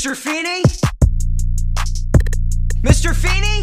Mr. 0.00 0.16
Feeny? 0.16 0.62
Mr. 2.80 3.14
Feeny? 3.14 3.60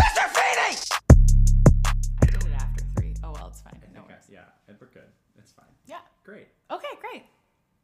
Mr. 0.00 0.24
Feeny! 0.32 0.78
I 2.22 2.24
did 2.24 2.34
it 2.42 2.46
after 2.56 2.84
three. 2.96 3.12
Oh 3.22 3.32
well, 3.32 3.48
it's 3.48 3.60
fine. 3.60 3.78
No 3.92 4.00
Okay, 4.00 4.14
worries. 4.14 4.24
yeah, 4.32 4.40
we're 4.80 4.86
good. 4.86 5.02
It's 5.38 5.52
fine. 5.52 5.66
Yeah. 5.86 5.98
Great. 6.24 6.48
Okay, 6.70 6.86
great. 7.02 7.24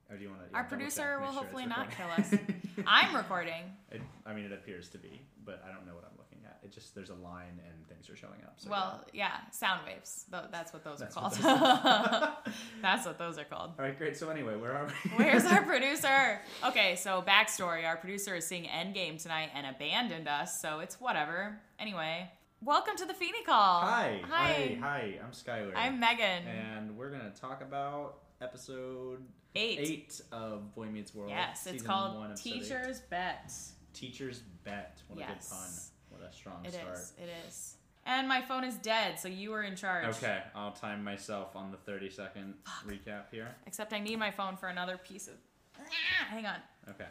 Or 0.09 0.17
do 0.17 0.23
you 0.23 0.31
want 0.31 0.49
to? 0.49 0.57
Our 0.57 0.65
producer 0.65 1.19
will 1.21 1.27
hopefully 1.27 1.67
not 1.67 1.91
kill 1.91 2.09
us. 2.17 2.33
I'm 2.87 3.15
recording. 3.15 3.65
It, 3.93 4.01
I 4.25 4.33
mean, 4.33 4.47
it 4.47 4.53
appears 4.53 4.89
to 4.91 4.99
be, 4.99 5.21
but 5.45 5.63
I 5.63 5.75
don't 5.75 5.85
know 5.87 5.95
what 5.95 6.05
I'm 6.05 6.17
looking 6.17 6.23
at. 6.23 6.24
It 6.65 6.73
just 6.73 6.95
there's 6.95 7.11
a 7.11 7.15
line 7.15 7.61
and 7.69 7.87
things 7.89 8.09
are 8.09 8.17
showing 8.17 8.41
up. 8.45 8.55
So 8.57 8.71
Well, 8.71 9.05
yeah, 9.13 9.33
sound 9.53 9.83
waves. 9.87 10.25
That's 10.31 10.73
what 10.73 10.83
those 10.83 10.99
That's 10.99 11.17
are 11.17 11.23
what 11.25 11.33
called. 11.41 12.33
That's 12.83 13.05
what 13.07 13.19
those 13.19 13.39
are 13.39 13.45
called. 13.45 13.73
All 13.79 13.85
right, 13.85 13.97
great. 13.97 14.17
So 14.17 14.31
anyway, 14.31 14.57
where 14.57 14.73
are 14.73 14.87
we? 14.87 15.11
Where's 15.17 15.45
our 15.45 15.63
producer? 15.63 16.41
Okay, 16.67 16.97
so 16.97 17.23
backstory: 17.27 17.87
our 17.87 17.97
producer 17.97 18.35
is 18.35 18.47
seeing 18.47 18.65
Endgame 18.65 19.21
tonight 19.23 19.51
and 19.55 19.67
abandoned 19.67 20.27
us, 20.27 20.61
so 20.61 20.81
it's 20.81 20.99
whatever. 21.01 21.61
Anyway, 21.79 22.31
welcome 22.63 22.97
to 22.97 23.05
the 23.05 23.15
Feeny 23.15 23.43
Call. 23.45 23.81
Hi. 23.83 24.23
Hi. 24.27 24.53
Hi. 24.53 24.79
Hi. 24.81 25.19
I'm 25.23 25.33
Skylar. 25.33 25.73
I'm 25.77 26.01
Meghan. 26.01 26.47
and 26.47 26.97
we're 26.97 27.11
gonna 27.11 27.33
talk 27.39 27.61
about 27.63 28.21
episode 28.41 29.21
Eight. 29.55 29.79
eight 29.81 30.21
of 30.33 30.75
Boy 30.75 30.87
Meets 30.87 31.15
World. 31.15 31.31
Yes, 31.31 31.67
it's 31.67 31.83
called 31.83 32.17
one. 32.17 32.35
Teacher's 32.35 33.01
Bet. 33.03 33.53
Teacher's 33.93 34.41
Bet. 34.65 35.01
What 35.09 35.19
a 35.19 35.27
good 35.27 35.35
Yes. 35.37 35.49
pun. 35.51 35.94
A 36.29 36.33
strong 36.33 36.65
It 36.65 36.73
start. 36.73 36.95
is. 36.97 37.13
It 37.19 37.29
is. 37.49 37.77
And 38.07 38.29
my 38.29 38.43
phone 38.43 38.65
is 38.65 38.75
dead, 38.77 39.19
so 39.19 39.29
you 39.29 39.53
are 39.55 39.63
in 39.63 39.77
charge. 39.77 40.07
Okay, 40.17 40.43
I'll 40.55 40.73
time 40.73 41.03
myself 41.03 41.57
on 41.57 41.71
the 41.71 41.77
30 41.79 42.11
second 42.11 42.55
recap 42.87 43.31
here. 43.31 43.55
Except 43.67 43.93
I 43.95 43.99
need 44.01 44.19
my 44.19 44.31
phone 44.31 44.57
for 44.57 44.69
another 44.69 44.99
piece 44.99 45.27
of. 45.29 45.35
Ah, 45.79 45.83
hang 46.29 46.45
on. 46.47 46.57
Okay. 46.91 47.07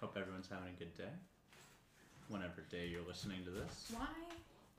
Hope 0.00 0.16
everyone's 0.20 0.48
having 0.48 0.68
a 0.74 0.78
good 0.78 0.94
day. 0.96 1.08
Whenever 2.28 2.62
day 2.70 2.86
you're 2.88 3.06
listening 3.06 3.44
to 3.44 3.50
this. 3.50 3.92
Why 3.96 4.06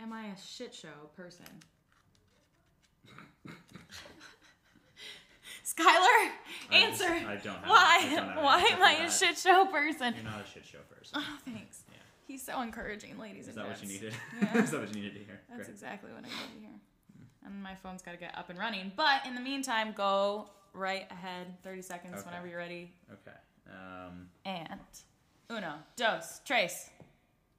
am 0.01 0.11
I 0.11 0.25
a 0.27 0.37
shit 0.37 0.73
show 0.75 0.89
person? 1.15 1.45
Skylar, 5.65 5.85
I 5.85 6.31
answer. 6.71 7.03
just- 7.07 7.25
I 7.25 7.35
don't 7.37 7.55
have- 7.55 7.69
Why? 7.69 7.99
I 8.01 8.15
don't 8.15 8.29
have 8.29 8.37
Why 8.43 8.59
am 8.61 8.77
for 8.77 8.83
I 8.83 8.91
a 8.93 8.97
that. 9.03 9.11
shit 9.11 9.37
show 9.37 9.65
person? 9.65 10.13
You're 10.15 10.23
not 10.29 10.41
a 10.45 10.49
shit 10.49 10.65
show 10.65 10.79
person. 10.93 11.19
Oh, 11.21 11.37
thanks. 11.45 11.83
He's 12.27 12.43
so 12.43 12.61
encouraging, 12.61 13.17
ladies 13.17 13.43
Is 13.47 13.55
and 13.55 13.57
that 13.65 13.69
what 13.69 13.81
you 13.81 13.87
needed? 13.87 14.13
Yeah. 14.41 14.61
Is 14.63 14.71
that 14.71 14.81
what 14.81 14.89
you 14.93 15.01
needed 15.01 15.13
to 15.13 15.19
hear? 15.23 15.39
That's 15.49 15.61
Great. 15.67 15.69
exactly 15.69 16.11
what 16.11 16.19
I 16.19 16.27
needed 16.27 16.53
to 16.55 16.59
hear. 16.59 16.79
And 17.45 17.63
my 17.63 17.73
phone's 17.75 18.01
got 18.01 18.11
to 18.11 18.17
get 18.17 18.37
up 18.37 18.49
and 18.49 18.59
running. 18.59 18.91
But 18.97 19.25
in 19.25 19.33
the 19.33 19.39
meantime, 19.41 19.93
go 19.95 20.49
right 20.73 21.09
ahead, 21.09 21.47
30 21.63 21.81
seconds 21.81 22.13
Okay. 22.15 22.23
whenever 22.25 22.47
you're 22.47 22.57
ready. 22.57 22.91
Okay. 23.11 23.37
Um, 23.69 24.27
And 24.45 24.79
uno, 25.49 25.75
dos, 25.95 26.41
tres. 26.45 26.89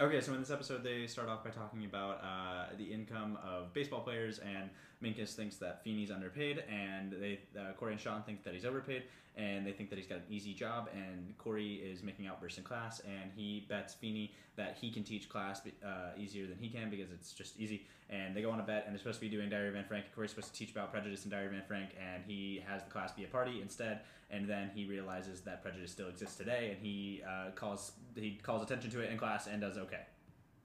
okay, 0.01 0.21
so 0.21 0.35
in 0.35 0.41
this 0.41 0.51
episode, 0.51 0.85
they 0.85 1.07
start 1.07 1.29
off 1.31 1.43
by 1.43 1.51
talking 1.51 1.85
about 1.87 2.23
uh, 2.23 2.77
the 2.77 2.85
income 2.85 3.39
of 3.43 3.73
baseball 3.73 4.01
players, 4.01 4.39
and 4.39 4.69
Minkus 5.03 5.35
thinks 5.35 5.57
that 5.57 5.83
Feeny's 5.85 6.11
underpaid, 6.11 6.65
and 6.69 7.13
they 7.13 7.41
uh, 7.59 7.73
Corey 7.79 7.93
and 7.93 8.01
Sean 8.01 8.23
think 8.23 8.43
that 8.45 8.55
he's 8.55 8.65
overpaid, 8.65 9.05
and 9.37 9.65
they 9.65 9.73
think 9.73 9.91
that 9.91 9.97
he's 9.97 10.09
got 10.09 10.19
an 10.19 10.25
easy 10.29 10.53
job, 10.53 10.89
and 10.93 11.37
Corey 11.39 11.75
is 11.75 12.03
making 12.03 12.27
outbursts 12.27 12.59
in 12.59 12.65
class, 12.65 13.01
and 13.01 13.31
he 13.37 13.65
bets 13.69 13.95
Feeney 13.95 14.35
that 14.57 14.77
he 14.81 14.91
can 14.91 15.05
teach 15.05 15.29
class 15.29 15.61
uh, 15.85 15.89
easier 16.19 16.47
than 16.47 16.59
he 16.59 16.69
can 16.69 16.91
because 16.91 17.13
it's 17.13 17.33
just 17.33 17.59
easy, 17.61 17.87
and 18.11 18.35
they 18.35 18.43
go 18.43 18.51
on 18.51 18.59
a 18.59 18.65
bet, 18.65 18.85
and 18.87 18.95
they're 18.95 18.99
supposed 18.99 19.21
to 19.21 19.27
be 19.27 19.35
doing 19.35 19.49
Diary 19.49 19.69
of 19.69 19.77
Anne 19.77 19.85
Frank. 19.85 20.07
Corey's 20.15 20.31
supposed 20.31 20.53
to 20.53 20.59
teach 20.59 20.73
about 20.73 20.91
prejudice 20.91 21.25
in 21.25 21.31
Diary 21.31 21.47
of 21.47 21.53
Anne 21.53 21.63
Frank, 21.69 21.91
and 22.01 22.25
he 22.27 22.63
has 22.67 22.83
the 22.83 22.91
class 22.91 23.13
be 23.13 23.25
a 23.25 23.29
party 23.29 23.63
instead, 23.63 24.01
and 24.31 24.49
then 24.49 24.71
he 24.75 24.85
realizes 24.85 25.43
that 25.43 25.63
prejudice 25.63 25.93
still 25.93 26.09
exists 26.09 26.35
today, 26.35 26.71
and 26.73 26.85
he 26.85 27.23
uh, 27.27 27.51
calls 27.55 27.93
he 28.17 28.39
calls 28.43 28.63
attention 28.63 28.91
to 28.91 29.01
it 29.01 29.13
in 29.13 29.17
class 29.17 29.47
and 29.47 29.61
does 29.61 29.79
okay. 29.79 30.03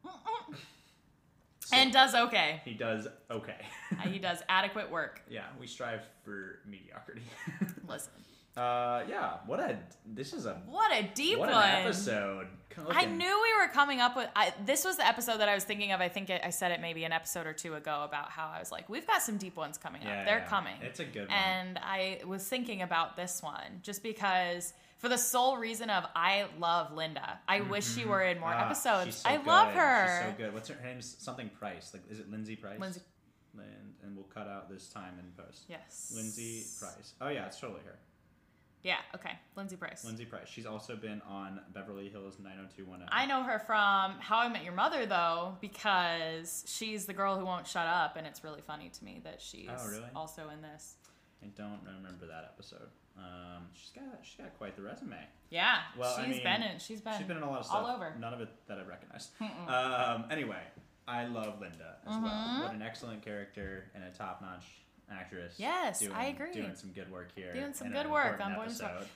So 1.66 1.76
And 1.78 1.94
does 1.94 2.14
okay. 2.14 2.62
he 2.66 2.74
does 2.74 3.08
okay. 3.32 3.56
Uh, 3.94 4.10
he 4.10 4.18
does 4.18 4.40
adequate 4.50 4.90
work. 4.90 5.22
yeah, 5.30 5.44
we 5.60 5.68
strive 5.68 6.02
for 6.26 6.60
mediocrity. 6.68 7.22
Listen, 7.88 8.12
uh, 8.58 9.04
yeah, 9.08 9.36
what 9.46 9.60
a 9.60 9.78
this 10.06 10.34
is 10.34 10.48
a 10.48 10.56
what 10.68 10.92
a 10.92 11.04
deep 11.14 11.38
what 11.38 11.52
one. 11.52 11.64
an 11.64 11.86
episode. 11.86 12.48
I 12.90 13.06
knew 13.06 13.42
we 13.44 13.62
were 13.64 13.72
coming 13.72 14.02
up 14.02 14.16
with. 14.16 14.30
I, 14.36 14.52
this 14.66 14.84
was 14.84 14.98
the 14.98 15.06
episode 15.08 15.38
that 15.38 15.48
I 15.48 15.54
was 15.54 15.64
thinking 15.64 15.92
of. 15.92 16.02
I 16.02 16.10
think 16.10 16.32
it, 16.32 16.42
I 16.44 16.50
said 16.50 16.72
it 16.72 16.82
maybe 16.82 17.04
an 17.04 17.12
episode 17.12 17.46
or 17.46 17.54
two 17.54 17.76
ago 17.76 18.02
about 18.04 18.32
how 18.32 18.48
I 18.48 18.58
was 18.60 18.72
like, 18.72 18.90
we've 18.90 19.06
got 19.06 19.22
some 19.22 19.38
deep 19.38 19.56
ones 19.56 19.78
coming 19.78 20.02
Yeah, 20.02 20.22
up. 20.22 20.26
They're 20.26 20.38
yeah, 20.40 20.46
coming. 20.48 20.74
It's 20.82 21.00
a 21.00 21.06
good 21.06 21.28
one. 21.30 21.38
and 21.38 21.78
I 21.84 22.22
was 22.26 22.48
thinking 22.48 22.82
about 22.82 23.16
this 23.16 23.44
one 23.44 23.80
just 23.84 24.02
because, 24.02 24.74
for 25.04 25.10
the 25.10 25.18
sole 25.18 25.58
reason 25.58 25.90
of 25.90 26.06
I 26.16 26.46
love 26.60 26.94
Linda. 26.94 27.38
I 27.46 27.60
wish 27.60 27.86
she 27.94 28.06
were 28.06 28.22
in 28.22 28.40
more 28.40 28.54
Ah, 28.54 28.66
episodes. 28.68 29.18
so 29.18 29.30
I 29.30 29.36
love 29.36 29.74
her. 29.74 30.08
She's 30.24 30.32
so 30.32 30.38
good. 30.46 30.54
What's 30.54 30.70
her, 30.70 30.78
name's 30.82 31.18
something 31.20 31.50
Price? 31.50 31.92
Like 31.94 32.04
is 32.10 32.20
it 32.20 32.32
Lindsay 32.32 32.56
Price? 32.56 32.80
Lindsay- 32.80 33.02
And, 33.58 33.94
and 34.02 34.16
we'll 34.16 34.24
cut 34.34 34.48
out 34.48 34.70
this 34.70 34.88
time 34.88 35.20
in 35.20 35.26
post. 35.44 35.66
Yes. 35.68 36.14
Lindsay 36.16 36.64
Price. 36.80 37.16
Oh 37.20 37.28
yeah, 37.28 37.46
it's 37.48 37.60
totally 37.60 37.82
her. 37.86 38.00
Yeah. 38.82 38.98
Okay. 39.14 39.32
Lindsay 39.58 39.76
Price. 39.76 40.06
Lindsay 40.06 40.24
Price. 40.26 40.48
She's 40.48 40.66
also 40.66 40.96
been 40.96 41.22
on 41.28 41.60
Beverly 41.74 42.08
Hills 42.10 42.38
90210. 42.40 43.10
I 43.12 43.26
know 43.26 43.44
her 43.44 43.60
from 43.60 44.20
How 44.22 44.40
I 44.40 44.48
Met 44.48 44.64
Your 44.64 44.74
Mother 44.74 45.06
though, 45.06 45.58
because 45.62 46.64
she's 46.68 47.06
the 47.06 47.14
girl 47.14 47.38
who 47.38 47.46
won't 47.46 47.68
shut 47.68 47.88
up, 47.88 48.16
and 48.16 48.26
it's 48.26 48.42
really 48.44 48.62
funny 48.62 48.88
to 48.90 49.04
me 49.04 49.20
that 49.26 49.42
she's 49.42 49.70
Oh, 49.70 49.88
really? 49.90 50.10
also 50.16 50.48
in 50.50 50.62
this. 50.62 50.96
I 51.44 51.48
don't 51.48 51.80
remember 51.86 52.26
that 52.28 52.46
episode. 52.54 52.88
Um, 53.18 53.68
she's 53.74 53.92
got 53.92 54.04
she's 54.24 54.38
got 54.38 54.58
quite 54.58 54.76
the 54.76 54.82
resume. 54.82 55.18
Yeah, 55.50 55.78
Well, 55.98 56.16
I 56.18 56.26
she's 56.26 56.36
mean, 56.36 56.44
been 56.44 56.64
in. 56.64 56.80
She's 56.80 57.00
been. 57.02 57.14
She's 57.18 57.28
been 57.28 57.38
in 57.38 57.44
a 57.44 57.50
lot 57.50 57.60
of 57.60 57.66
stuff. 57.66 57.78
all 57.86 57.96
over. 57.96 58.16
None 58.20 58.34
of 58.34 58.42
it 58.42 58.50
that 58.68 58.80
I 58.80 58.84
recognized. 58.84 59.30
Um, 59.68 60.26
anyway, 60.32 60.62
I 61.08 61.26
love 61.28 61.60
Linda 61.62 61.98
as 62.08 62.14
Mm-hmm. 62.14 62.24
well. 62.24 62.64
What 62.64 62.74
an 62.74 62.82
excellent 62.82 63.22
character 63.24 63.86
and 63.94 64.04
a 64.04 64.10
top-notch 64.10 64.66
actress. 65.12 65.56
Yes, 65.58 66.00
doing, 66.00 66.12
I 66.14 66.26
agree. 66.28 66.52
Doing 66.54 66.74
some 66.76 66.90
good 66.92 67.12
work 67.12 67.30
here. 67.36 67.54
doing 67.54 67.74
some 67.74 67.92
good 67.92 68.10
work 68.10 68.40
on 68.44 68.56
Boy. 68.56 68.68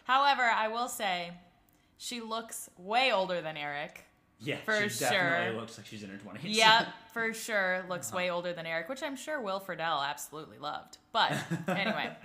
However, 0.03 0.43
I 0.43 0.67
will 0.67 0.89
say, 0.89 1.31
she 1.97 2.21
looks 2.21 2.69
way 2.77 3.11
older 3.11 3.41
than 3.41 3.57
Eric. 3.57 4.03
Yeah, 4.39 4.57
For 4.63 4.87
sure. 4.89 5.53
looks 5.55 5.79
like 5.79 5.87
she's 5.87 6.03
in 6.03 6.11
her 6.11 6.17
twenties. 6.17 6.55
Yep, 6.55 6.87
for 7.11 7.33
sure. 7.33 7.83
Looks 7.89 8.09
Uh-huh. 8.09 8.17
way 8.17 8.29
older 8.29 8.53
than 8.53 8.67
Eric, 8.67 8.87
which 8.89 9.01
I'm 9.01 9.15
sure 9.15 9.41
Will 9.41 9.59
Friedle 9.59 10.07
absolutely 10.07 10.59
loved. 10.59 10.99
But 11.11 11.31
anyway, 11.67 12.15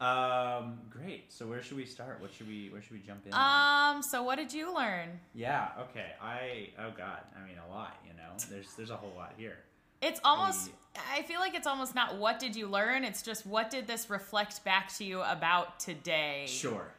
um, 0.00 0.78
great. 0.90 1.32
So 1.32 1.46
where 1.46 1.62
should 1.62 1.76
we 1.76 1.84
start? 1.84 2.20
What 2.20 2.32
should 2.32 2.48
we? 2.48 2.68
Where 2.70 2.82
should 2.82 2.92
we 2.92 3.00
jump 3.00 3.26
in? 3.26 3.32
on? 3.32 3.96
um, 3.96 4.02
so 4.02 4.22
what 4.22 4.36
did 4.36 4.52
you 4.52 4.74
learn? 4.74 5.20
yeah. 5.34 5.68
Okay. 5.80 6.12
I. 6.20 6.70
Oh 6.78 6.90
God. 6.96 7.20
I 7.36 7.46
mean, 7.46 7.56
a 7.68 7.72
lot. 7.72 7.98
You 8.06 8.14
know, 8.14 8.32
there's 8.50 8.74
there's 8.74 8.90
a 8.90 8.96
whole 8.96 9.12
lot 9.16 9.34
here. 9.36 9.58
It's 10.00 10.20
almost. 10.24 10.70
I 11.14 11.22
feel 11.22 11.40
like 11.40 11.54
it's 11.54 11.66
almost 11.66 11.94
not 11.94 12.18
what 12.18 12.38
did 12.38 12.56
you 12.56 12.66
learn. 12.66 13.04
It's 13.04 13.22
just 13.22 13.46
what 13.46 13.70
did 13.70 13.86
this 13.86 14.10
reflect 14.10 14.64
back 14.64 14.92
to 14.96 15.04
you 15.04 15.22
about 15.22 15.78
today? 15.78 16.44
Sure. 16.48 16.92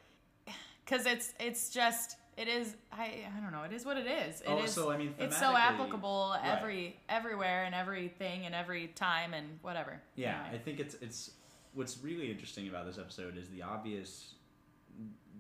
Because 0.86 1.06
it's 1.06 1.34
it's 1.40 1.70
just 1.70 2.18
it 2.38 2.48
is. 2.48 2.76
I 2.92 3.26
I 3.36 3.42
don't 3.42 3.52
know. 3.52 3.64
It 3.64 3.74
is 3.74 3.86
what 3.86 3.98
it 3.98 4.08
is. 4.08 4.42
It 4.42 4.50
is. 4.64 4.78
Oh, 4.78 4.84
so, 4.84 4.92
I 4.92 4.98
mean, 4.98 5.14
it's 5.20 5.38
so 5.38 5.56
applicable 5.56 6.36
right. 6.36 6.58
every 6.58 7.00
everywhere 7.10 7.66
and 7.66 7.76
everything 7.76 8.46
and 8.46 8.56
every 8.56 8.88
time 8.88 9.34
and 9.34 9.60
whatever. 9.62 10.02
Yeah, 10.16 10.44
I 10.52 10.58
think 10.58 10.80
it's 10.80 10.96
it's 10.96 11.32
what's 11.74 11.98
really 12.04 12.30
interesting 12.32 12.68
about 12.68 12.86
this 12.86 12.98
episode 12.98 13.38
is 13.38 13.50
the 13.50 13.62
obvious, 13.64 14.36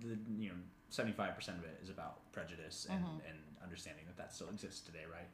the 0.01 0.17
you 0.37 0.49
know 0.49 0.55
seventy 0.89 1.13
five 1.13 1.35
percent 1.35 1.57
of 1.59 1.63
it 1.65 1.79
is 1.83 1.89
about 1.89 2.31
prejudice 2.31 2.87
and 2.89 3.03
Mm-hmm. 3.03 3.17
and 3.29 3.37
understanding 3.63 4.03
that 4.07 4.17
that 4.17 4.33
still 4.33 4.49
exists 4.49 4.81
today, 4.81 5.05
right? 5.11 5.27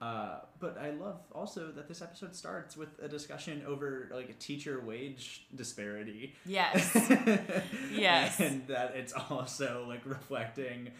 Uh, 0.00 0.40
but 0.58 0.76
I 0.78 0.90
love 0.90 1.20
also 1.32 1.70
that 1.72 1.86
this 1.86 2.02
episode 2.02 2.34
starts 2.34 2.76
with 2.76 2.88
a 3.00 3.08
discussion 3.08 3.62
over 3.66 4.08
like 4.12 4.28
a 4.28 4.32
teacher 4.34 4.80
wage 4.84 5.46
disparity. 5.54 6.34
Yes. 6.44 6.92
Yes. 7.92 8.40
and 8.40 8.66
that 8.68 8.94
it's 8.96 9.12
also 9.30 9.84
like 9.88 10.00
reflecting 10.04 10.90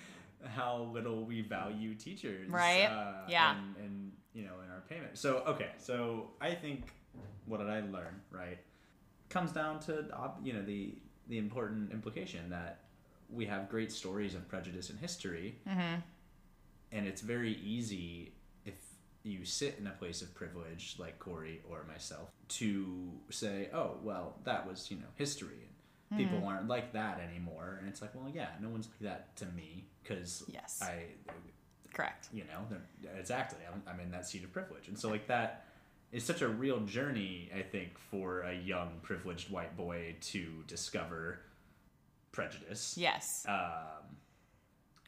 how 0.45 0.89
little 0.93 1.25
we 1.25 1.41
value 1.43 1.95
teachers, 1.95 2.49
Right. 2.49 2.85
Uh, 2.87 3.27
Yeah. 3.29 3.57
and, 3.57 3.77
and 3.85 4.13
you 4.35 4.45
know 4.45 4.55
in 4.65 4.71
our 4.71 4.83
payment. 4.89 5.19
So 5.19 5.39
okay, 5.49 5.71
so 5.79 6.31
I 6.41 6.55
think 6.55 6.85
what 7.47 7.59
did 7.59 7.69
I 7.71 7.81
learn? 7.81 8.21
Right, 8.31 8.59
comes 9.33 9.51
down 9.53 9.81
to 9.81 9.93
you 10.45 10.53
know 10.53 10.63
the 10.63 10.95
the 11.29 11.39
important 11.39 11.93
implication 11.93 12.51
that 12.51 12.81
we 13.31 13.47
have 13.47 13.69
great 13.69 13.91
stories 13.91 14.35
of 14.35 14.47
prejudice 14.49 14.91
in 14.91 14.97
history, 14.99 15.57
Mm-hmm. 15.69 16.01
and 16.93 17.07
it's 17.07 17.23
very 17.23 17.55
easy 17.65 18.33
if 18.67 18.75
you 19.23 19.45
sit 19.45 19.77
in 19.81 19.87
a 19.87 19.91
place 19.93 20.21
of 20.23 20.35
privilege 20.35 20.97
like 20.99 21.19
Corey 21.19 21.61
or 21.71 21.85
myself 21.89 22.29
to 22.49 23.13
say, 23.31 23.69
oh 23.73 23.97
well, 24.03 24.37
that 24.45 24.67
was 24.69 24.91
you 24.91 24.97
know 24.99 25.11
history. 25.15 25.69
and 26.11 26.19
People 26.19 26.39
Mm-hmm. 26.39 26.47
aren't 26.49 26.69
like 26.69 26.93
that 26.93 27.21
anymore, 27.21 27.77
and 27.81 27.89
it's 27.89 28.03
like, 28.03 28.15
well, 28.15 28.31
yeah, 28.33 28.51
no 28.61 28.69
one's 28.69 28.87
like 28.89 29.01
that 29.11 29.35
to 29.37 29.47
me 29.47 29.87
because 30.03 30.45
Yes. 30.49 30.79
I 30.83 31.05
Correct. 31.95 32.29
you 32.33 32.45
know 32.45 32.61
exactly 33.19 33.59
I'm, 33.71 33.83
I'm 33.87 34.01
in 34.01 34.11
that 34.13 34.27
seat 34.27 34.45
of 34.45 34.51
privilege 34.53 34.89
and 34.89 34.99
so 34.99 35.11
like 35.11 35.27
that 35.29 35.67
is 36.13 36.23
such 36.23 36.43
a 36.43 36.49
real 36.49 36.81
journey 36.81 37.51
i 37.57 37.63
think 37.63 37.99
for 37.99 38.43
a 38.43 38.55
young 38.55 38.91
privileged 39.03 39.51
white 39.51 39.77
boy 39.77 40.15
to 40.21 40.63
discover 40.67 41.41
prejudice. 42.33 42.95
Yes. 42.99 43.45
Um, 43.47 44.17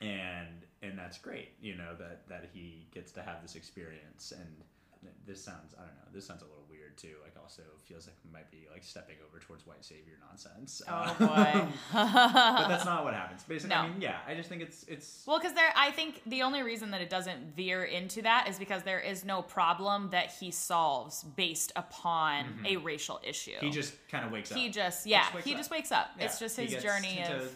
and 0.00 0.62
and 0.82 0.98
that's 0.98 1.16
great, 1.18 1.52
you 1.60 1.74
know 1.74 1.94
that 1.98 2.28
that 2.28 2.50
he 2.52 2.86
gets 2.92 3.10
to 3.12 3.22
have 3.22 3.42
this 3.42 3.56
experience. 3.56 4.32
And 4.36 5.10
this 5.26 5.42
sounds 5.42 5.74
I 5.76 5.80
don't 5.80 5.96
know 5.96 6.12
this 6.12 6.26
sounds 6.26 6.42
a 6.42 6.44
little 6.44 6.63
weird 6.94 7.14
too. 7.14 7.18
Like 7.22 7.34
also 7.42 7.62
feels 7.84 8.06
like 8.06 8.16
it 8.24 8.32
might 8.32 8.50
be 8.50 8.66
like 8.72 8.82
stepping 8.82 9.16
over 9.28 9.38
towards 9.42 9.66
white 9.66 9.84
savior 9.84 10.14
nonsense. 10.28 10.82
Oh 10.88 10.92
Um, 11.18 11.26
boy. 11.26 11.66
but 11.92 12.68
that's 12.68 12.84
not 12.84 13.04
what 13.04 13.14
happens. 13.14 13.42
Basically, 13.44 13.74
I 13.76 13.88
mean, 13.88 14.00
yeah, 14.00 14.18
I 14.26 14.34
just 14.34 14.48
think 14.48 14.62
it's 14.62 14.84
it's 14.84 15.22
Well, 15.26 15.38
because 15.38 15.54
there, 15.54 15.72
I 15.76 15.90
think 15.90 16.22
the 16.26 16.42
only 16.42 16.62
reason 16.62 16.90
that 16.92 17.00
it 17.00 17.10
doesn't 17.10 17.54
veer 17.56 17.84
into 17.84 18.22
that 18.22 18.48
is 18.48 18.58
because 18.58 18.82
there 18.82 19.00
is 19.00 19.24
no 19.24 19.42
problem 19.42 20.10
that 20.10 20.32
he 20.32 20.50
solves 20.50 21.22
based 21.22 21.72
upon 21.76 22.46
a 22.66 22.76
racial 22.78 23.20
issue. 23.26 23.52
Mm-hmm. 23.52 23.66
he 23.66 23.72
just 23.72 23.94
kind 24.08 24.24
of 24.24 24.32
wakes 24.32 24.50
up. 24.52 24.58
he 24.58 24.68
just, 24.68 25.06
yeah, 25.06 25.26
wakes 25.34 25.44
he 25.44 25.52
up. 25.52 25.58
just 25.58 25.70
wakes 25.70 25.92
up. 25.92 26.10
It's 26.18 26.40
Yeah, 26.40 26.46
just 26.46 26.58
he 26.60 26.66
his 26.66 26.82
journey 26.82 27.22
to 27.26 27.36
of 27.36 27.52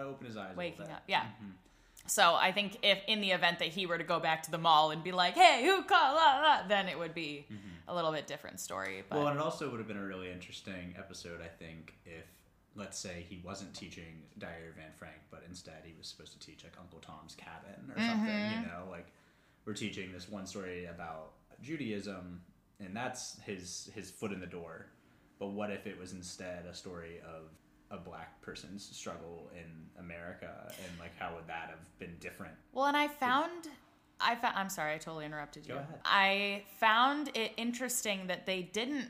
open 0.00 0.26
his 0.26 0.36
eyes, 0.36 0.56
waking 0.56 0.86
up. 0.90 1.02
Yeah. 1.06 1.22
Mm-hmm. 1.22 1.50
So 2.06 2.34
I 2.34 2.52
think 2.52 2.78
if 2.82 2.98
in 3.06 3.20
the 3.20 3.30
event 3.30 3.60
that 3.60 3.68
he 3.68 3.86
were 3.86 3.98
to 3.98 4.04
go 4.04 4.18
back 4.18 4.42
to 4.44 4.50
the 4.50 4.58
mall 4.58 4.90
and 4.90 5.02
be 5.04 5.12
like, 5.12 5.34
"Hey, 5.34 5.64
who 5.64 5.82
called?" 5.82 6.16
La, 6.16 6.66
then 6.66 6.88
it 6.88 6.98
would 6.98 7.14
be 7.14 7.46
a 7.88 7.94
little 7.94 8.12
bit 8.12 8.26
different 8.26 8.60
story. 8.60 9.02
But 9.08 9.16
Mm-hmm. 9.16 9.24
Well, 9.24 9.32
and 9.32 9.40
it 9.40 9.42
also 9.42 9.70
would 9.70 9.78
have 9.78 9.88
been 9.88 9.96
a 9.98 10.04
really 10.04 10.30
interesting 10.30 10.94
episode, 10.98 11.40
I 11.40 11.48
think, 11.48 11.94
if 12.04 12.24
let's 12.74 12.98
say 12.98 13.24
he 13.28 13.40
wasn't 13.44 13.74
teaching 13.74 14.22
Diary 14.38 14.68
of 14.70 14.78
Anne 14.78 14.92
Frank, 14.96 15.18
but 15.30 15.42
instead 15.48 15.82
he 15.84 15.92
was 15.98 16.06
supposed 16.08 16.32
to 16.32 16.38
teach 16.44 16.64
like 16.64 16.72
Uncle 16.80 17.00
Tom's 17.00 17.34
Cabin 17.34 17.92
or 17.94 18.00
something. 18.00 18.28
Mm-hmm. 18.28 18.62
You 18.62 18.66
know, 18.66 18.90
like 18.90 19.06
we're 19.64 19.74
teaching 19.74 20.12
this 20.12 20.28
one 20.28 20.46
story 20.46 20.86
about 20.86 21.32
Judaism, 21.62 22.40
and 22.80 22.96
that's 22.96 23.38
his 23.40 23.90
his 23.94 24.10
foot 24.10 24.32
in 24.32 24.40
the 24.40 24.46
door. 24.46 24.86
But 25.38 25.48
what 25.48 25.70
if 25.70 25.86
it 25.86 25.98
was 25.98 26.12
instead 26.12 26.66
a 26.66 26.74
story 26.74 27.20
of 27.20 27.50
a 27.92 27.98
black 27.98 28.40
person's 28.42 28.84
struggle 28.84 29.50
in 29.54 30.02
America, 30.02 30.72
and 30.84 30.98
like 30.98 31.12
how 31.18 31.34
would 31.34 31.46
that 31.46 31.68
have 31.70 31.98
been 31.98 32.16
different? 32.18 32.54
Well, 32.72 32.86
and 32.86 32.96
I 32.96 33.06
found 33.06 33.68
I 34.20 34.34
found 34.34 34.56
I'm 34.56 34.68
sorry, 34.68 34.94
I 34.94 34.98
totally 34.98 35.26
interrupted 35.26 35.66
you. 35.66 35.74
Go 35.74 35.80
ahead. 35.80 36.00
I 36.04 36.64
found 36.80 37.30
it 37.34 37.52
interesting 37.56 38.26
that 38.28 38.46
they 38.46 38.62
didn't 38.62 39.08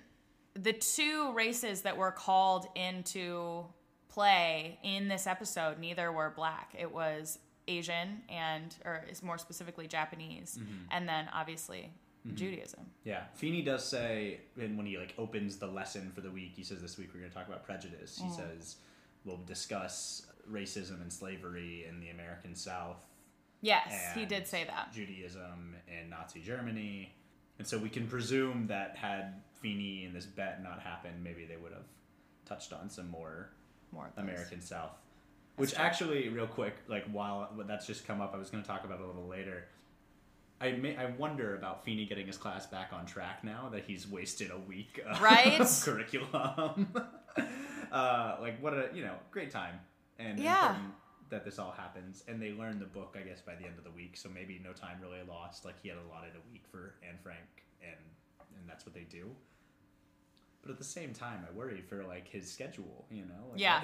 the 0.54 0.72
two 0.74 1.32
races 1.32 1.82
that 1.82 1.96
were 1.96 2.10
called 2.10 2.66
into 2.74 3.64
play 4.08 4.78
in 4.82 5.08
this 5.08 5.26
episode, 5.26 5.78
neither 5.78 6.12
were 6.12 6.30
black. 6.34 6.74
It 6.78 6.92
was 6.92 7.38
Asian 7.68 8.22
and 8.28 8.74
or 8.84 9.04
is 9.08 9.22
more 9.22 9.38
specifically 9.38 9.86
Japanese 9.86 10.58
Mm-hmm. 10.60 10.72
and 10.90 11.08
then 11.08 11.28
obviously 11.32 11.92
Mm-hmm. 12.26 12.36
Judaism. 12.36 12.80
Yeah, 13.04 13.24
Feeny 13.34 13.62
does 13.62 13.84
say, 13.84 14.40
and 14.60 14.76
when 14.76 14.86
he 14.86 14.96
like 14.96 15.14
opens 15.18 15.56
the 15.56 15.66
lesson 15.66 16.12
for 16.14 16.20
the 16.20 16.30
week, 16.30 16.52
he 16.54 16.62
says, 16.62 16.80
"This 16.80 16.96
week 16.96 17.10
we're 17.12 17.20
going 17.20 17.32
to 17.32 17.36
talk 17.36 17.48
about 17.48 17.64
prejudice." 17.64 18.16
He 18.16 18.28
mm. 18.28 18.36
says, 18.36 18.76
"We'll 19.24 19.40
discuss 19.44 20.26
racism 20.50 21.00
and 21.02 21.12
slavery 21.12 21.86
in 21.88 22.00
the 22.00 22.10
American 22.10 22.54
South, 22.54 23.04
Yes, 23.60 23.92
he 24.14 24.24
did 24.24 24.46
say 24.46 24.64
that. 24.64 24.92
Judaism 24.92 25.76
in 25.88 26.10
Nazi 26.10 26.40
Germany." 26.40 27.12
And 27.58 27.66
so 27.66 27.78
we 27.78 27.88
can 27.88 28.06
presume 28.06 28.66
that 28.68 28.96
had 28.96 29.42
Feeny 29.60 30.04
and 30.04 30.14
this 30.14 30.26
bet 30.26 30.62
not 30.62 30.80
happened, 30.80 31.22
maybe 31.22 31.44
they 31.44 31.56
would 31.56 31.72
have 31.72 31.86
touched 32.44 32.72
on 32.72 32.90
some 32.90 33.08
more 33.08 33.50
More. 33.92 34.10
American 34.16 34.60
South. 34.60 34.90
Which 35.56 35.74
true. 35.74 35.84
actually, 35.84 36.28
real 36.28 36.46
quick, 36.46 36.74
like 36.88 37.04
while 37.12 37.50
that's 37.66 37.86
just 37.86 38.06
come 38.06 38.20
up, 38.20 38.34
I 38.34 38.38
was 38.38 38.50
going 38.50 38.62
to 38.62 38.68
talk 38.68 38.84
about 38.84 39.00
a 39.00 39.06
little 39.06 39.28
later. 39.28 39.66
I 40.62 40.72
may, 40.72 40.96
I 40.96 41.06
wonder 41.18 41.56
about 41.56 41.84
Feeny 41.84 42.04
getting 42.06 42.26
his 42.26 42.36
class 42.36 42.66
back 42.66 42.92
on 42.92 43.04
track 43.04 43.42
now 43.42 43.68
that 43.72 43.84
he's 43.84 44.08
wasted 44.08 44.50
a 44.50 44.58
week 44.58 45.02
of 45.06 45.20
Right? 45.20 45.58
curriculum. 45.84 46.94
uh, 47.92 48.36
like 48.40 48.62
what 48.62 48.74
a 48.74 48.88
you 48.94 49.02
know 49.02 49.14
great 49.30 49.50
time 49.50 49.74
and 50.18 50.38
Yeah. 50.38 50.76
that 51.30 51.44
this 51.44 51.58
all 51.58 51.72
happens 51.72 52.22
and 52.28 52.40
they 52.40 52.52
learn 52.52 52.78
the 52.78 52.84
book 52.86 53.16
I 53.18 53.26
guess 53.26 53.40
by 53.40 53.54
the 53.54 53.64
end 53.64 53.76
of 53.78 53.84
the 53.84 53.90
week 53.90 54.16
so 54.16 54.28
maybe 54.32 54.60
no 54.62 54.72
time 54.72 54.98
really 55.02 55.18
lost 55.28 55.64
like 55.64 55.74
he 55.82 55.88
had 55.88 55.98
allotted 55.98 56.32
a 56.36 56.50
week 56.52 56.64
for 56.70 56.94
Anne 57.06 57.18
Frank 57.22 57.64
and 57.82 57.96
and 58.58 58.68
that's 58.68 58.86
what 58.86 58.94
they 58.94 59.06
do. 59.10 59.30
But 60.62 60.70
at 60.70 60.78
the 60.78 60.84
same 60.84 61.12
time, 61.12 61.44
I 61.48 61.52
worry 61.56 61.80
for 61.80 62.04
like 62.04 62.28
his 62.28 62.50
schedule, 62.50 63.04
you 63.10 63.22
know. 63.24 63.50
Like, 63.50 63.60
Yeah. 63.60 63.82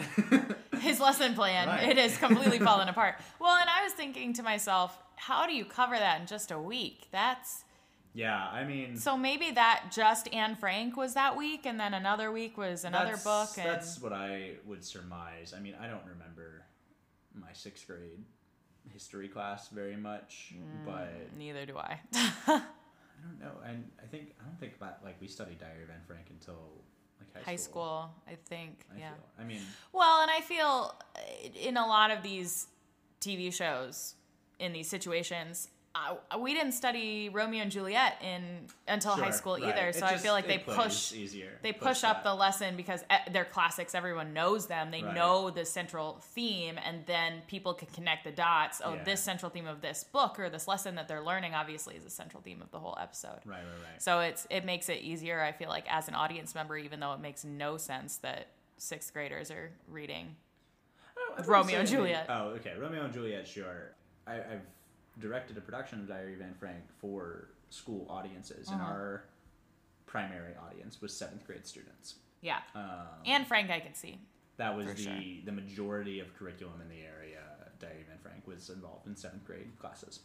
his 0.81 1.01
lesson 1.01 1.35
plan 1.35 1.67
Right. 1.75 1.89
it 1.89 1.99
has 1.99 2.17
completely 2.19 2.59
fallen 2.61 2.89
apart 2.89 3.17
well 3.41 3.57
and 3.57 3.69
i 3.69 3.83
was 3.83 3.93
thinking 3.95 4.33
to 4.35 4.43
myself 4.45 4.97
how 5.17 5.45
do 5.47 5.53
you 5.53 5.65
cover 5.65 5.97
that 5.99 6.21
in 6.21 6.27
just 6.29 6.51
a 6.53 6.59
week 6.59 7.09
that's 7.11 7.65
yeah. 8.15 8.49
I 8.49 8.65
mean, 8.65 8.97
so 8.97 9.17
maybe 9.17 9.51
that 9.53 9.93
just 9.93 10.33
anne 10.33 10.57
frank 10.57 10.97
was 10.97 11.15
that 11.15 11.37
week 11.37 11.67
and 11.67 11.79
then 11.79 11.95
another 11.95 12.33
week 12.33 12.57
was 12.57 12.85
another 12.85 13.17
book 13.19 13.51
and 13.59 13.69
That's 13.69 14.01
what 14.01 14.13
I 14.13 14.53
would 14.67 14.85
surmise. 14.85 15.53
I 15.57 15.61
mean, 15.61 15.75
I 15.81 15.87
don't 15.89 16.05
remember 16.07 16.65
my 17.35 17.53
sixth 17.53 17.87
grade 17.87 18.25
history 18.93 19.29
class 19.29 19.69
very 19.69 19.97
much, 19.97 20.55
Mm. 20.55 20.87
but 20.87 21.37
neither 21.37 21.67
do 21.67 21.77
i 21.79 22.01
I 23.19 23.27
don't 23.27 23.41
know. 23.41 23.61
And 23.67 23.85
I 24.03 24.07
think 24.07 24.35
I 24.41 24.45
don't 24.45 24.59
think 24.61 24.77
about 24.77 25.05
like 25.05 25.21
we 25.21 25.29
studied 25.29 25.59
Diary 25.59 25.83
of 25.85 25.91
Anne 25.91 26.03
Frank 26.07 26.27
until 26.31 26.59
like 27.21 27.45
high, 27.45 27.51
high 27.51 27.57
school 27.57 28.11
i 28.29 28.35
think 28.49 28.85
I 28.95 28.99
yeah 29.01 29.09
feel. 29.11 29.25
I 29.41 29.45
mean, 29.45 29.61
well 29.93 30.23
and 30.23 30.31
i 30.31 30.41
feel 30.41 30.95
uh, 31.17 31.21
in 31.61 31.77
a 31.77 31.87
lot 31.87 32.11
of 32.13 32.23
these 32.23 32.69
tv 33.21 33.53
shows 33.53 34.15
in 34.61 34.73
these 34.73 34.89
situations 34.89 35.69
uh, 36.31 36.39
we 36.39 36.55
didn't 36.55 36.73
study 36.73 37.29
Romeo 37.29 37.63
and 37.63 37.71
Juliet 37.71 38.21
in 38.23 38.43
until 38.87 39.13
high 39.13 39.31
school 39.31 39.55
right. 39.55 39.65
either. 39.75 39.89
It 39.89 39.95
So 39.97 40.07
I 40.07 40.17
feel 40.17 40.33
like 40.33 40.47
they 40.47 40.59
push 40.59 41.13
easier. 41.13 41.59
they 41.63 41.73
push 41.73 42.05
up 42.05 42.23
the 42.25 42.35
lesson 42.35 42.77
because 42.77 43.05
they're 43.33 43.45
classics 43.45 43.95
everyone 43.95 44.33
knows 44.33 44.67
them 44.67 44.91
they 44.91 45.03
Right. 45.03 45.15
know 45.15 45.51
the 45.51 45.65
central 45.65 46.19
theme 46.35 46.79
and 46.85 47.05
then 47.07 47.43
people 47.47 47.75
can 47.75 47.89
connect 47.89 48.25
the 48.25 48.31
dots 48.33 48.81
oh 48.85 48.95
Yeah. 48.95 49.05
this 49.05 49.23
central 49.23 49.51
theme 49.51 49.67
of 49.67 49.81
this 49.81 50.05
book 50.05 50.39
or 50.39 50.49
this 50.51 50.67
lesson 50.69 50.95
that 50.97 51.09
they're 51.09 51.23
learning 51.23 51.55
obviously 51.55 51.97
is 51.97 52.05
a 52.05 52.11
central 52.11 52.43
theme 52.43 52.61
of 52.63 52.71
the 52.71 52.79
whole 52.79 52.97
episode 53.01 53.41
Right, 53.45 53.57
right, 53.59 53.65
right. 53.91 54.03
so 54.03 54.21
it's 54.21 54.47
it 54.51 54.65
makes 54.65 54.89
it 54.89 54.99
easier 55.03 55.41
i 55.43 55.53
feel 55.53 55.69
like 55.69 55.85
as 55.91 56.09
an 56.09 56.15
audience 56.15 56.55
member 56.55 56.77
even 56.77 57.01
though 57.01 57.13
it 57.15 57.21
makes 57.21 57.45
no 57.45 57.77
sense 57.77 58.17
that 58.19 58.49
sixth 58.77 59.13
graders 59.13 59.51
are 59.51 59.71
reading 59.89 60.37
I 61.37 61.43
Romeo 61.43 61.79
and 61.79 61.89
anything- 61.89 61.97
Juliet. 61.97 62.27
Oh, 62.29 62.49
okay. 62.57 62.75
Romeo 62.79 63.05
and 63.05 63.13
Juliet, 63.13 63.47
sure. 63.47 63.93
I, 64.27 64.37
I've 64.37 64.61
directed 65.21 65.57
a 65.57 65.61
production 65.61 66.01
of 66.01 66.09
Diary 66.09 66.35
of 66.35 66.41
Anne 66.41 66.55
Frank 66.59 66.83
for 67.01 67.49
school 67.71 68.07
audiences, 68.09 68.69
and 68.69 68.81
Uh-huh. 68.81 68.91
our 68.93 69.25
primary 70.07 70.55
audience 70.57 71.01
was 71.01 71.15
seventh 71.15 71.45
grade 71.47 71.67
students. 71.67 72.15
yeah 72.41 72.61
Um, 72.75 73.07
and 73.27 73.47
frank 73.47 73.69
i 73.71 73.81
can 73.81 73.95
see 73.95 74.21
that 74.57 74.75
was 74.77 74.89
for 74.89 74.95
the 74.95 75.03
sure. 75.03 75.21
the 75.45 75.53
majority 75.53 76.21
of 76.21 76.35
curriculum 76.39 76.81
in 76.81 76.89
the 76.89 77.03
area. 77.03 77.41
Diary 77.81 78.01
of 78.03 78.11
Anne 78.11 78.19
Frank 78.19 78.45
was 78.45 78.71
involved 78.71 79.07
in 79.07 79.15
seventh 79.15 79.45
grade 79.45 79.71
classes, 79.79 80.19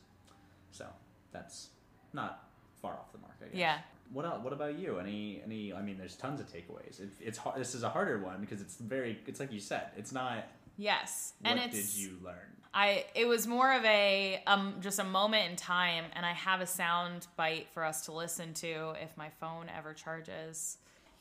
so 0.71 0.87
that's 1.31 1.69
not 2.13 2.49
far 2.81 2.93
off 2.93 3.11
the 3.11 3.19
mark. 3.19 3.35
I 3.41 3.45
guess. 3.49 3.55
Yeah. 3.55 3.77
What 4.11 4.25
else, 4.25 4.43
What 4.43 4.53
about 4.53 4.73
you? 4.79 4.97
Any 4.97 5.39
any? 5.43 5.71
I 5.71 5.83
mean, 5.83 5.99
there's 5.99 6.15
tons 6.15 6.39
of 6.39 6.47
takeaways. 6.51 6.99
It, 6.99 7.09
it's 7.19 7.37
hard. 7.37 7.59
This 7.61 7.75
is 7.75 7.83
a 7.83 7.89
harder 7.89 8.17
one 8.17 8.41
because 8.41 8.59
it's 8.59 8.77
very. 8.77 9.19
It's 9.27 9.39
like 9.39 9.51
you 9.51 9.59
said. 9.59 9.91
It's 9.95 10.11
not. 10.11 10.47
yes 10.77 11.33
What 11.41 11.51
and 11.51 11.59
it's 11.59 11.93
did 11.93 12.01
you 12.01 12.17
learn? 12.23 12.52
I 12.73 13.05
it 13.13 13.27
was 13.27 13.45
more 13.45 13.71
of 13.73 13.85
a 13.85 14.41
um 14.47 14.75
just 14.81 14.97
a 14.99 15.03
moment 15.03 15.49
in 15.49 15.55
time 15.55 16.05
and 16.13 16.25
I 16.25 16.31
have 16.31 16.59
a 16.59 16.65
sound 16.65 17.27
bite 17.37 17.67
for 17.71 17.83
us 17.83 18.05
to 18.05 18.11
listen 18.11 18.53
to 18.55 18.93
if 19.01 19.15
my 19.15 19.29
phone 19.29 19.69
ever 19.75 19.93
charges. 19.93 20.77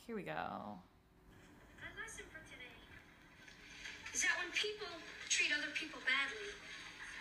Here 0.06 0.16
we 0.16 0.22
go. 0.22 0.32
My 0.32 1.92
lesson 2.00 2.24
for 2.32 2.40
today 2.48 2.72
is 4.14 4.22
that 4.22 4.32
when 4.40 4.50
people 4.52 4.88
treat 5.28 5.52
other 5.52 5.70
people 5.74 6.00
badly 6.08 6.48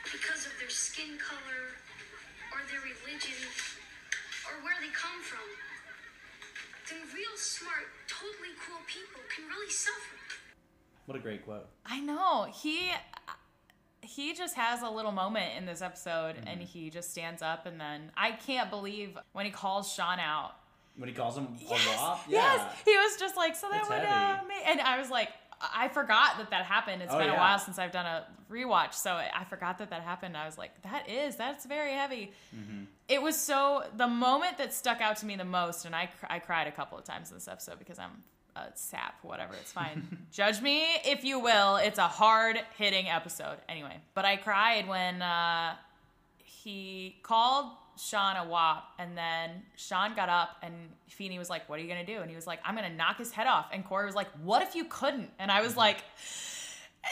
because 0.08 0.46
of 0.46 0.54
their 0.60 0.72
skin 0.72 1.20
color 1.20 1.76
or 2.56 2.64
their 2.72 2.82
religion 2.88 3.36
or 4.48 4.64
where 4.64 4.80
they 4.80 4.92
come 4.96 5.20
from, 5.24 5.44
then 6.88 7.04
real 7.16 7.36
smart, 7.36 7.88
totally 8.08 8.56
cool 8.64 8.80
people 8.88 9.20
can 9.28 9.48
really 9.48 9.72
suffer. 9.72 10.16
What 11.06 11.18
a 11.18 11.22
great 11.22 11.44
quote. 11.44 11.68
I 11.86 12.00
know. 12.00 12.48
He 12.52 12.92
he 14.02 14.34
just 14.34 14.56
has 14.56 14.82
a 14.82 14.90
little 14.90 15.12
moment 15.12 15.52
in 15.58 15.66
this 15.66 15.82
episode 15.82 16.36
and 16.48 16.62
he 16.62 16.90
just 16.90 17.12
stands 17.12 17.42
up 17.42 17.66
and 17.66 17.80
then 17.80 18.12
I 18.18 18.32
can't 18.32 18.70
believe 18.70 19.18
when 19.34 19.46
he 19.46 19.52
calls 19.52 19.92
Sean 19.94 20.20
out. 20.20 20.54
When 20.98 21.08
he 21.08 21.16
calls 21.16 21.38
him 21.38 21.48
Yes, 21.60 21.98
wop, 22.00 22.22
yes. 22.28 22.76
He 22.86 22.92
was 22.92 23.18
just 23.18 23.38
like, 23.38 23.56
so 23.56 23.70
that 23.70 23.82
It's 23.82 23.90
would 23.90 24.00
uh, 24.00 24.36
heavy. 24.36 24.48
and 24.66 24.82
I 24.82 25.00
was 25.00 25.10
like, 25.10 25.30
I 25.62 25.88
forgot 25.90 26.38
that 26.40 26.50
that 26.50 26.66
happened. 26.66 27.02
It's 27.04 27.14
Oh, 27.14 27.20
been 27.20 27.30
a 27.30 27.36
while 27.36 27.60
since 27.60 27.78
I've 27.78 27.92
done 27.92 28.08
a 28.08 28.26
rewatch, 28.52 28.96
so 28.96 29.12
I 29.14 29.44
forgot 29.48 29.78
that 29.78 29.92
that 29.92 30.02
happened. 30.02 30.36
I 30.36 30.46
was 30.48 30.58
like, 30.58 30.82
that 30.82 31.08
is 31.08 31.36
that's 31.36 31.66
very 31.66 31.94
heavy. 31.94 32.32
Mm-hmm. 32.56 32.86
It 33.08 33.22
was 33.22 33.38
so 33.38 33.84
the 33.96 34.08
moment 34.08 34.58
that 34.58 34.74
stuck 34.74 35.02
out 35.02 35.18
to 35.18 35.26
me 35.28 35.36
the 35.36 35.46
most, 35.46 35.86
and 35.86 35.96
I 35.96 36.10
I 36.28 36.40
cried 36.40 36.66
a 36.66 36.72
couple 36.72 36.98
of 36.98 37.04
times 37.04 37.30
in 37.30 37.38
this 37.38 37.48
episode 37.48 37.78
because 37.78 38.00
I'm 38.00 38.24
a 38.56 38.66
sap, 38.76 39.16
whatever. 39.22 39.54
It's 39.54 39.72
fine. 39.72 40.26
Judge 40.32 40.62
me 40.62 40.84
if 41.06 41.24
you 41.24 41.40
will. 41.40 41.78
It's 41.78 42.00
a 42.00 42.08
hard 42.08 42.60
hitting 42.78 43.08
episode 43.08 43.58
anyway. 43.70 43.98
But 44.14 44.26
I 44.26 44.38
cried 44.38 44.88
when 44.88 45.22
uh, 45.22 45.76
he 46.44 47.16
called 47.24 47.72
Sean 47.98 48.36
a 48.36 48.48
wop, 48.48 48.94
and 49.00 49.18
then 49.18 49.64
Sean 49.76 50.16
got 50.16 50.30
up, 50.30 50.58
and 50.64 50.74
Feeney 51.08 51.38
was 51.38 51.50
like, 51.50 51.68
"What 51.70 51.80
are 51.80 51.82
you 51.82 51.88
gonna 51.88 52.06
do?" 52.06 52.20
And 52.20 52.30
he 52.30 52.36
was 52.36 52.48
like, 52.48 52.60
"I'm 52.66 52.76
gonna 52.76 52.94
knock 52.94 53.18
his 53.18 53.32
head 53.32 53.48
off." 53.48 53.68
And 53.72 53.86
Corey 53.86 54.06
was 54.06 54.16
like, 54.16 54.30
"What 54.44 54.62
if 54.62 54.76
you 54.76 54.86
couldn't?" 54.86 55.30
And 55.40 55.52
I 55.52 55.62
was 55.62 55.78
like, 55.78 55.98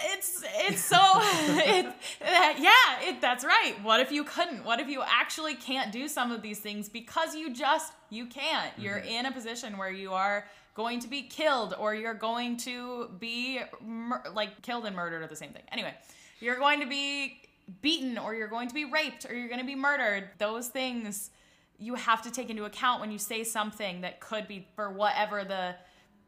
it's 0.06 0.44
it's 0.60 0.84
so 0.84 0.98
it, 1.02 1.86
uh, 1.86 1.94
yeah 2.22 3.10
it, 3.10 3.22
that's 3.22 3.44
right 3.44 3.76
what 3.82 4.00
if 4.00 4.12
you 4.12 4.24
couldn't 4.24 4.64
what 4.64 4.80
if 4.80 4.88
you 4.88 5.02
actually 5.04 5.56
can't 5.56 5.92
do 5.92 6.08
some 6.08 6.32
of 6.32 6.42
these 6.42 6.60
things 6.60 6.88
because 6.88 7.36
you 7.36 7.54
just 7.54 7.94
you 8.10 8.26
can't 8.28 8.72
you're 8.78 9.00
in 9.00 9.26
a 9.26 9.32
position 9.32 9.78
where 9.78 9.92
you 9.92 10.14
are 10.14 10.46
going 10.84 11.00
to 11.00 11.10
be 11.10 11.22
killed 11.24 11.76
or 11.78 11.94
you're 11.94 12.22
going 12.30 12.56
to 12.56 13.10
be 13.20 13.60
mur- 13.82 14.24
like 14.34 14.62
killed 14.62 14.86
and 14.86 14.96
murdered 14.96 15.22
are 15.24 15.28
the 15.28 15.42
same 15.44 15.52
thing. 15.52 15.64
Anyway 15.72 15.94
you're 16.40 16.58
going 16.58 16.80
to 16.80 16.88
be 16.88 17.42
beaten 17.82 18.18
or 18.18 18.34
you're 18.34 18.48
going 18.48 18.68
to 18.68 18.74
be 18.74 18.86
raped 18.86 19.26
or 19.30 19.34
you're 19.34 19.48
going 19.48 19.60
to 19.60 19.66
be 19.66 19.76
murdered. 19.76 20.30
Those 20.38 20.68
things 20.68 21.32
you 21.78 21.96
have 21.96 22.22
to 22.24 22.32
take 22.32 22.50
into 22.50 22.66
account 22.66 23.00
when 23.02 23.12
you 23.12 23.18
say 23.18 23.44
something 23.44 24.02
that 24.02 24.20
could 24.20 24.48
be 24.48 24.68
for 24.76 24.90
whatever 24.90 25.44
the 25.44 25.76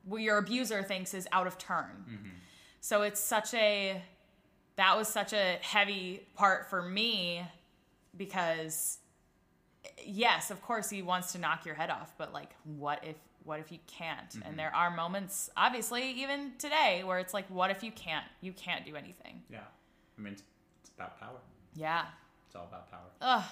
what 0.03 0.22
your 0.22 0.38
abuser 0.38 0.81
thinks 0.81 1.13
is 1.13 1.27
out 1.31 1.46
of 1.46 1.58
turn. 1.58 2.05
Mm-hmm. 2.10 2.29
So 2.79 3.01
it's 3.03 3.20
such 3.20 3.53
a 3.53 4.01
that 4.77 4.98
was 4.98 5.08
such 5.08 5.34
a 5.34 5.58
heavy 5.62 6.25
part 6.36 6.70
for 6.70 6.81
me 6.81 7.46
because 8.17 9.00
yes, 10.03 10.51
of 10.51 10.62
course 10.62 10.89
he 10.89 11.01
wants 11.01 11.34
to 11.34 11.39
knock 11.39 11.65
your 11.65 11.75
head 11.75 11.89
off, 11.89 12.13
but 12.17 12.34
like 12.34 12.55
what 12.63 13.03
if 13.03 13.15
what 13.43 13.60
if 13.60 13.71
you 13.71 13.79
can't? 13.88 14.36
And 14.45 14.57
there 14.57 14.74
are 14.75 14.89
moments 14.89 15.50
obviously 15.57 16.12
even 16.21 16.51
today 16.57 17.03
where 17.03 17.19
it's 17.19 17.33
like 17.33 17.48
what 17.50 17.71
if 17.71 17.83
you 17.83 17.91
can't? 17.91 18.25
You 18.41 18.53
can't 18.53 18.86
do 18.86 18.95
anything. 18.95 19.41
Yeah. 19.50 19.60
I 20.17 20.21
mean, 20.21 20.33
it's, 20.33 20.43
it's 20.81 20.91
about 20.95 21.19
power. 21.19 21.39
Yeah. 21.75 22.05
It's 22.48 22.55
all 22.55 22.67
about 22.67 22.91
power. 22.91 23.10
Ugh. 23.21 23.43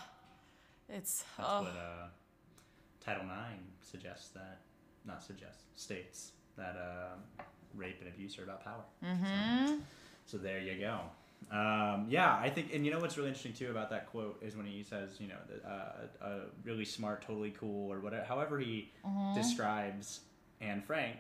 It's 0.89 1.23
That's 1.37 1.49
oh. 1.49 1.61
what 1.61 1.71
uh, 1.71 2.07
Title 3.03 3.23
IX 3.23 3.61
suggests 3.81 4.29
that, 4.29 4.61
not 5.05 5.23
suggests, 5.23 5.63
states 5.75 6.31
that 6.57 6.75
uh, 6.75 7.43
rape 7.75 7.97
and 8.01 8.09
abuse 8.09 8.37
are 8.39 8.43
about 8.43 8.63
power. 8.63 8.83
Mm-hmm. 9.03 9.67
So, 9.67 9.81
so 10.25 10.37
there 10.37 10.59
you 10.59 10.79
go. 10.79 10.99
Um, 11.51 12.05
yeah, 12.09 12.35
I 12.35 12.49
think, 12.49 12.73
and 12.73 12.85
you 12.85 12.91
know 12.91 12.99
what's 12.99 13.17
really 13.17 13.29
interesting 13.29 13.53
too 13.53 13.71
about 13.71 13.89
that 13.89 14.07
quote 14.11 14.41
is 14.43 14.55
when 14.55 14.67
he 14.67 14.83
says, 14.83 15.09
you 15.19 15.27
know, 15.29 15.67
uh, 15.67 16.25
a 16.25 16.39
really 16.63 16.85
smart, 16.85 17.23
totally 17.25 17.51
cool, 17.59 17.91
or 17.91 17.99
whatever, 17.99 18.23
however 18.23 18.59
he 18.59 18.91
describes 19.35 20.21
Anne 20.61 20.81
Frank 20.81 21.17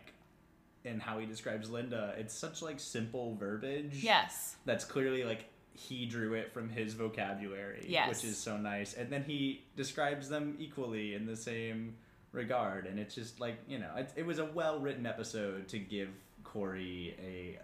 and 0.85 1.01
how 1.01 1.17
he 1.17 1.25
describes 1.25 1.69
Linda. 1.69 2.13
It's 2.17 2.33
such 2.33 2.61
like 2.61 2.79
simple 2.79 3.35
verbiage 3.35 4.03
yes. 4.03 4.55
that's 4.65 4.85
clearly 4.85 5.23
like 5.23 5.45
he 5.73 6.05
drew 6.05 6.33
it 6.33 6.53
from 6.53 6.69
his 6.69 6.93
vocabulary, 6.93 7.85
Yes. 7.87 8.09
which 8.09 8.23
is 8.31 8.37
so 8.37 8.57
nice. 8.57 8.93
And 8.93 9.09
then 9.09 9.23
he 9.23 9.63
describes 9.75 10.29
them 10.29 10.55
equally 10.59 11.15
in 11.15 11.25
the 11.25 11.35
same 11.35 11.95
regard, 12.33 12.85
and 12.85 12.99
it's 12.99 13.15
just 13.15 13.39
like 13.39 13.57
you 13.67 13.79
know, 13.79 13.89
it, 13.97 14.11
it 14.15 14.25
was 14.25 14.39
a 14.39 14.45
well 14.45 14.79
written 14.79 15.05
episode 15.05 15.67
to 15.69 15.79
give 15.79 16.09
Corey 16.43 17.15
a 17.23 17.57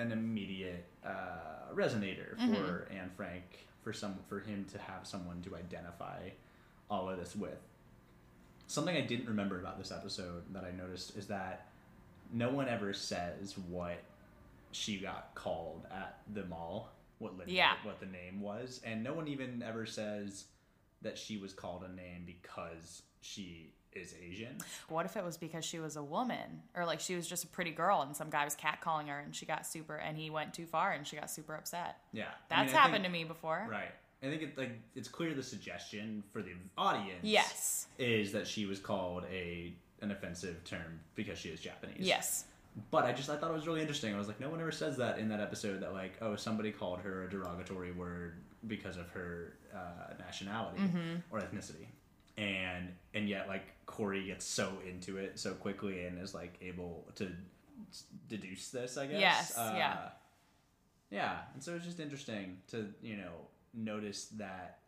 an 0.00 0.12
immediate 0.12 0.86
uh, 1.04 1.72
resonator 1.74 2.36
for 2.36 2.88
Anne 2.90 3.10
Frank 3.16 3.44
for 3.82 3.92
some 3.92 4.16
for 4.28 4.40
him 4.40 4.66
to 4.72 4.78
have 4.78 5.06
someone 5.06 5.40
to 5.42 5.56
identify 5.56 6.28
all 6.90 7.08
of 7.08 7.18
this 7.18 7.34
with. 7.36 7.58
Something 8.66 8.96
I 8.96 9.00
didn't 9.00 9.26
remember 9.26 9.58
about 9.58 9.78
this 9.78 9.90
episode 9.90 10.42
that 10.52 10.64
I 10.64 10.70
noticed 10.70 11.16
is 11.16 11.26
that 11.26 11.68
no 12.32 12.50
one 12.50 12.68
ever 12.68 12.92
says 12.92 13.56
what 13.68 13.98
she 14.72 14.98
got 14.98 15.34
called 15.34 15.86
at 15.90 16.20
the 16.32 16.44
mall, 16.44 16.90
what 17.18 17.36
Linda, 17.36 17.52
Yeah. 17.52 17.74
what 17.82 17.98
the 17.98 18.06
name 18.06 18.40
was, 18.40 18.80
and 18.84 19.02
no 19.02 19.12
one 19.12 19.26
even 19.26 19.62
ever 19.66 19.86
says 19.86 20.44
that 21.02 21.18
she 21.18 21.36
was 21.38 21.52
called 21.52 21.82
a 21.82 21.92
name 21.92 22.22
because 22.26 23.02
she 23.20 23.72
is 23.94 24.14
Asian. 24.22 24.56
What 24.88 25.06
if 25.06 25.16
it 25.16 25.24
was 25.24 25.36
because 25.36 25.64
she 25.64 25.78
was 25.80 25.96
a 25.96 26.02
woman 26.02 26.62
or 26.76 26.84
like 26.86 27.00
she 27.00 27.16
was 27.16 27.26
just 27.26 27.44
a 27.44 27.46
pretty 27.48 27.70
girl 27.72 28.02
and 28.02 28.14
some 28.16 28.30
guy 28.30 28.44
was 28.44 28.54
catcalling 28.56 29.08
her 29.08 29.18
and 29.18 29.34
she 29.34 29.46
got 29.46 29.66
super 29.66 29.96
and 29.96 30.16
he 30.16 30.30
went 30.30 30.54
too 30.54 30.66
far 30.66 30.92
and 30.92 31.06
she 31.06 31.16
got 31.16 31.30
super 31.30 31.54
upset. 31.54 31.98
Yeah, 32.12 32.26
That's 32.48 32.72
happened 32.72 33.04
to 33.04 33.10
me 33.10 33.24
before. 33.24 33.66
Right. 33.70 33.90
I 34.22 34.26
think 34.26 34.42
it 34.42 34.58
like 34.58 34.72
it's 34.94 35.08
clear 35.08 35.32
the 35.34 35.42
suggestion 35.42 36.22
for 36.32 36.42
the 36.42 36.52
audience. 36.76 37.20
Yes. 37.22 37.86
is 37.98 38.32
that 38.32 38.46
she 38.46 38.66
was 38.66 38.78
called 38.78 39.24
a 39.32 39.72
an 40.02 40.10
offensive 40.10 40.62
term 40.64 41.00
because 41.14 41.38
she 41.38 41.48
is 41.48 41.60
Japanese. 41.60 41.96
Yes. 42.00 42.44
But 42.90 43.04
I 43.04 43.12
just 43.12 43.28
I 43.30 43.36
thought 43.36 43.50
it 43.50 43.54
was 43.54 43.66
really 43.66 43.80
interesting. 43.80 44.14
I 44.14 44.18
was 44.18 44.28
like, 44.28 44.38
no 44.40 44.48
one 44.50 44.60
ever 44.60 44.70
says 44.70 44.96
that 44.98 45.18
in 45.18 45.28
that 45.30 45.40
episode 45.40 45.80
that 45.80 45.92
like, 45.92 46.12
oh, 46.20 46.36
somebody 46.36 46.70
called 46.70 47.00
her 47.00 47.24
a 47.24 47.30
derogatory 47.30 47.92
word 47.92 48.34
because 48.68 48.96
of 48.96 49.08
her 49.10 49.54
uh, 49.74 50.12
nationality 50.18 50.80
Mm-hmm. 50.82 51.16
or 51.30 51.40
ethnicity, 51.40 51.86
and 52.40 52.88
and 53.14 53.28
yet 53.28 53.46
like 53.48 53.66
Corey 53.86 54.24
gets 54.26 54.44
so 54.44 54.72
into 54.88 55.18
it 55.18 55.38
so 55.38 55.52
quickly 55.54 56.04
and 56.06 56.20
is 56.20 56.32
like 56.34 56.54
able 56.62 57.06
to 57.16 57.30
deduce 58.28 58.68
this. 58.70 58.96
I 58.96 59.06
guess. 59.06 59.20
Yes, 59.20 59.58
Uh, 59.58 59.72
yeah. 59.76 59.98
Yeah, 61.10 61.38
and 61.54 61.62
so 61.62 61.74
it's 61.74 61.84
just 61.84 61.98
interesting 62.00 62.58
to 62.68 62.86
you 63.02 63.16
know 63.16 63.32
notice 63.74 64.26
that 64.36 64.78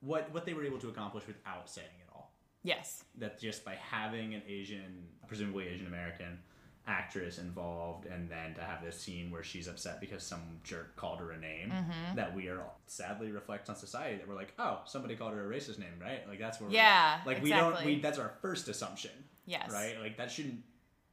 what 0.00 0.30
what 0.32 0.44
they 0.44 0.54
were 0.54 0.64
able 0.64 0.78
to 0.78 0.88
accomplish 0.88 1.26
without 1.26 1.70
saying 1.70 1.86
it 2.00 2.08
all 2.14 2.32
Yes. 2.64 3.04
that 3.18 3.38
just 3.40 3.64
by 3.64 3.76
having 3.76 4.34
an 4.34 4.42
Asian, 4.48 5.06
presumably 5.28 5.68
Asian 5.68 5.86
American 5.86 6.38
actress 6.86 7.38
involved, 7.38 8.06
and 8.06 8.28
then 8.30 8.54
to 8.54 8.60
have 8.60 8.82
this 8.84 8.98
scene 8.98 9.30
where 9.30 9.42
she's 9.42 9.66
upset 9.66 10.00
because 10.00 10.22
some 10.22 10.40
jerk 10.62 10.94
called 10.96 11.18
her 11.20 11.32
a 11.32 11.38
name, 11.38 11.70
Mm-hmm. 11.70 12.16
that 12.16 12.34
we 12.34 12.48
are 12.48 12.60
sadly 12.86 13.30
reflects 13.32 13.68
on 13.68 13.76
society 13.76 14.16
that 14.18 14.28
we're 14.28 14.34
like, 14.36 14.52
oh, 14.58 14.80
somebody 14.86 15.16
called 15.16 15.34
her 15.34 15.52
a 15.52 15.56
racist 15.56 15.78
name, 15.78 15.98
right? 16.00 16.26
Like 16.28 16.38
that's 16.38 16.60
where 16.60 16.70
Yeah, 16.70 17.20
like 17.26 17.42
we 17.42 17.50
don't 17.50 17.84
we 17.84 18.00
that's 18.00 18.18
our 18.18 18.32
first 18.40 18.68
assumption, 18.68 19.10
Yes. 19.46 19.70
right? 19.72 19.96
Like 20.00 20.16
that 20.18 20.30
shouldn't 20.30 20.60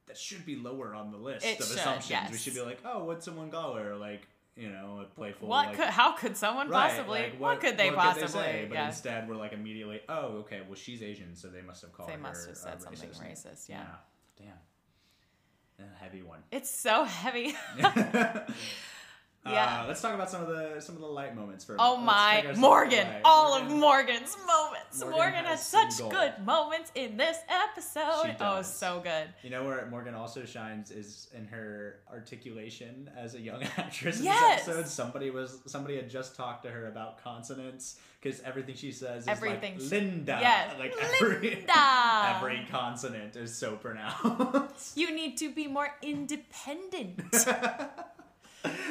that 0.06 0.18
should 0.18 0.46
be 0.46 0.56
lower 0.58 0.94
on 0.94 1.12
the 1.12 1.18
list 1.18 1.46
It 1.46 1.60
of 1.60 1.66
should, 1.66 1.78
assumptions. 1.78 2.30
We 2.32 2.38
should 2.38 2.54
be 2.54 2.62
like, 2.62 2.80
oh, 2.86 3.06
what'd 3.06 3.24
someone 3.24 3.50
call 3.50 3.74
her? 3.76 3.96
Like 3.96 4.28
you 4.56 4.70
know, 4.70 5.00
a 5.02 5.06
playful. 5.16 5.48
What 5.48 5.70
like, 5.70 5.78
could 5.78 5.88
how 5.88 6.12
could 6.12 6.38
someone 6.38 6.70
Right, 6.70 6.90
possibly 6.92 7.22
like, 7.22 7.40
what, 7.40 7.60
could 7.60 7.76
they 7.76 7.90
possibly 7.90 8.28
say? 8.28 8.66
But 8.70 8.76
yeah. 8.76 8.88
instead, 8.88 9.28
we're 9.28 9.36
like 9.38 9.54
immediately, 9.54 10.02
oh, 10.08 10.42
okay, 10.42 10.62
well, 10.68 10.76
she's 10.76 11.02
Asian, 11.02 11.36
so 11.36 11.48
they 11.48 11.64
must 11.64 11.82
have 11.82 11.92
called 11.92 12.10
They 12.10 12.14
her. 12.14 12.20
must 12.20 12.48
have 12.48 12.58
said 12.58 12.80
something 12.80 13.10
racist. 13.10 13.24
racist, 13.48 13.70
yeah. 13.70 13.86
Damn. 14.38 14.50
A 15.84 16.04
heavy 16.04 16.24
one. 16.24 16.40
It's 16.52 16.70
so 16.70 17.04
heavy. 17.04 17.56
Uh, 19.46 19.52
Yeah. 19.52 19.86
let's 19.88 20.02
talk 20.02 20.14
about 20.14 20.30
some 20.30 20.42
of 20.42 20.48
the 20.48 20.80
some 20.80 20.96
of 20.96 21.02
the 21.02 21.08
light 21.08 21.36
moments 21.36 21.66
for. 21.66 21.76
Oh 21.78 21.98
my 21.98 22.54
Morgan. 22.58 23.08
All 23.26 23.54
of 23.56 23.70
Morgan's 23.70 24.38
moments. 24.48 25.00
Morgan 25.02 25.18
Morgan, 25.18 25.46
has 25.46 25.70
has 25.72 25.98
such 25.98 26.10
good 26.10 26.34
moments 26.46 26.92
in 26.96 27.18
this 27.18 27.38
episode. 27.50 28.38
Oh, 28.40 28.62
so 28.62 29.02
good. 29.04 29.28
You 29.42 29.50
know 29.50 29.66
where 29.66 29.86
Morgan 29.88 30.16
also 30.16 30.46
shines 30.46 30.92
is 30.92 31.28
in 31.36 31.46
her 31.48 32.00
articulation 32.10 33.10
as 33.18 33.36
a 33.36 33.40
young 33.42 33.64
actress 33.78 34.20
in 34.20 34.26
Yes. 34.26 34.66
this 34.66 34.76
episode. 34.78 34.90
Somebody 34.90 35.30
was 35.30 35.60
somebody 35.66 35.98
had 35.98 36.10
just 36.10 36.36
talked 36.38 36.64
to 36.64 36.70
her 36.72 36.88
about 36.88 37.22
consonants 37.22 37.98
because 38.22 38.40
everything 38.42 38.76
she 38.76 38.94
says 38.94 39.24
is 39.24 39.28
Everything 39.28 39.78
like 39.78 39.92
Linda. 39.92 40.38
Yes, 40.40 40.76
Like 40.80 40.94
every 41.22 41.50
Linda. 41.56 41.74
every 42.38 42.66
consonant 42.72 43.36
is 43.36 43.54
so 43.54 43.76
pronounced. 43.76 44.96
You 44.98 45.14
need 45.14 45.38
to 45.40 45.54
be 45.54 45.68
more 45.68 45.90
independent. 46.02 47.20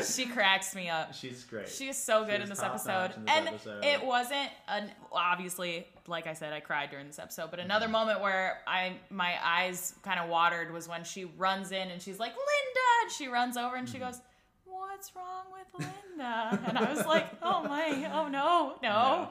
she 0.14 0.26
cracks 0.26 0.75
me 0.75 0.88
up. 0.88 1.14
She's 1.14 1.44
great. 1.44 1.68
She 1.68 1.88
is 1.88 1.97
so 1.97 2.25
good 2.25 2.40
in 2.40 2.49
this 2.49 2.62
episode. 2.62 3.12
in 3.16 3.25
this 3.25 3.35
and 3.37 3.49
episode. 3.49 3.85
it 3.85 4.04
wasn't 4.04 4.50
an 4.68 4.90
obviously, 5.12 5.87
like 6.06 6.26
I 6.26 6.32
said, 6.35 6.52
I 6.52 6.61
cried 6.61 6.90
during 6.90 7.06
this 7.06 7.18
episode. 7.18 7.50
But 7.50 7.61
another 7.61 7.88
moment 7.88 8.21
where 8.21 8.59
I 8.66 8.97
my 9.11 9.35
eyes 9.44 9.94
kind 10.02 10.18
of 10.21 10.28
watered 10.28 10.73
was 10.73 10.88
when 10.88 11.04
she 11.04 11.25
runs 11.25 11.73
in 11.73 11.90
and 11.90 12.00
she's 12.00 12.18
like, 12.18 12.32
Linda 12.32 12.80
and 13.02 13.11
she 13.12 13.28
runs 13.28 13.56
over 13.56 13.76
and 13.76 13.88
she 13.88 13.99
Mm-hmm. 13.99 14.06
goes, 14.06 14.21
What's 14.64 15.12
wrong 15.16 15.44
with 15.52 15.87
Linda? 16.11 16.61
and 16.66 16.78
I 16.78 16.92
was 16.92 17.06
like, 17.06 17.26
Oh 17.42 17.62
my, 17.64 18.11
oh 18.12 18.28
no, 18.28 18.75
no. 18.82 18.88
No. 18.88 19.28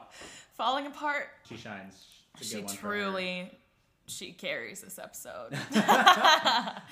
Falling 0.56 0.86
apart. 0.86 1.28
she 1.48 1.56
shines. 1.56 2.06
She 2.40 2.56
good 2.56 2.64
one 2.64 2.74
for 2.76 2.86
her. 2.88 2.92
truly 2.94 3.50
she 4.06 4.32
carries 4.32 4.80
this 4.80 4.98
episode. 4.98 5.52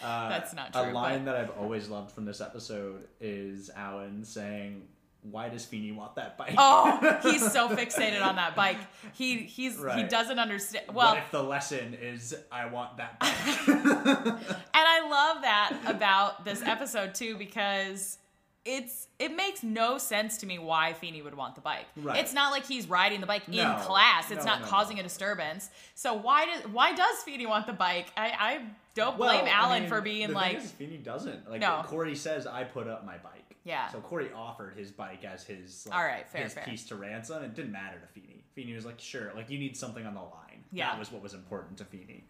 Uh, 0.03 0.29
That's 0.31 0.55
not 0.55 0.73
true. 0.73 0.83
A 0.83 0.93
line 0.93 1.25
but- 1.25 1.33
that 1.33 1.41
I've 1.41 1.59
always 1.59 1.89
loved 1.89 2.11
from 2.13 2.25
this 2.25 2.41
episode 2.41 3.07
is 3.21 3.71
Alan 3.77 4.25
saying, 4.25 4.89
"Why 5.23 5.51
does 5.51 5.67
Feeny 5.67 5.93
want 5.93 6.15
that 6.15 6.39
bike?" 6.39 6.55
Oh, 6.57 7.19
he's 7.23 7.53
so 7.53 7.69
fixated 7.77 8.25
on 8.25 8.37
that 8.37 8.57
bike. 8.57 8.79
He 9.13 9.39
he's 9.39 9.77
he 9.95 10.05
doesn't 10.05 10.39
understand. 10.39 10.87
Well, 10.95 11.11
what 11.15 11.19
if 11.19 11.31
the 11.31 11.43
lesson 11.43 11.95
is 12.01 12.35
I 12.51 12.65
want 12.67 12.97
that 12.97 13.21
bike? 13.21 13.69
And 13.69 14.65
I 14.75 15.09
love 15.11 15.43
that 15.43 15.77
about 15.87 16.45
this 16.47 16.63
episode 16.63 17.15
too 17.15 17.37
because 17.37 18.17
it's 18.65 19.09
it 19.19 19.35
makes 19.35 19.63
no 19.63 19.97
sense 19.99 20.39
to 20.39 20.47
me 20.47 20.59
why 20.59 20.93
Feeny 20.93 21.23
would 21.23 21.35
want 21.35 21.55
the 21.55 21.61
bike. 21.63 21.87
Right. 21.97 22.19
It's 22.19 22.35
not 22.35 22.51
like 22.53 22.67
he's 22.67 22.87
riding 22.89 23.21
the 23.21 23.27
bike 23.27 23.49
No. 23.49 23.77
in 23.77 23.81
class. 23.83 24.31
It's 24.31 24.45
No, 24.45 24.53
not 24.53 24.61
no, 24.63 24.67
causing 24.67 24.99
a 25.01 25.03
disturbance. 25.03 25.71
So 25.95 26.15
why 26.15 26.45
does 26.47 26.65
why 26.73 26.95
does 26.95 27.19
Feeny 27.25 27.47
want 27.47 27.67
the 27.67 27.73
bike? 27.73 28.09
I, 28.17 28.33
I 28.39 28.61
don't 28.95 29.17
Well, 29.19 29.31
blame 29.31 29.47
I 29.47 29.51
Alan 29.57 29.81
mean, 29.83 29.89
for 29.89 30.01
being 30.03 30.33
like 30.33 30.59
is, 30.59 30.71
Feeny 30.73 30.99
doesn't. 30.99 31.51
Like 31.51 31.61
No. 31.61 31.83
Corey 31.87 32.15
says, 32.15 32.47
I 32.47 32.65
put 32.65 32.87
up 32.87 33.07
my 33.07 33.17
bike. 33.19 33.57
Yeah. 33.65 33.89
So 33.89 34.01
Corey 34.01 34.31
offered 34.35 34.75
his 34.77 34.91
bike 34.91 35.25
as 35.25 35.43
his 35.45 35.87
like, 35.89 35.99
All 35.99 36.05
right, 36.05 36.29
fair, 36.31 36.45
his 36.45 36.55
fair. 36.55 36.65
piece 36.65 36.85
to 36.89 36.97
ransom. 36.97 37.43
It 37.43 37.55
didn't 37.55 37.73
matter 37.73 37.99
to 37.99 38.07
Feeny. 38.09 38.43
Feeny 38.55 38.75
was 38.75 38.85
like, 38.85 38.99
sure, 39.01 39.33
like 39.35 39.49
you 39.51 39.59
need 39.59 39.77
something 39.77 40.05
on 40.07 40.15
the 40.15 40.21
line. 40.21 40.65
Yeah. 40.73 40.91
That 40.91 40.99
was 40.99 41.11
what 41.13 41.23
was 41.23 41.33
important 41.35 41.79
to 41.79 41.85
Feeny. 41.85 42.25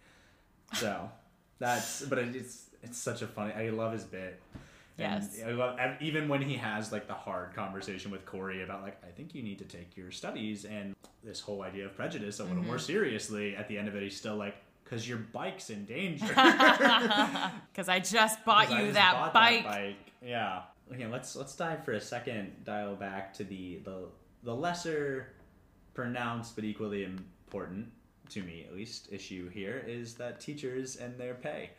So 0.74 1.10
that's 1.58 2.02
but 2.02 2.18
it, 2.18 2.36
it's 2.36 2.66
it's 2.82 2.98
such 2.98 3.22
a 3.22 3.26
funny. 3.26 3.52
I 3.52 3.70
love 3.70 3.92
his 3.92 4.04
bit. 4.04 4.40
Yes. 5.00 5.38
And 5.40 5.96
even 6.00 6.28
when 6.28 6.42
he 6.42 6.56
has 6.56 6.92
like 6.92 7.06
the 7.06 7.14
hard 7.14 7.54
conversation 7.54 8.10
with 8.10 8.24
Corey 8.26 8.62
about 8.62 8.82
like, 8.82 9.02
I 9.04 9.10
think 9.10 9.34
you 9.34 9.42
need 9.42 9.58
to 9.58 9.64
take 9.64 9.96
your 9.96 10.10
studies 10.10 10.64
and 10.64 10.94
this 11.24 11.40
whole 11.40 11.62
idea 11.62 11.86
of 11.86 11.94
prejudice 11.96 12.40
a 12.40 12.44
little 12.44 12.62
more 12.62 12.76
Mm-hmm. 12.76 12.84
seriously. 12.86 13.56
At 13.56 13.68
the 13.68 13.76
end 13.78 13.88
of 13.88 13.94
it, 13.96 14.02
he's 14.02 14.16
still 14.16 14.36
like, 14.36 14.56
because 14.84 15.08
your 15.08 15.18
bike's 15.18 15.70
in 15.70 15.84
danger. 15.84 16.26
Because 17.72 17.88
I 17.88 18.00
just 18.00 18.44
bought 18.44 18.70
you 18.70 18.78
just 18.78 18.94
that 18.94 19.12
bought 19.14 19.32
bike. 19.32 19.64
bike. 19.64 19.96
Yeah. 20.22 20.62
Okay, 20.92 21.06
let's 21.06 21.36
let's 21.36 21.54
dive 21.54 21.84
for 21.84 21.92
a 21.92 22.00
second. 22.00 22.52
Dial 22.64 22.94
back 22.96 23.32
to 23.34 23.44
the 23.44 23.76
the 23.84 24.08
the 24.42 24.54
lesser 24.54 25.28
pronounced 25.94 26.54
but 26.56 26.64
equally 26.64 27.04
important 27.04 27.86
to 28.30 28.42
me 28.42 28.64
at 28.68 28.74
least 28.74 29.08
issue 29.12 29.48
here 29.48 29.84
is 29.86 30.14
that 30.14 30.40
teachers 30.40 30.96
and 30.96 31.16
their 31.18 31.34
pay. 31.34 31.70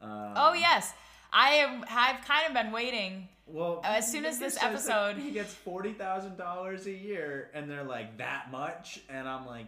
Um, 0.00 0.32
Oh 0.36 0.52
yes, 0.54 0.92
I 1.34 1.48
have, 1.56 1.88
have 1.88 2.24
kind 2.24 2.46
of 2.46 2.54
been 2.54 2.72
waiting. 2.72 3.28
Well, 3.46 3.80
As 3.84 4.10
soon 4.10 4.24
as 4.24 4.38
this 4.38 4.56
episode- 4.62 5.18
he 5.18 5.30
gets 5.32 5.52
forty 5.52 5.92
thousand 5.92 6.38
dollars 6.38 6.86
a 6.86 6.92
year, 6.92 7.50
and 7.52 7.68
they're 7.70 7.84
like 7.84 8.16
that 8.18 8.50
much, 8.50 9.00
and 9.10 9.28
I'm 9.28 9.44
like, 9.46 9.66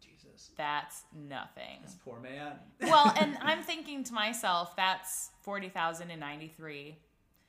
Jesus, 0.00 0.50
That's 0.56 1.02
nothing. 1.14 1.78
this 1.84 1.94
poor 2.04 2.18
man. 2.18 2.54
well, 2.80 3.12
and 3.16 3.36
I'm 3.42 3.62
thinking 3.62 4.02
to 4.04 4.14
myself, 4.14 4.74
that's 4.74 5.30
forty 5.42 5.68
thousand 5.68 6.10
three. 6.56 6.96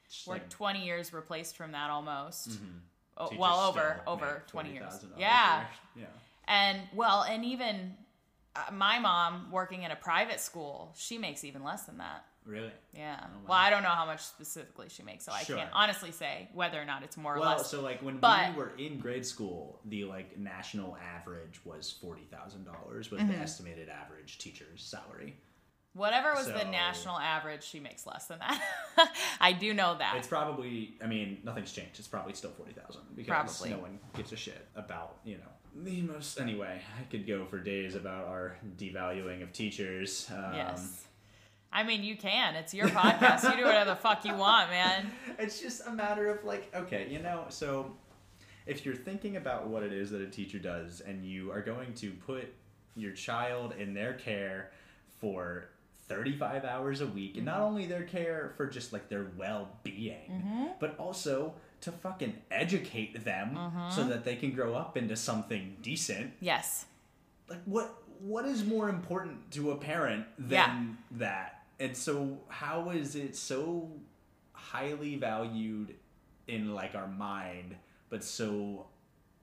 Just 0.08 0.28
We're 0.28 0.40
twenty 0.50 0.86
years 0.86 1.14
replaced 1.14 1.58
from 1.58 1.72
that 1.72 1.90
almost. 1.90 2.60
Oh, 3.18 3.26
teachers 3.28 3.40
well, 3.40 3.62
over 3.62 4.02
over 4.06 4.44
twenty 4.48 4.74
years. 4.74 5.04
Yeah, 5.18 5.64
yeah. 5.96 6.06
and 6.48 6.82
well, 6.94 7.24
and 7.24 7.44
even 7.44 7.96
uh, 8.56 8.72
my 8.72 9.00
mom 9.00 9.48
working 9.52 9.82
in 9.84 9.90
a 9.92 9.96
private 9.96 10.40
school, 10.42 10.94
she 10.96 11.18
makes 11.18 11.44
even 11.44 11.64
less 11.64 11.84
than 11.86 11.98
that. 11.98 12.26
Really? 12.46 12.72
Yeah. 12.94 13.18
Oh, 13.22 13.26
wow. 13.26 13.42
Well, 13.50 13.58
I 13.58 13.70
don't 13.72 13.82
know 13.84 13.90
how 13.90 14.06
much 14.06 14.22
specifically 14.22 14.88
she 14.90 15.02
makes, 15.02 15.26
so 15.26 15.32
I 15.32 15.44
can't 15.44 15.70
honestly 15.74 16.12
say 16.12 16.48
whether 16.54 16.80
or 16.80 16.86
not 16.86 17.02
it's 17.04 17.18
more 17.18 17.36
or 17.36 17.40
less. 17.40 17.58
Well, 17.58 17.64
so 17.66 17.82
like 17.82 18.02
when 18.04 18.18
But- 18.18 18.52
we 18.52 18.56
were 18.58 18.72
in 18.78 19.00
grade 19.00 19.26
school, 19.26 19.80
the 19.86 20.04
like 20.06 20.38
national 20.38 20.96
average 20.98 21.60
was 21.66 21.92
forty 21.92 22.26
thousand 22.32 22.66
dollars 22.66 23.10
was 23.10 23.22
Mm-hmm. 23.22 23.32
the 23.32 23.38
estimated 23.40 23.90
average 23.90 24.38
teacher's 24.38 24.84
salary. 24.84 25.38
Whatever 25.94 26.34
was 26.34 26.48
the 26.48 26.66
national 26.66 27.18
average, 27.18 27.64
she 27.64 27.80
makes 27.80 28.06
less 28.06 28.26
than 28.26 28.40
that. 28.40 28.62
I 29.40 29.54
do 29.54 29.74
know 29.74 29.96
that. 29.98 30.16
It's 30.18 30.28
probably, 30.28 30.96
I 31.02 31.08
mean, 31.08 31.38
nothing's 31.46 31.72
changed. 31.72 32.00
It's 32.00 32.08
probably 32.08 32.34
still 32.34 32.52
forty 32.52 32.74
thousand 32.74 33.04
because 33.16 33.30
Probably. 33.58 33.70
no 33.70 33.80
one 33.80 34.00
gives 34.14 34.34
a 34.34 34.36
shit 34.36 34.68
about 34.76 35.18
you 35.24 35.38
know 35.38 35.84
the 35.84 36.02
most. 36.02 36.40
Anyway, 36.40 36.82
I 37.00 37.04
could 37.06 37.26
go 37.26 37.46
for 37.46 37.60
days 37.60 37.96
about 37.96 38.26
our 38.28 38.58
devaluing 38.78 39.42
of 39.42 39.52
teachers. 39.54 40.30
Um, 40.36 40.54
yes. 40.54 41.06
I 41.76 41.84
mean, 41.84 42.04
you 42.04 42.16
can. 42.16 42.56
It's 42.56 42.74
your 42.74 42.88
podcast. 42.88 43.44
you 43.44 43.58
do 43.58 43.66
whatever 43.66 43.90
the 43.90 43.98
fuck 43.98 44.24
you 44.24 44.34
want, 44.34 44.70
man. 44.70 45.12
it's 45.40 45.60
just 45.60 45.86
a 45.86 45.92
matter 45.92 46.30
of 46.30 46.46
like, 46.46 46.74
okay, 46.74 47.08
you 47.10 47.20
know, 47.20 47.44
so 47.50 47.92
if 48.66 48.86
you're 48.86 48.96
thinking 48.96 49.36
about 49.36 49.68
what 49.68 49.84
it 49.84 49.92
is 49.92 50.10
that 50.12 50.22
a 50.22 50.28
teacher 50.28 50.58
does 50.58 51.02
and 51.02 51.26
you 51.26 51.52
are 51.52 51.62
going 51.62 51.94
to 51.96 52.12
put 52.12 52.54
your 52.96 53.12
child 53.12 53.74
in 53.78 53.94
their 53.94 54.14
care 54.14 54.72
for 55.20 55.68
35 56.08 56.64
hours 56.64 57.02
a 57.02 57.08
week 57.08 57.36
and 57.36 57.46
not 57.46 57.56
mm-hmm. 57.56 57.66
only 57.66 57.86
their 57.88 58.04
care 58.04 58.54
for 58.56 58.68
just 58.68 58.94
like 58.94 59.10
their 59.10 59.28
well-being 59.38 60.32
mm-hmm. 60.32 60.66
but 60.80 60.98
also 60.98 61.54
to 61.82 61.92
fucking 61.92 62.36
educate 62.52 63.26
them 63.26 63.56
mm-hmm. 63.56 63.90
so 63.90 64.04
that 64.06 64.24
they 64.24 64.36
can 64.36 64.52
grow 64.52 64.76
up 64.76 64.98
into 64.98 65.16
something 65.16 65.76
decent 65.82 66.32
Yes. 66.40 66.86
like 67.50 67.62
what 67.66 67.92
what 68.20 68.46
is 68.46 68.64
more 68.64 68.88
important 68.88 69.52
to 69.52 69.72
a 69.72 69.76
parent 69.76 70.26
than 70.38 70.50
Yeah. 70.50 70.84
that 71.20 71.55
and 71.80 71.96
so 71.96 72.40
how 72.48 72.90
is 72.90 73.16
it 73.16 73.36
so 73.36 73.92
highly 74.54 75.16
valued 75.16 75.96
in 76.48 76.74
like 76.74 76.96
our 76.96 77.08
mind 77.08 77.76
but 78.10 78.24
so 78.24 78.86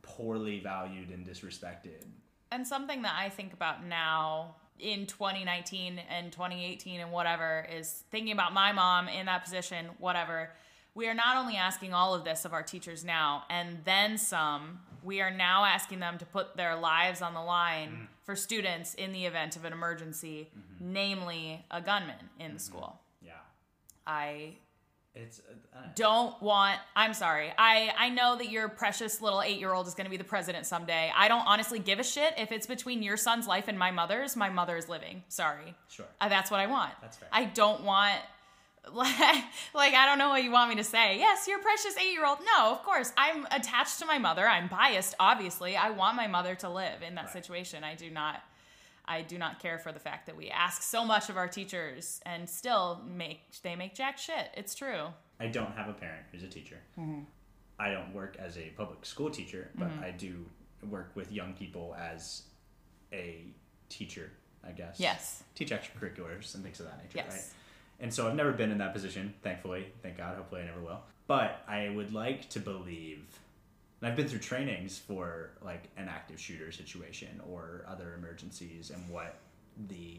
poorly 0.02 0.60
valued 0.60 1.10
and 1.10 1.26
disrespected 1.26 2.04
And 2.50 2.66
something 2.66 3.02
that 3.02 3.14
I 3.18 3.28
think 3.28 3.52
about 3.52 3.84
now 3.84 4.56
in 4.78 5.06
2019 5.06 6.00
and 6.10 6.32
2018 6.32 7.00
and 7.00 7.12
whatever 7.12 7.66
is 7.75 8.04
thinking 8.10 8.32
about 8.32 8.52
my 8.52 8.73
mom 8.73 9.08
in 9.08 9.26
that 9.26 9.45
position, 9.45 9.86
whatever. 9.99 10.50
We 10.95 11.08
are 11.08 11.14
not 11.14 11.36
only 11.36 11.56
asking 11.56 11.95
all 11.95 12.14
of 12.14 12.25
this 12.25 12.45
of 12.45 12.52
our 12.52 12.62
teachers 12.62 13.04
now 13.04 13.45
and 13.49 13.78
then 13.84 14.18
some, 14.18 14.80
we 15.02 15.21
are 15.21 15.30
now 15.30 15.64
asking 15.64 16.00
them 16.00 16.18
to 16.18 16.26
put 16.26 16.56
their 16.56 16.76
lives 16.76 17.23
on 17.23 17.32
the 17.32 17.40
line 17.40 17.90
mm. 17.90 18.06
For 18.25 18.37
students 18.37 18.95
in 18.95 19.13
the 19.13 19.26
event 19.26 19.56
of 19.56 19.65
an 19.65 19.73
emergency, 19.73 20.50
namely 20.80 21.65
a 21.71 21.80
gunman 21.80 22.30
in 22.39 22.54
the 22.54 22.61
school. 22.61 23.00
yeah. 23.21 23.32
I 24.06 24.54
it's 25.15 25.41
uh, 25.41 25.78
uh, 25.78 25.82
don't 25.95 26.41
want 26.41 26.78
i'm 26.97 27.13
sorry 27.13 27.52
i 27.58 27.93
i 27.99 28.08
know 28.08 28.35
that 28.35 28.50
your 28.50 28.67
precious 28.71 29.21
little 29.21 29.43
eight 29.43 29.58
year 29.58 29.75
old 29.75 29.87
is 29.87 29.93
going 29.93 30.06
to 30.06 30.11
be 30.11 30.17
the 30.17 30.25
president 30.25 30.65
someday. 30.65 31.13
I 31.15 31.28
don't 31.28 31.47
honestly 31.47 31.78
give 31.78 31.99
a 31.99 32.02
shit 32.02 32.32
if 32.39 32.50
it's 32.50 32.67
between 32.67 33.02
your 33.02 33.19
son's 33.19 33.47
life 33.47 33.69
and 33.69 33.78
my 33.78 33.91
mother's 33.91 34.37
my 34.37 34.49
mother 34.49 34.75
is 34.78 34.89
living. 34.89 35.23
Sorry. 35.28 35.75
Sure. 35.89 36.06
Uh, 36.19 36.30
that's 36.30 36.50
what 36.50 36.61
i 36.61 36.67
want. 36.67 36.93
That's 37.02 37.19
fair. 37.19 37.28
i 37.30 37.45
don't 37.45 37.85
want 37.85 38.21
like 39.75 39.95
i 39.95 40.06
don't 40.06 40.18
know 40.18 40.28
what 40.30 40.42
you 40.42 40.50
want 40.50 40.68
me 40.68 40.75
to 40.76 40.82
say 40.84 41.16
yes 41.18 41.47
your 41.47 41.60
precious 41.60 41.97
eight 41.99 42.12
year 42.12 42.26
old 42.26 42.38
no 42.56 42.73
of 42.73 42.82
course 42.82 43.12
i'm 43.16 43.47
attached 43.52 43.99
to 44.00 44.06
my 44.06 44.18
mother 44.18 44.47
i'm 44.47 44.66
biased 44.68 45.14
obviously 45.21 45.76
i 45.76 45.90
want 45.90 46.16
my 46.16 46.26
mother 46.26 46.54
to 46.56 46.68
live 46.68 47.00
in 47.06 47.14
that 47.14 47.26
Right. 47.26 47.32
situation 47.32 47.84
i 47.84 47.95
do 47.95 48.10
not 48.10 48.42
I 49.04 49.23
do 49.23 49.36
not 49.36 49.58
care 49.60 49.78
for 49.80 49.90
the 49.90 49.99
fact 49.99 50.26
that 50.26 50.36
we 50.36 50.49
ask 50.49 50.80
so 50.80 51.04
much 51.04 51.28
of 51.28 51.36
our 51.36 51.49
teachers 51.49 52.21
and 52.25 52.49
still 52.49 53.02
make 53.04 53.40
they 53.62 53.75
make 53.75 53.97
jack 53.97 54.16
shit. 54.16 54.49
It's 54.56 54.75
true. 54.76 55.06
i 55.40 55.47
don't 55.49 55.73
have 55.76 55.88
a 55.88 55.92
parent 55.92 56.23
who's 56.30 56.42
a 56.45 56.49
teacher 56.49 56.78
Mm-hmm. 56.99 57.21
i 57.80 57.90
don't 57.90 58.12
work 58.14 58.36
as 58.38 58.56
a 58.58 58.71
public 58.76 59.04
school 59.04 59.28
teacher 59.30 59.71
but 59.76 59.90
i 60.02 60.10
do 60.12 60.45
work 60.88 61.10
with 61.14 61.30
young 61.32 61.52
people 61.54 61.97
as 61.99 62.42
a 63.12 63.45
teacher 63.88 64.30
i 64.66 64.71
guess 64.71 64.99
Yes. 64.99 65.42
teach 65.54 65.71
extracurriculars 65.71 66.54
and 66.54 66.62
things 66.64 66.78
of 66.80 66.86
that 66.86 66.99
nature 67.02 67.18
Yes. 67.18 67.32
right 67.32 67.45
And 68.02 68.12
so 68.12 68.28
I've 68.28 68.34
never 68.34 68.52
been 68.52 68.71
in 68.71 68.78
that 68.78 68.93
position, 68.93 69.32
thankfully. 69.43 69.86
Thank 70.02 70.19
God. 70.19 70.36
Hopefully 70.36 70.60
I 70.62 70.65
never 70.67 70.80
will. 70.80 71.00
But 71.26 71.62
I 71.69 71.88
would 71.88 72.12
like 72.12 72.50
to 72.50 72.58
believe, 72.60 73.25
and 74.00 74.10
I've 74.10 74.17
been 74.17 74.26
through 74.28 74.41
trainings 74.41 74.99
for 74.99 75.50
like 75.65 75.84
an 75.97 76.08
active 76.08 76.38
shooter 76.41 76.73
situation 76.73 77.41
or 77.49 77.84
other 77.88 78.15
emergencies 78.19 78.91
and 78.91 79.08
what 79.08 79.36
the 79.88 80.19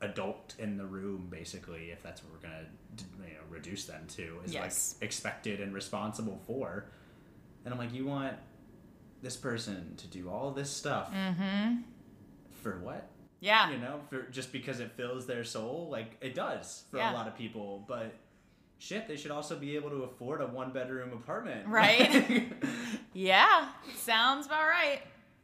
adult 0.00 0.54
in 0.60 0.76
the 0.78 0.86
room, 0.86 1.26
basically, 1.28 1.90
if 1.90 2.02
that's 2.04 2.22
what 2.22 2.32
we're 2.32 2.48
going 2.48 2.64
to 2.96 3.04
you 3.26 3.34
know, 3.34 3.40
reduce 3.50 3.84
them 3.84 4.04
to, 4.10 4.38
is 4.44 4.54
Yes. 4.54 4.94
like 5.00 5.04
expected 5.04 5.60
and 5.60 5.74
responsible 5.74 6.40
for. 6.46 6.84
And 7.64 7.74
I'm 7.74 7.78
like, 7.80 7.92
you 7.92 8.06
want 8.06 8.36
this 9.22 9.36
person 9.36 9.94
to 9.96 10.06
do 10.06 10.30
all 10.30 10.52
this 10.52 10.70
stuff 10.70 11.12
Mm-hmm. 11.12 11.78
for 12.62 12.78
what? 12.78 13.08
Yeah. 13.40 13.70
you 13.70 13.78
know, 13.78 14.00
for 14.10 14.22
just 14.30 14.52
because 14.52 14.80
it 14.80 14.90
fills 14.92 15.26
their 15.26 15.44
soul, 15.44 15.88
like 15.90 16.16
it 16.20 16.34
does 16.34 16.84
for 16.90 16.96
Yeah. 16.98 17.12
a 17.12 17.14
lot 17.14 17.28
of 17.28 17.36
people. 17.36 17.84
But 17.86 18.14
shit, 18.78 19.06
they 19.08 19.16
should 19.16 19.30
also 19.30 19.56
be 19.56 19.76
able 19.76 19.90
to 19.90 20.02
afford 20.04 20.40
a 20.40 20.46
one 20.46 20.70
bedroom 20.72 21.12
apartment, 21.12 21.66
Right. 21.68 22.52
Yeah. 23.14 23.68
Sounds 23.96 24.46
about 24.46 24.66
right. 24.68 25.00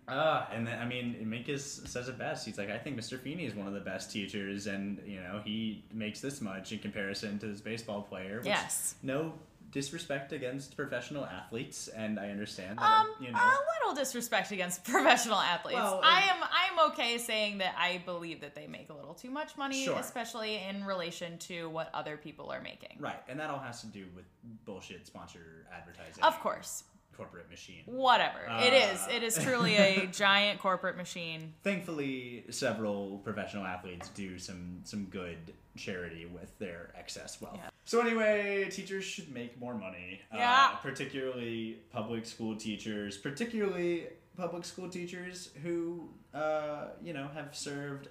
Ah, 0.07 0.49
and 0.53 0.67
then 0.67 0.79
I 0.79 0.85
mean, 0.85 1.17
Minkus 1.25 1.89
says 1.89 2.09
it 2.09 2.19
best. 2.19 2.45
He's 2.45 2.59
like, 2.59 2.71
I 2.71 2.77
think 2.77 2.99
Mr. 2.99 3.19
Feeny 3.19 3.47
is 3.47 3.55
one 3.55 3.67
of 3.67 3.73
the 3.73 3.81
best 3.81 4.13
teachers, 4.13 4.67
and 4.67 5.01
you 5.07 5.19
know, 5.21 5.41
he 5.45 5.83
makes 5.93 6.21
this 6.21 6.43
much 6.43 6.73
in 6.73 6.79
comparison 6.79 7.39
to 7.39 7.47
this 7.47 7.63
baseball 7.63 8.03
player. 8.03 8.43
Yes. 8.45 8.97
No 9.03 9.33
disrespect 9.75 10.33
against 10.33 10.77
professional 10.77 11.27
athletes, 11.27 11.89
and 11.89 12.19
I 12.19 12.31
understand 12.31 12.79
that. 12.79 13.01
Um, 13.01 13.09
you 13.21 13.31
know, 13.33 13.39
a 13.39 13.59
little 13.83 13.95
disrespect 14.01 14.53
against 14.53 14.85
professional 14.95 15.39
athletes. 15.39 15.77
Well, 15.79 16.01
I 16.03 16.21
am 16.31 16.43
I 16.43 16.69
am 16.73 16.91
okay 16.93 17.19
saying 17.19 17.59
that 17.59 17.75
I 17.77 18.01
believe 18.07 18.41
that 18.41 18.55
they 18.55 18.67
make 18.69 18.89
a 18.89 18.95
little 18.95 19.15
too 19.15 19.31
much 19.31 19.57
money, 19.59 19.85
Sure. 19.85 19.99
especially 19.99 20.63
in 20.69 20.85
relation 20.85 21.37
to 21.39 21.69
what 21.69 21.91
other 21.93 22.17
people 22.17 22.51
are 22.51 22.63
making. 22.63 22.97
right, 23.01 23.21
and 23.29 23.39
that 23.41 23.51
all 23.51 23.59
has 23.59 23.81
to 23.81 23.89
do 23.89 24.07
with 24.15 24.25
bullshit 24.65 25.07
sponsor 25.07 25.67
advertising. 25.77 26.23
Of 26.23 26.39
course. 26.41 26.85
Corporate 27.17 27.49
machine. 27.51 27.83
Whatever. 27.87 28.39
it 28.61 28.73
is. 28.73 29.01
Uh. 29.01 29.09
It 29.17 29.23
is 29.23 29.37
truly 29.39 29.77
a 29.77 30.07
giant 30.13 30.61
corporate 30.61 30.97
machine. 30.97 31.55
thankfully 31.63 32.45
several 32.51 33.19
professional 33.19 33.65
athletes 33.67 34.09
do 34.11 34.39
some 34.39 34.81
some 34.85 35.05
good 35.07 35.53
charity 35.77 36.25
with 36.27 36.57
their 36.59 36.93
excess 36.97 37.41
wealth 37.41 37.57
Yeah. 37.61 37.71
so 37.85 38.01
anyway 38.01 38.69
teachers 38.71 39.05
should 39.05 39.33
make 39.33 39.59
more 39.59 39.75
money 39.75 40.21
Yeah. 40.33 40.71
uh, 40.73 40.77
particularly 40.77 41.79
public 41.91 42.27
school 42.27 42.55
teachers 42.57 43.17
particularly 43.19 44.07
public 44.37 44.65
school 44.65 44.89
teachers 44.89 45.51
who 45.63 46.09
uh, 46.33 46.89
you 47.03 47.13
know 47.13 47.29
have 47.35 47.57
served 47.57 48.09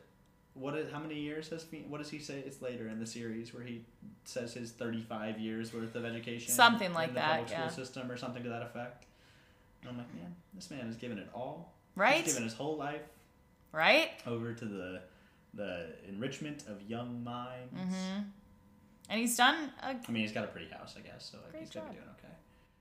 what 0.56 0.76
is, 0.76 0.92
how 0.92 1.00
many 1.00 1.16
years 1.20 1.50
has 1.50 1.63
Fe- 1.63 1.86
what 1.88 1.98
does 2.00 2.10
he 2.10 2.20
say 2.20 2.39
it's 2.46 2.62
later 2.62 2.88
in 2.88 3.00
the 3.00 3.06
series 3.08 3.54
where 3.54 3.63
he 3.63 3.84
says 4.26 4.54
his 4.54 4.72
35 4.72 5.39
years 5.39 5.74
worth 5.74 5.96
of 5.96 6.06
education 6.06 6.54
Something 6.54 6.88
in 6.88 6.94
like 6.94 7.10
the 7.10 7.16
that, 7.16 7.32
public 7.32 7.50
yeah. 7.52 7.68
school 7.68 7.86
system 7.86 8.12
or 8.12 8.18
something 8.18 8.44
to 8.44 8.50
that 8.50 8.62
effect 8.62 9.06
and 9.82 9.89
i'm 9.92 9.98
like 9.98 10.13
man 10.16 10.36
this 10.54 10.70
man 10.72 10.86
has 10.86 10.96
given 10.96 11.18
it 11.18 11.28
all 11.34 11.74
Right? 11.96 12.24
he's 12.24 12.34
given 12.34 12.44
his 12.44 12.54
whole 12.54 12.78
life 12.78 13.02
Right? 13.72 14.12
over 14.28 14.54
to 14.54 14.66
the 14.66 15.02
the 15.56 15.88
enrichment 16.10 16.63
of 16.68 16.82
young 16.89 17.24
minds. 17.24 17.74
Mm-hmm. 17.76 18.22
And 19.10 19.20
he's 19.20 19.38
done 19.38 19.72
a 19.84 19.88
I 19.89 20.12
mean, 20.12 20.24
he's 20.24 20.32
got 20.32 20.46
a 20.46 20.48
pretty 20.48 20.68
house, 20.72 20.96
I 20.98 21.02
guess, 21.02 21.30
so 21.32 21.38
like, 21.52 21.60
he's 21.62 21.70
gonna 21.70 21.89
be 21.89 21.96
doing 21.98 22.08
okay. 22.18 22.34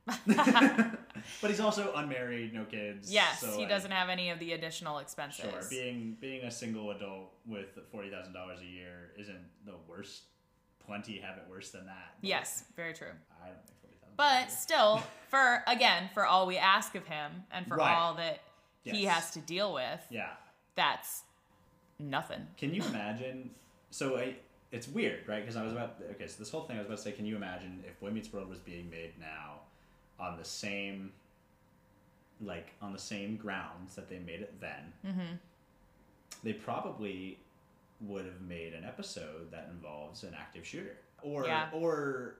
but 0.27 1.51
he's 1.51 1.61
also 1.61 1.93
unmarried, 1.95 2.53
no 2.53 2.65
kids. 2.65 3.12
Yes, 3.12 3.41
so, 3.41 3.53
he 3.53 3.59
like, 3.61 3.69
doesn't 3.69 3.91
have 3.91 4.09
any 4.09 4.31
of 4.31 4.38
the 4.38 4.53
additional 4.53 4.99
expenses. 4.99 5.45
Sure, 5.45 5.62
being 5.71 6.17
being 6.21 6.45
a 6.45 6.51
single 6.51 6.91
adult 6.91 7.33
with 7.47 7.79
forty 7.91 8.11
thousand 8.11 8.33
dollars 8.33 8.59
a 8.61 8.67
year 8.67 9.12
isn't 9.19 9.45
the 9.65 9.75
worst. 9.88 10.23
Plenty 10.85 11.19
have 11.21 11.37
it 11.37 11.45
worse 11.49 11.71
than 11.71 11.87
that. 11.87 12.15
yes, 12.21 12.65
very 12.75 12.93
true. 12.93 13.07
I 13.43 13.47
don't 13.47 13.65
think 13.65 13.79
forty 13.81 13.97
thousand. 14.01 14.17
But 14.17 14.51
still, 14.51 15.01
for 15.29 15.62
again, 15.69 16.11
for 16.15 16.27
all 16.27 16.47
we 16.47 16.59
ask 16.59 16.97
of 16.97 17.07
him 17.07 17.45
and 17.53 17.67
for 17.69 17.77
Right. 17.77 17.95
all 17.95 18.15
that 18.15 18.41
he 18.83 19.05
has 19.05 19.31
to 19.33 19.41
deal 19.41 19.73
with, 19.73 20.01
yeah, 20.11 20.31
that's 20.75 21.23
nothing. 22.01 22.45
Can 22.57 22.75
you 22.75 22.83
imagine? 22.88 23.51
So 23.91 24.17
I, 24.19 24.35
it's 24.73 24.88
weird, 24.88 25.29
right? 25.29 25.41
Because 25.41 25.55
I 25.57 25.62
was 25.62 25.73
about 25.73 25.99
okay. 26.12 26.27
So 26.27 26.35
this 26.41 26.51
whole 26.51 26.62
thing 26.62 26.77
I 26.77 26.81
was 26.81 26.87
about 26.87 26.99
to 26.99 27.05
say. 27.05 27.12
Can 27.12 27.25
you 27.27 27.37
imagine 27.37 27.85
if 27.87 28.01
Boy 28.01 28.11
Meets 28.11 28.33
World 28.33 28.49
was 28.49 28.59
being 28.59 28.91
made 28.91 29.12
now, 29.21 29.61
on 30.23 30.39
the 30.39 30.45
same, 30.45 31.13
like 32.41 32.73
on 32.81 32.93
the 32.93 32.99
same 32.99 33.37
grounds 33.37 33.95
that 33.97 34.09
they 34.09 34.19
made 34.19 34.41
it 34.41 34.61
then? 34.61 34.93
Mm-hmm. 35.07 35.35
They 36.45 36.53
probably 36.55 37.39
would 38.01 38.25
have 38.25 38.41
made 38.41 38.73
an 38.75 38.85
episode 38.85 39.51
that 39.53 39.69
involves 39.71 40.23
an 40.25 40.35
active 40.39 40.67
shooter, 40.67 40.97
or 41.23 41.47
Yeah. 41.47 41.69
or. 41.73 42.37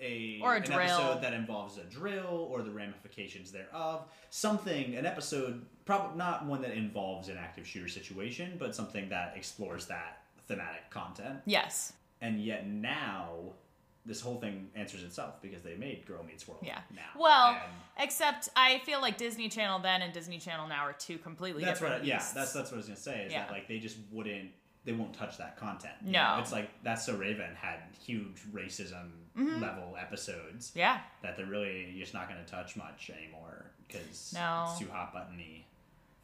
A, 0.00 0.38
Or 0.40 0.52
a 0.54 0.58
an 0.58 0.62
drill. 0.62 0.78
episode 0.78 1.22
that 1.22 1.32
involves 1.32 1.76
a 1.76 1.82
drill 1.82 2.46
or 2.52 2.62
the 2.62 2.70
ramifications 2.70 3.50
thereof. 3.50 4.04
Something, 4.30 4.94
an 4.94 5.04
episode, 5.04 5.66
probably 5.86 6.16
not 6.16 6.44
one 6.46 6.62
that 6.62 6.70
involves 6.70 7.28
an 7.28 7.36
active 7.36 7.66
shooter 7.66 7.88
situation, 7.88 8.54
but 8.60 8.76
something 8.76 9.08
that 9.08 9.32
explores 9.36 9.86
that 9.86 10.22
thematic 10.46 10.88
content. 10.90 11.40
Yes. 11.46 11.94
And 12.20 12.40
yet 12.40 12.68
now, 12.68 13.54
this 14.08 14.20
whole 14.20 14.40
thing 14.40 14.68
answers 14.74 15.04
itself 15.04 15.40
because 15.40 15.62
they 15.62 15.76
made 15.76 16.04
Girl 16.06 16.24
Meets 16.24 16.48
World. 16.48 16.62
Yeah. 16.64 16.80
Now. 16.94 17.02
Well, 17.16 17.50
And 17.50 17.60
except 18.04 18.48
I 18.56 18.78
feel 18.80 19.00
like 19.00 19.16
Disney 19.18 19.48
Channel 19.48 19.78
then 19.78 20.02
and 20.02 20.12
Disney 20.12 20.38
Channel 20.38 20.66
now 20.66 20.84
are 20.86 20.94
two 20.94 21.18
completely 21.18 21.62
that's 21.64 21.80
what. 21.80 21.88
different. 21.88 22.04
I, 22.04 22.08
yeah, 22.08 22.18
that's 22.34 22.52
that's 22.52 22.70
what 22.70 22.74
I 22.74 22.76
was 22.78 22.86
gonna 22.86 22.96
say. 22.98 23.24
Is 23.26 23.32
Yeah. 23.32 23.44
that 23.44 23.52
like 23.52 23.68
they 23.68 23.78
just 23.78 23.98
wouldn't. 24.10 24.50
They 24.84 24.92
won't 24.94 25.12
touch 25.12 25.36
that 25.38 25.58
content. 25.58 25.92
you 26.02 26.12
No. 26.12 26.36
know? 26.36 26.40
it's 26.40 26.52
like 26.52 26.70
that's 26.82 27.04
so 27.04 27.14
Raven 27.16 27.54
had 27.54 27.80
huge 28.04 28.38
racism 28.52 29.10
Mm-hmm. 29.36 29.62
level 29.62 29.96
episodes 29.96 30.72
yeah. 30.74 30.98
that 31.22 31.36
they're 31.36 31.46
really 31.46 31.94
just 31.96 32.12
not 32.12 32.28
going 32.28 32.44
to 32.44 32.50
touch 32.50 32.74
much 32.74 33.08
anymore 33.16 33.70
because 33.86 34.32
No. 34.34 34.66
it's 34.70 34.80
too 34.80 34.88
hot 34.90 35.12
buttony 35.12 35.64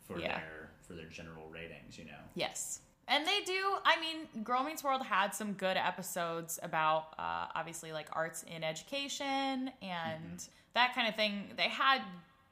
for 0.09 0.19
Yeah. 0.19 0.39
their 0.41 0.71
for 0.89 0.95
their 0.95 1.07
general 1.07 1.49
ratings. 1.49 1.97
You 1.97 2.07
know. 2.07 2.19
Yes. 2.35 2.81
And 3.09 3.27
they 3.27 3.41
do, 3.45 3.61
I 3.85 4.01
mean, 4.01 4.45
Girl 4.45 4.63
Meets 4.65 4.83
World 4.83 5.03
had 5.03 5.35
some 5.35 5.53
good 5.53 5.77
episodes 5.77 6.59
about 6.63 7.09
uh, 7.19 7.47
obviously 7.55 7.93
like 7.93 8.09
arts 8.13 8.45
in 8.45 8.65
education 8.65 9.71
and 9.83 10.39
Mm-hmm. 10.39 10.51
that 10.75 10.95
kind 10.95 11.09
of 11.09 11.15
thing. 11.15 11.51
They 11.57 11.69
had 11.69 12.01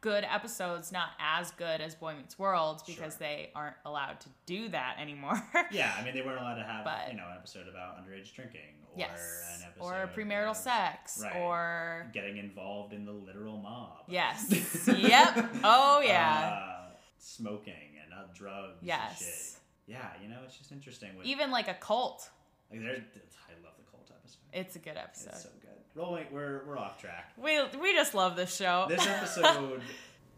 good 0.03 0.25
episodes, 0.29 0.91
not 0.93 1.11
as 1.21 1.53
good 1.53 1.81
as 1.81 1.95
Boy 1.95 2.15
Meets 2.17 2.39
World 2.39 2.83
because 2.87 3.13
Sure. 3.15 3.19
they 3.21 3.51
aren't 3.55 3.77
allowed 3.87 4.21
to 4.21 4.29
do 4.47 4.69
that 4.71 4.97
anymore. 5.01 5.41
Yeah, 5.71 5.95
I 5.99 6.05
mean 6.05 6.13
they 6.15 6.23
weren't 6.23 6.41
allowed 6.41 6.57
to 6.57 6.65
have 6.65 6.85
But- 6.85 7.11
you 7.11 7.17
know 7.17 7.27
an 7.31 7.37
episode 7.39 7.69
about 7.69 7.97
underage 7.99 8.35
drinking 8.35 8.75
or 8.91 8.99
yes. 8.99 9.59
an 9.61 9.69
episode 9.69 9.85
Or 9.87 10.11
premarital 10.15 10.55
sex 10.57 11.21
right. 11.23 11.37
or. 11.37 12.11
getting 12.13 12.37
involved 12.37 12.93
in 12.93 13.07
the 13.07 13.13
literal 13.13 13.57
mob. 13.59 14.03
Yes. 14.09 14.87
yep. 14.99 15.49
Oh, 15.65 16.01
yeah. 16.05 16.59
Uh, 16.63 16.91
smoking 17.19 17.73
and 18.05 18.13
uh, 18.13 18.25
drugs. 18.35 18.79
And 18.81 18.89
Yes. 18.89 19.59
Yeah, 19.87 20.09
you 20.23 20.29
know 20.29 20.39
it's 20.45 20.57
just 20.57 20.73
interesting. 20.73 21.11
With, 21.17 21.27
Even 21.27 21.51
like 21.51 21.69
a 21.69 21.75
cult. 21.75 22.31
like 22.71 22.81
there, 22.81 22.91
I 22.93 23.65
love 23.65 23.75
the 23.77 23.91
cult 23.91 24.11
episode. 24.11 24.39
It's 24.53 24.77
a 24.77 24.79
good 24.79 24.97
episode. 24.97 25.31
It's 25.33 25.43
so 25.43 25.49
good. 25.61 25.71
Rolling, 25.95 26.27
we're 26.33 26.65
we're 26.67 26.79
off 26.79 27.01
track. 27.01 27.33
we, 27.37 27.61
we 27.81 27.93
just 27.93 28.15
love 28.15 28.37
this 28.37 28.55
show. 28.57 28.87
This 28.89 29.07
episode 29.07 29.83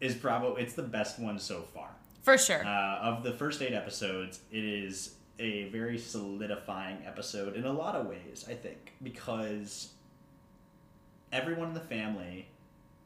is 0.01 0.15
probably 0.15 0.63
it's 0.63 0.73
the 0.73 0.83
best 0.83 1.19
one 1.19 1.39
so 1.39 1.61
far. 1.73 1.89
For 2.23 2.37
sure. 2.37 2.65
Uh, 2.65 2.97
of 3.01 3.23
the 3.23 3.31
first 3.33 3.61
eight 3.61 3.73
episodes, 3.73 4.39
it 4.51 4.63
is 4.63 5.15
a 5.37 5.69
very 5.69 5.97
solidifying 5.97 6.97
episode 7.05 7.55
in 7.55 7.65
a 7.65 7.71
lot 7.71 7.95
of 7.95 8.07
ways, 8.07 8.45
I 8.49 8.53
think, 8.53 8.93
because 9.03 9.89
everyone 11.31 11.67
in 11.69 11.73
the 11.73 11.79
family 11.81 12.47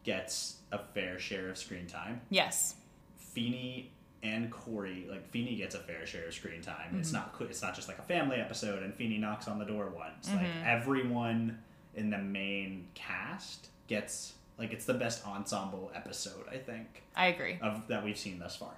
gets 0.03 0.57
a 0.71 0.79
fair 0.79 1.19
share 1.19 1.49
of 1.49 1.57
screen 1.57 1.85
time. 1.87 2.21
yes. 2.29 2.75
Feeny 3.17 3.91
and 4.23 4.51
Corey, 4.51 5.07
like 5.09 5.29
Feeny 5.29 5.55
gets 5.55 5.75
a 5.75 5.79
fair 5.79 6.05
share 6.05 6.27
of 6.27 6.33
screen 6.33 6.61
time. 6.61 6.75
Mm-hmm. 6.89 6.99
It's 6.99 7.13
not 7.13 7.35
it's 7.41 7.61
not 7.61 7.75
just 7.75 7.87
like 7.87 7.99
a 7.99 8.03
family 8.03 8.37
episode 8.37 8.83
and 8.83 8.93
Feeny 8.93 9.17
knocks 9.17 9.47
on 9.47 9.59
the 9.59 9.65
door 9.65 9.89
once. 9.95 10.27
Like 10.29 10.39
Mm-hmm. 10.47 10.63
everyone 10.65 11.59
in 11.95 12.09
the 12.09 12.17
main 12.17 12.87
cast 12.95 13.67
gets 13.87 14.33
like 14.57 14.71
it's 14.73 14.85
the 14.85 14.93
best 14.93 15.25
ensemble 15.25 15.91
episode 15.95 16.45
I 16.51 16.57
think 16.57 17.03
I 17.15 17.27
agree. 17.27 17.57
of 17.61 17.87
that 17.87 18.03
we've 18.03 18.17
seen 18.17 18.39
thus 18.39 18.55
far. 18.55 18.73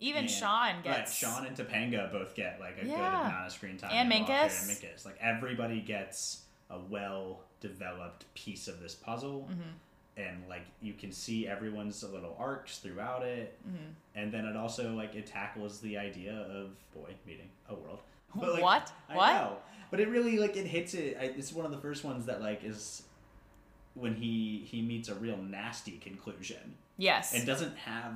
Even 0.00 0.22
And- 0.22 0.30
Sean 0.30 0.82
gets. 0.82 1.22
right. 1.22 1.30
Sean 1.30 1.46
and 1.46 1.56
Topanga 1.56 2.10
both 2.12 2.34
get 2.34 2.58
like 2.60 2.78
a 2.80 2.84
good 2.84 2.94
amount 2.94 3.46
of 3.46 3.52
screen 3.52 3.76
time. 3.78 3.90
And 3.92 4.10
Minkus. 4.12 4.62
And 4.68 4.70
Minkus. 4.78 5.04
Like 5.04 5.16
everybody 5.20 5.80
gets 5.80 6.42
a 6.70 6.78
well 6.78 7.40
developed 7.60 8.24
piece 8.34 8.68
of 8.68 8.80
this 8.80 8.94
puzzle. 8.94 9.48
Mm-hmm. 9.50 9.70
And 10.16 10.44
like 10.48 10.64
you 10.80 10.94
can 10.94 11.12
see 11.12 11.46
everyone's 11.46 12.02
little 12.02 12.34
arcs 12.38 12.78
throughout 12.78 13.22
it, 13.22 13.58
Mm-hmm. 13.68 13.90
and 14.14 14.32
then 14.32 14.44
it 14.46 14.56
also 14.56 14.92
like 14.94 15.14
it 15.14 15.26
tackles 15.26 15.80
the 15.80 15.98
idea 15.98 16.32
of 16.50 16.70
boy 16.94 17.14
meeting 17.26 17.48
a 17.68 17.74
world. 17.74 17.98
but, 18.34 18.54
like, 18.54 18.62
What? 18.62 18.92
I 19.10 19.16
What? 19.16 19.32
know, 19.34 19.56
but 19.90 20.00
it 20.00 20.08
really 20.08 20.38
like 20.38 20.56
it 20.56 20.66
hits 20.66 20.94
it. 20.94 21.16
I, 21.20 21.24
it's 21.24 21.52
one 21.52 21.66
of 21.66 21.70
the 21.70 21.78
first 21.78 22.02
ones 22.04 22.24
that 22.26 22.40
like 22.40 22.64
is 22.64 23.02
when 23.94 24.14
he 24.14 24.64
he 24.70 24.80
meets 24.82 25.08
a 25.08 25.14
real 25.14 25.36
nasty 25.36 25.98
conclusion 25.98 26.74
Yes. 26.98 27.34
and 27.34 27.46
doesn't 27.46 27.76
have 27.76 28.14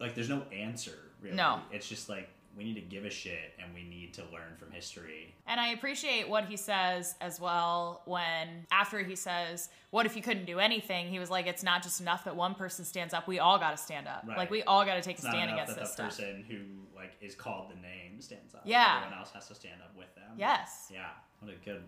like 0.00 0.14
there's 0.14 0.28
no 0.28 0.42
answer 0.52 0.98
really 1.22 1.36
No. 1.36 1.60
it's 1.70 1.88
just 1.88 2.08
like 2.08 2.28
we 2.56 2.64
need 2.64 2.74
to 2.74 2.80
give 2.82 3.04
a 3.04 3.10
shit 3.10 3.54
and 3.62 3.72
we 3.74 3.82
need 3.82 4.12
to 4.14 4.22
learn 4.32 4.56
from 4.58 4.70
history 4.70 5.34
And 5.46 5.58
I 5.58 5.68
appreciate 5.68 6.28
what 6.28 6.44
he 6.44 6.56
says 6.56 7.14
as 7.20 7.40
well 7.40 8.02
when, 8.04 8.66
after 8.70 8.98
he 9.02 9.16
says, 9.16 9.68
What 9.90 10.04
if 10.06 10.16
you 10.16 10.22
couldn't 10.22 10.44
do 10.44 10.58
anything? 10.58 11.08
He 11.08 11.18
was 11.18 11.30
like, 11.30 11.46
It's 11.46 11.62
not 11.62 11.82
just 11.82 12.00
enough 12.00 12.24
that 12.24 12.36
one 12.36 12.54
person 12.54 12.84
stands 12.84 13.14
up. 13.14 13.26
We 13.26 13.38
all 13.38 13.58
got 13.58 13.70
to 13.70 13.76
stand 13.82 14.06
up. 14.06 14.24
Right. 14.26 14.36
Like, 14.36 14.50
we 14.50 14.62
all 14.64 14.84
got 14.84 14.94
to 14.96 15.00
take 15.02 15.16
it's 15.16 15.24
a 15.26 15.30
stand 15.30 15.50
against 15.50 15.74
that 15.76 15.80
this 15.80 15.88
the 15.90 15.94
stuff. 15.94 16.08
person 16.10 16.44
who 16.48 16.58
like 16.96 17.12
is 17.20 17.34
called 17.34 17.70
the 17.70 17.80
name 17.80 18.20
stands 18.20 18.54
up 18.54 18.62
Yeah. 18.64 18.98
everyone 18.98 19.18
else 19.18 19.30
has 19.32 19.48
to 19.48 19.54
stand 19.54 19.80
up 19.82 19.96
with 19.96 20.14
them 20.14 20.30
Yes. 20.36 20.88
yeah 20.92 21.08
what 21.40 21.50
a 21.52 21.56
good 21.64 21.82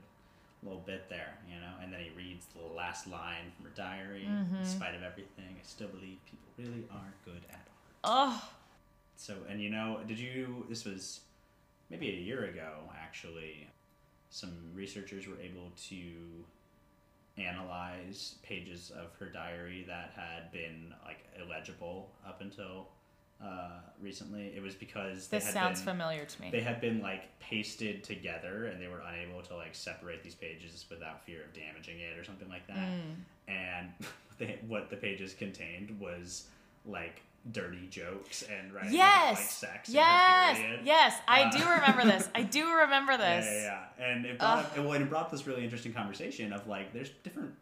little 0.63 0.81
bit 0.81 1.09
there 1.11 1.35
you 1.47 1.61
know 1.61 1.73
and 1.83 1.93
then 1.93 2.01
he 2.01 2.11
reads 2.17 2.47
the 2.47 2.75
last 2.75 3.07
line 3.07 3.53
from 3.55 3.67
her 3.67 3.71
diary 3.77 4.27
Mm-hmm. 4.29 4.57
in 4.57 4.65
spite 4.65 4.95
of 4.95 5.03
everything 5.03 5.55
i 5.61 5.63
still 5.63 5.89
believe 5.89 6.17
people 6.25 6.49
really 6.59 6.85
are 6.91 7.13
good 7.25 7.43
at 7.51 7.69
art 8.03 8.33
Oh, 8.33 8.49
So, 9.17 9.35
and 9.49 9.61
you 9.61 9.71
know, 9.71 10.01
did 10.07 10.19
you? 10.19 10.67
This 10.69 10.85
was 10.85 11.21
maybe 11.91 12.09
a 12.09 12.21
year 12.21 12.45
ago, 12.45 12.91
actually. 13.01 13.69
Some 14.31 14.53
researchers 14.75 15.29
were 15.29 15.41
able 15.41 15.71
to 15.89 16.45
analyze 17.37 18.37
pages 18.43 18.93
of 18.97 19.15
her 19.19 19.27
diary 19.27 19.85
that 19.89 20.13
had 20.15 20.53
been 20.53 20.95
like 21.05 21.19
illegible 21.41 22.11
up 22.27 22.41
until 22.41 22.89
uh, 23.43 23.81
recently. 24.01 24.53
It 24.57 24.63
was 24.63 24.75
because 24.75 25.29
they 25.29 25.39
this 25.39 25.47
had 25.47 25.55
sounds 25.55 25.81
been, 25.81 25.95
familiar 25.95 26.25
to 26.25 26.41
me. 26.41 26.51
They 26.51 26.61
had 26.61 26.81
been 26.81 27.01
like 27.01 27.39
pasted 27.41 28.05
together, 28.05 28.67
and 28.67 28.81
they 28.81 28.89
were 28.89 29.03
unable 29.09 29.43
to 29.43 29.57
like 29.57 29.75
separate 29.75 30.23
these 30.23 30.35
pages 30.35 30.85
without 30.91 31.25
fear 31.25 31.43
of 31.43 31.53
damaging 31.53 32.01
it 32.01 32.19
or 32.19 32.25
something 32.25 32.49
like 32.49 32.67
that. 32.67 32.77
Mm. 32.77 33.15
And 33.49 33.89
they, 34.39 34.59
what 34.67 34.91
the 34.91 34.97
pages 34.97 35.35
contained 35.35 35.99
was 36.01 36.47
like 36.87 37.23
dirty 37.53 37.87
jokes 37.89 38.43
and 38.43 38.73
writing 38.73 38.95
about, 38.95 39.27
like 39.31 39.37
yes. 39.39 39.51
sex. 39.53 39.89
yes. 39.91 40.81
Yes. 40.85 41.15
I 41.29 41.43
Uh, 41.43 41.51
do 41.51 41.59
remember 41.71 42.05
this. 42.05 42.29
I 42.35 42.43
do 42.43 42.71
remember 42.83 43.17
this. 43.17 43.45
Yeah, 43.47 43.53
yeah, 43.63 43.85
yeah. 43.99 44.05
And 44.07 44.27
it 44.27 44.39
brought, 44.39 44.59
up, 44.65 44.79
well, 44.79 44.93
it 44.95 45.09
brought 45.11 45.27
up 45.27 45.31
this 45.31 45.47
really 45.47 45.63
interesting 45.63 45.93
conversation 45.93 46.53
of 46.53 46.67
like, 46.67 46.93
there's 46.93 47.11
different 47.23 47.53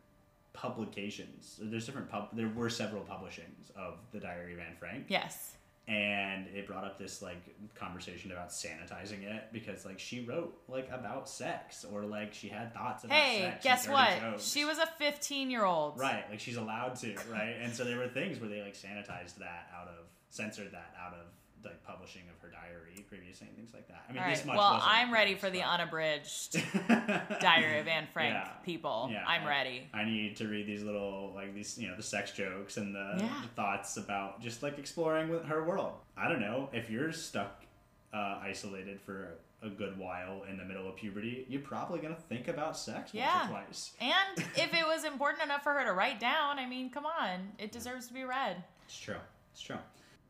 publications. 0.53 1.59
There's 1.61 1.87
different 1.87 2.11
pub. 2.11 2.29
There 2.33 2.49
were 2.49 2.71
several 2.71 3.03
publishings 3.03 3.71
of 3.77 3.95
the 4.13 4.21
Diary 4.21 4.53
of 4.55 4.61
Anne 4.61 4.77
Frank, 4.79 5.07
Yes. 5.09 5.57
And 5.89 6.47
it 6.55 6.67
brought 6.67 6.85
up 6.85 6.99
this 6.99 7.21
like 7.23 7.43
conversation 7.75 8.31
about 8.31 8.51
sanitizing 8.51 9.25
it 9.25 9.45
because 9.53 9.85
like 9.85 9.99
she 9.99 10.25
wrote 10.25 10.57
like 10.69 10.89
about 10.93 11.29
sex 11.29 11.85
or 11.93 12.03
like 12.05 12.33
she 12.33 12.49
had 12.49 12.73
thoughts 12.73 13.03
about 13.05 13.17
Hey, 13.17 13.41
sex. 13.41 13.55
and 13.55 13.63
guess 13.65 13.89
what? 13.89 14.21
jokes. 14.21 14.45
She 14.49 14.65
was 14.65 14.79
a 14.79 14.87
15 14.87 15.51
year 15.51 15.65
old. 15.65 15.99
Right, 15.99 16.25
like 16.31 16.39
she's 16.41 16.57
allowed 16.57 16.95
to, 17.01 17.15
right? 17.31 17.57
And 17.61 17.75
so 17.75 17.85
there 17.85 17.99
were 17.99 18.09
things 18.09 18.39
where 18.41 18.49
they 18.49 18.63
like 18.63 18.75
sanitized 18.75 19.37
that 19.39 19.69
out 19.77 19.89
of, 19.89 20.05
censored 20.31 20.71
that 20.73 20.95
out 21.05 21.13
of 21.15 21.27
like 21.65 21.83
publishing 21.85 22.23
of 22.35 22.41
her 22.43 22.49
diary 22.51 23.05
previously 23.09 23.47
and 23.49 23.57
things 23.57 23.73
like 23.75 23.89
that. 23.89 24.05
I 24.09 24.13
mean, 24.13 24.23
All 24.23 24.29
this 24.31 24.39
right. 24.41 24.47
much. 24.49 24.57
Well, 24.57 24.81
I'm 24.83 25.13
ready 25.13 25.35
for 25.35 25.51
the 25.51 25.63
unabridged 25.63 26.53
Diary 27.41 27.79
of 27.81 27.89
Anne 27.89 28.07
Frank 28.13 28.35
Yeah. 28.35 28.49
people. 28.65 29.09
Yeah, 29.13 29.25
I'm 29.27 29.45
I- 29.45 29.49
ready. 29.49 29.89
I 29.93 30.05
need 30.05 30.37
to 30.37 30.49
read 30.49 30.67
these 30.67 30.83
little 30.83 31.33
like 31.35 31.55
these 31.55 31.79
you 31.79 31.89
know 31.89 31.97
the 31.97 32.03
sex 32.03 32.31
jokes 32.33 32.77
and 32.77 32.95
the, 32.95 33.15
Yeah. 33.19 33.41
the 33.43 33.49
thoughts 33.49 33.97
about 33.97 34.41
just 34.41 34.63
like 34.63 34.79
exploring 34.79 35.29
with 35.29 35.45
her 35.45 35.65
world. 35.65 35.95
I 36.17 36.29
don't 36.29 36.41
know 36.41 36.69
if 36.73 36.91
you're 36.91 37.13
stuck 37.13 37.65
uh, 38.13 38.39
isolated 38.43 39.01
for 39.01 39.39
a 39.63 39.69
good 39.71 39.97
while 39.97 40.43
in 40.51 40.57
the 40.57 40.65
middle 40.65 40.89
of 40.89 40.97
puberty, 40.97 41.47
you're 41.49 41.61
probably 41.63 42.01
gonna 42.01 42.17
think 42.29 42.49
about 42.49 42.77
sex 42.77 43.13
Yeah. 43.15 43.43
once 43.43 43.47
or 43.49 43.53
twice. 43.53 43.93
And 44.01 44.39
if 44.57 44.75
it 44.75 44.85
was 44.87 45.05
important 45.05 45.45
enough 45.45 45.63
for 45.63 45.73
her 45.73 45.85
to 45.85 45.93
write 45.93 46.19
down, 46.19 46.59
I 46.59 46.67
mean, 46.67 46.91
come 46.91 47.07
on, 47.07 47.53
it 47.59 47.71
deserves 47.71 48.09
to 48.09 48.13
be 48.15 48.25
read 48.25 48.63
It's 48.87 48.99
true. 48.99 49.15
It's 49.53 49.61
true. 49.63 49.77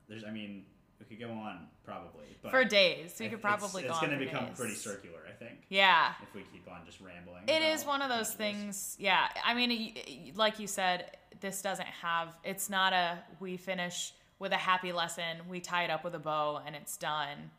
There's, 0.08 0.22
I 0.24 0.30
mean, 0.30 0.64
we 1.08 1.16
could 1.16 1.26
go 1.26 1.32
on 1.32 1.66
probably, 1.84 2.26
but 2.42 2.50
for 2.50 2.64
days. 2.64 3.16
We 3.18 3.28
could 3.28 3.40
probably 3.42 3.82
It's, 3.84 3.90
It's 3.92 4.00
gonna 4.00 4.18
become 4.18 4.46
days. 4.46 4.56
pretty 4.58 4.74
circular, 4.74 5.20
I 5.28 5.32
think, 5.32 5.58
Yeah, 5.68 6.12
if 6.22 6.34
we 6.34 6.42
keep 6.52 6.70
on 6.70 6.84
just 6.86 7.00
rambling. 7.00 7.44
It 7.48 7.62
is 7.62 7.84
one 7.84 8.02
of 8.02 8.08
those 8.08 8.32
things. 8.32 8.96
Yeah, 8.98 9.26
I 9.44 9.54
mean, 9.54 9.94
like 10.34 10.58
you 10.58 10.66
said, 10.66 11.16
this 11.40 11.62
doesn't 11.62 11.88
have. 11.88 12.28
It's 12.44 12.70
not 12.70 12.92
a 12.92 13.18
we 13.40 13.56
finish 13.56 14.12
with 14.38 14.52
a 14.52 14.56
happy 14.56 14.92
lesson, 14.92 15.38
we 15.48 15.60
tie 15.60 15.84
it 15.84 15.90
up 15.90 16.02
with 16.04 16.14
a 16.14 16.18
bow, 16.18 16.60
and 16.66 16.74
it's 16.74 16.96
done. 16.96 17.50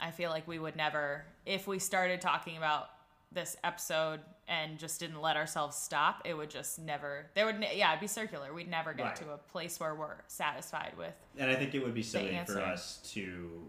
I 0.00 0.10
feel 0.10 0.30
like 0.30 0.46
we 0.46 0.58
would 0.58 0.76
never, 0.76 1.24
if 1.46 1.66
we 1.66 1.78
started 1.78 2.20
talking 2.20 2.56
about 2.56 2.88
this 3.32 3.56
episode 3.64 4.20
and 4.48 4.78
just 4.78 5.00
didn't 5.00 5.20
let 5.20 5.36
ourselves 5.36 5.76
stop, 5.76 6.22
it 6.24 6.34
would 6.34 6.48
just 6.50 6.78
never. 6.78 7.26
There 7.34 7.44
would, 7.46 7.64
yeah, 7.74 7.90
it'd 7.90 8.00
be 8.00 8.06
circular. 8.06 8.52
We'd 8.54 8.70
never 8.70 8.92
get 8.94 9.02
Right. 9.04 9.16
to 9.16 9.32
a 9.32 9.36
place 9.38 9.78
where 9.80 9.94
we're 9.94 10.16
satisfied 10.28 10.94
with. 10.96 11.12
And 11.38 11.50
I 11.50 11.54
think 11.56 11.74
it 11.74 11.82
would 11.82 11.94
be 11.94 12.02
silly 12.02 12.38
for 12.46 12.60
us 12.60 12.98
to 13.14 13.66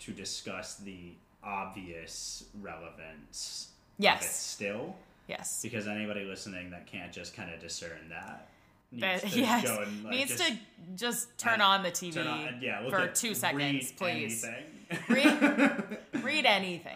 to 0.00 0.12
discuss 0.12 0.76
the 0.76 1.12
obvious 1.42 2.44
relevance 2.60 3.68
of 3.98 4.04
it 4.04 4.04
Yes. 4.04 4.36
still, 4.36 4.94
Yes. 5.26 5.60
because 5.62 5.88
anybody 5.88 6.24
listening 6.24 6.70
that 6.70 6.86
can't 6.86 7.12
just 7.12 7.34
kind 7.34 7.52
of 7.52 7.58
discern 7.60 8.08
that 8.10 8.48
needs 8.92 9.22
But, 9.22 9.30
to 9.32 9.40
yes. 9.40 9.64
go 9.64 9.82
and 9.82 10.04
like, 10.04 10.14
needs 10.14 10.30
just 10.36 10.48
to 10.48 10.56
just 10.94 11.36
turn 11.38 11.60
uh, 11.60 11.66
on 11.66 11.82
the 11.82 11.90
TV 11.90 12.24
on, 12.24 12.60
yeah, 12.62 12.88
for 12.88 13.08
two 13.08 13.34
seconds, 13.34 13.90
please. 13.92 14.44
anything. 14.44 14.64
Read- 15.08 15.98
Read 16.22 16.46
anything. 16.46 16.94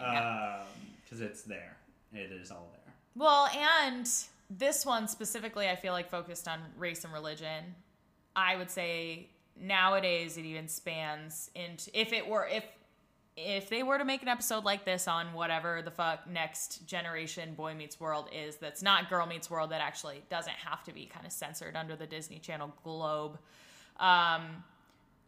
because 1.03 1.19
it's 1.21 1.41
there. 1.43 1.75
It 2.13 2.31
is 2.31 2.51
all 2.51 2.69
there. 2.71 2.93
Well, 3.15 3.47
and 3.47 4.09
this 4.49 4.85
one 4.85 5.07
specifically, 5.07 5.69
I 5.69 5.75
feel 5.75 5.93
like 5.93 6.09
focused 6.09 6.47
on 6.47 6.59
race 6.77 7.03
and 7.03 7.13
religion. 7.13 7.75
I 8.35 8.55
would 8.55 8.69
say 8.69 9.29
nowadays 9.59 10.37
it 10.37 10.45
even 10.45 10.67
spans 10.67 11.51
into 11.53 11.89
if 11.99 12.11
it 12.11 12.27
were 12.27 12.47
if 12.47 12.63
if 13.35 13.69
they 13.69 13.81
were 13.81 13.97
to 13.97 14.05
make 14.05 14.21
an 14.21 14.27
episode 14.27 14.63
like 14.63 14.85
this 14.85 15.07
on 15.07 15.33
whatever 15.33 15.81
the 15.81 15.89
fuck 15.89 16.29
next 16.29 16.85
generation 16.85 17.55
Boy 17.55 17.73
Meets 17.73 17.99
World 17.99 18.29
is, 18.31 18.57
that's 18.57 18.83
not 18.83 19.09
Girl 19.09 19.25
Meets 19.25 19.49
World, 19.49 19.71
that 19.71 19.81
actually 19.81 20.23
doesn't 20.29 20.53
have 20.53 20.83
to 20.83 20.93
be 20.93 21.07
kind 21.07 21.25
of 21.25 21.31
censored 21.31 21.75
under 21.75 21.95
the 21.95 22.05
Disney 22.05 22.37
Channel 22.37 22.71
globe. 22.83 23.39
Um, 23.99 24.63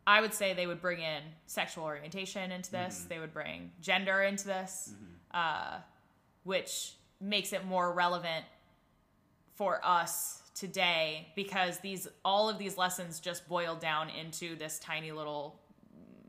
I 0.06 0.22
would 0.22 0.36
say 0.36 0.54
they 0.54 0.68
would 0.68 0.82
bring 0.82 1.00
in 1.00 1.24
sexual 1.48 1.84
orientation 1.84 2.52
into 2.52 2.72
this. 2.72 3.06
They 3.10 3.18
would 3.18 3.34
bring 3.34 3.72
gender 3.82 4.22
into 4.22 4.46
this, 4.46 4.94
uh, 5.34 5.78
which 6.46 6.94
makes 7.20 7.52
it 7.52 7.66
more 7.66 7.92
relevant 7.92 8.46
for 9.56 9.82
us 9.84 10.42
today 10.54 11.28
because 11.36 11.80
these 11.80 12.08
all 12.24 12.48
of 12.48 12.58
these 12.58 12.78
lessons 12.78 13.20
just 13.20 13.48
boil 13.50 13.76
down 13.76 14.10
into 14.10 14.56
this 14.56 14.80
tiny 14.80 15.12
little 15.12 15.60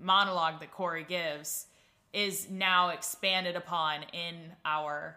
monologue 0.00 0.58
that 0.58 0.72
Corey 0.72 1.04
gives 1.04 1.66
is 2.12 2.48
now 2.50 2.88
expanded 2.88 3.54
upon 3.56 4.02
in 4.12 4.34
our 4.64 5.16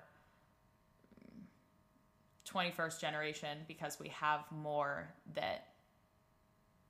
21st 2.45 2.99
generation 2.99 3.57
because 3.67 3.99
we 3.99 4.09
have 4.09 4.41
more 4.51 5.07
that 5.33 5.67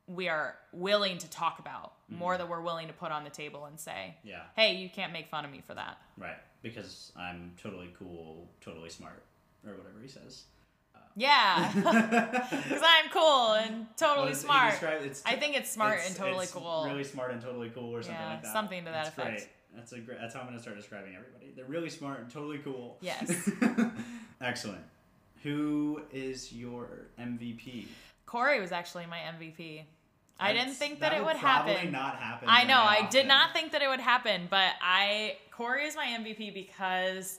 we 0.08 0.28
are 0.28 0.56
willing 0.72 1.19
to 1.19 1.30
talk 1.30 1.60
about, 1.60 1.93
more 2.10 2.32
mm-hmm. 2.32 2.39
that 2.39 2.50
we're 2.50 2.62
willing 2.62 2.88
to 2.88 2.93
put 2.93 3.12
on 3.12 3.24
the 3.24 3.30
table 3.30 3.65
and 3.65 3.80
say, 3.80 4.15
Yeah. 4.24 4.41
hey, 4.56 4.76
you 4.76 4.89
can't 4.89 5.13
make 5.13 5.30
fun 5.30 5.45
of 5.45 5.52
me 5.52 5.62
for 5.65 5.76
that. 5.76 6.00
Right. 6.17 6.38
Because 6.62 7.12
I'm 7.15 7.54
totally 7.62 7.89
cool, 7.98 8.50
totally 8.62 8.89
smart, 8.89 9.24
or 9.65 9.72
whatever 9.74 10.00
he 10.02 10.08
says. 10.10 10.43
Uh, 10.95 11.00
yeah, 11.15 11.72
because 11.74 12.82
I'm 12.84 13.10
cool 13.12 13.54
and 13.54 13.88
totally 13.95 14.28
Well, 14.28 14.36
smart. 14.36 14.72
described- 14.72 15.04
it's- 15.06 15.24
I 15.26 15.36
think 15.36 15.56
it's 15.56 15.69
smart 15.72 15.93
it's- 16.00 16.10
and 16.10 16.17
totally 16.17 16.43
it's 16.43 16.54
cool. 16.54 16.84
Really 16.86 17.04
smart 17.06 17.32
and 17.32 17.41
totally 17.41 17.69
cool, 17.69 17.95
or 17.95 18.02
something 18.04 18.19
Yeah, 18.22 18.30
like 18.30 18.43
that. 18.43 18.52
something 18.54 18.84
to 18.86 18.91
that 18.91 19.06
That's 19.06 19.17
effect. 19.17 19.30
Great. 19.38 19.50
That's 19.76 19.91
a 19.93 20.00
great. 20.00 20.17
That's 20.19 20.34
how 20.34 20.41
I'm 20.41 20.48
gonna 20.48 20.60
start 20.60 20.76
describing 20.78 21.15
everybody. 21.15 21.52
They're 21.56 21.65
really 21.65 21.89
smart 21.89 22.19
and 22.22 22.30
totally 22.32 22.58
cool. 22.58 22.98
Yes. 23.02 23.50
Excellent. 24.41 24.82
Who 25.43 26.02
is 26.12 26.52
your 26.52 27.08
MVP? 27.19 27.86
Corey 28.26 28.60
was 28.60 28.72
actually 28.72 29.06
my 29.06 29.19
MVP. 29.19 29.84
I 30.41 30.54
didn't 30.54 30.74
think 30.74 31.02
that, 31.02 31.12
it 31.13 31.17
would 31.19 31.28
would 31.34 31.36
probably 31.38 31.74
happen. 31.74 31.91
Not 31.91 32.15
happen. 32.17 32.48
I 32.50 32.63
know. 32.63 32.78
I 32.80 33.08
did 33.10 33.28
not 33.28 33.52
think 33.54 33.74
that 33.74 33.82
it 33.82 33.89
would 33.89 34.00
happen, 34.00 34.48
but 34.50 34.72
I 34.82 35.36
Corey 35.60 35.84
is 35.86 35.95
my 35.95 36.06
MVP 36.06 36.54
because 36.54 37.38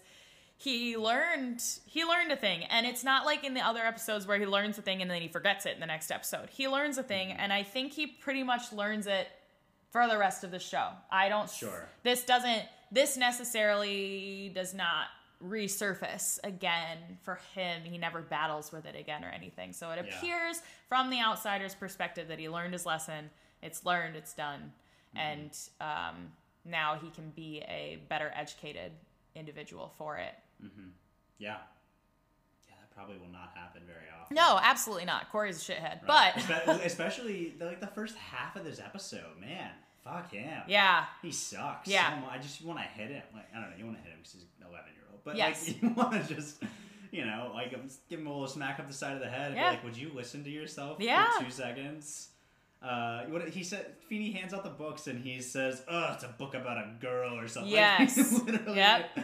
he 0.59 0.97
learned 0.99 1.63
he 1.87 2.05
learned 2.05 2.31
a 2.33 2.37
thing, 2.37 2.65
and 2.65 2.87
it's 2.87 3.03
not 3.03 3.25
like 3.25 3.45
in 3.45 3.55
the 3.55 3.63
other 3.67 3.81
episodes 3.81 4.27
where 4.27 4.39
he 4.39 4.45
learns 4.47 4.77
a 4.79 4.83
thing 4.83 5.01
and 5.01 5.11
then 5.11 5.23
he 5.23 5.29
forgets 5.29 5.65
it 5.65 5.73
in 5.73 5.81
the 5.81 5.87
next 5.87 6.11
episode. 6.11 6.51
He 6.51 6.69
learns 6.69 6.99
a 6.99 7.03
thing, 7.03 7.29
Mm-hmm. 7.31 7.41
and 7.41 7.53
I 7.53 7.63
think 7.63 7.93
he 7.95 8.07
pretty 8.07 8.43
much 8.43 8.71
learns 8.73 9.07
it 9.07 9.27
for 9.91 10.07
the 10.07 10.19
rest 10.19 10.45
of 10.45 10.51
the 10.51 10.59
show. 10.59 10.89
I 11.11 11.31
don't. 11.31 11.49
Sure. 11.51 11.89
This 12.03 12.23
doesn't. 12.25 12.63
This 12.93 13.17
necessarily 13.17 14.53
does 14.55 14.75
not 14.75 15.07
resurface 15.43 16.39
again 16.45 16.99
for 17.23 17.39
him. 17.55 17.83
He 17.85 17.97
never 17.97 18.21
battles 18.21 18.71
with 18.71 18.85
it 18.85 18.95
again 18.97 19.25
or 19.25 19.29
anything. 19.31 19.73
So 19.73 19.91
it 19.93 20.05
Yeah. 20.07 20.19
appears 20.19 20.61
from 20.89 21.09
the 21.09 21.21
outsider's 21.21 21.75
perspective 21.75 22.29
that 22.29 22.39
he 22.39 22.49
learned 22.51 22.75
his 22.75 22.85
lesson. 22.85 23.31
It's 23.63 23.85
learned. 23.87 24.17
It's 24.17 24.35
done. 24.35 24.73
Mm-hmm. 25.17 25.19
And 25.19 25.59
um, 25.81 26.33
now 26.65 26.99
he 27.03 27.11
can 27.11 27.31
be 27.31 27.63
a 27.69 27.99
better 28.09 28.31
educated 28.35 28.93
individual 29.35 29.93
for 29.99 30.17
it. 30.19 30.35
Mm-hmm. 30.65 30.89
Yeah. 31.39 31.57
Yeah, 32.69 32.75
that 32.81 32.95
probably 32.95 33.17
will 33.19 33.33
not 33.33 33.51
happen 33.55 33.83
very 33.87 34.07
often. 34.21 34.35
No, 34.35 34.59
absolutely 34.63 35.05
not. 35.07 35.31
Corey's 35.33 35.57
a 35.69 35.73
shithead. 35.73 36.07
Right. 36.09 36.33
But 36.67 36.81
especially 36.85 37.55
the, 37.59 37.65
like 37.67 37.81
the 37.81 37.87
first 37.89 38.17
half 38.17 38.57
of 38.57 38.65
this 38.65 38.79
episode, 38.81 39.39
man. 39.41 39.71
Fuck 40.05 40.33
him. 40.33 40.63
yeah, 40.67 41.05
He 41.21 41.31
sucks. 41.31 41.87
Yeah. 41.87 42.21
So. 42.23 42.29
I 42.31 42.39
just 42.39 42.65
want 42.65 42.79
to 42.79 42.85
hit 42.85 43.11
him. 43.11 43.23
Like 43.35 43.47
I 43.55 43.61
don't 43.61 43.71
know. 43.71 43.77
You 43.77 43.85
want 43.85 43.99
to 43.99 44.03
hit 44.03 44.13
him 44.13 44.19
because 44.19 44.33
he's 44.33 44.43
an 44.43 44.67
11 44.69 44.87
year 44.95 45.05
old, 45.13 45.21
but 45.25 45.37
Yes. 45.37 45.67
like 45.69 45.83
you 45.83 45.89
want 45.91 46.27
to 46.27 46.35
just. 46.35 46.63
You 47.13 47.25
know, 47.27 47.51
like 47.53 47.73
give 48.09 48.21
him 48.21 48.27
a 48.29 48.31
little 48.31 48.47
smack 48.47 48.79
up 48.79 48.87
the 48.87 48.95
side 48.95 49.15
of 49.15 49.21
the 49.21 49.29
head. 49.29 49.53
Yeah. 49.57 49.71
like, 49.71 49.83
would 49.83 49.97
you 49.97 50.13
listen 50.15 50.45
to 50.45 50.51
yourself 50.51 50.99
Yeah. 51.01 51.29
for 51.39 51.45
two 51.45 51.51
seconds? 51.51 52.29
Uh, 52.83 53.25
what 53.29 53.47
he 53.51 53.63
said, 53.63 53.87
Feeny 54.09 54.33
hands 54.33 54.55
out 54.55 54.65
the 54.65 54.71
books 54.71 55.07
and 55.07 55.23
he 55.23 55.41
says, 55.41 55.83
"Oh, 55.89 56.13
it's 56.15 56.25
a 56.25 56.29
book 56.29 56.55
about 56.55 56.79
a 56.79 56.93
girl 57.01 57.39
or 57.39 57.47
something." 57.49 57.73
Yes. 57.81 58.17
Literally, 58.43 58.77
Yep. 58.77 59.19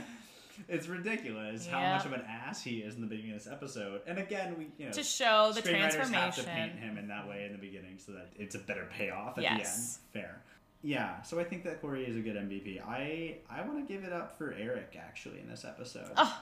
It's 0.68 0.86
ridiculous 0.88 1.66
how 1.66 1.80
much 1.80 2.06
of 2.06 2.12
an 2.14 2.22
ass 2.26 2.62
he 2.62 2.78
is 2.78 2.94
in 2.94 3.02
the 3.02 3.06
beginning 3.06 3.32
of 3.32 3.44
this 3.44 3.52
episode. 3.52 4.00
And 4.06 4.18
again, 4.18 4.56
we 4.58 4.68
you 4.78 4.86
know 4.86 4.92
to 4.92 5.02
show 5.02 5.52
the 5.54 5.60
screenwriters 5.62 6.10
have 6.12 6.34
to 6.36 6.42
paint 6.44 6.72
him 6.78 6.96
in 6.98 7.08
that 7.08 7.28
way 7.28 7.44
in 7.46 7.52
the 7.52 7.58
beginning 7.58 7.98
so 7.98 8.12
that 8.12 8.28
it's 8.38 8.54
a 8.54 8.58
better 8.58 8.88
payoff 8.90 9.36
at 9.38 9.44
Yes. 9.44 10.00
the 10.12 10.18
end. 10.18 10.24
Fair. 10.26 10.42
Yeah, 10.82 11.22
so 11.22 11.40
I 11.40 11.44
think 11.44 11.64
that 11.64 11.80
Corey 11.80 12.04
is 12.04 12.16
a 12.16 12.20
good 12.20 12.36
MVP. 12.36 12.80
I 12.86 13.38
I 13.50 13.62
want 13.66 13.86
to 13.86 13.92
give 13.92 14.04
it 14.04 14.12
up 14.12 14.36
for 14.38 14.52
Eric 14.58 14.96
actually 14.98 15.40
in 15.40 15.48
this 15.48 15.64
episode. 15.64 16.10
Oh, 16.16 16.40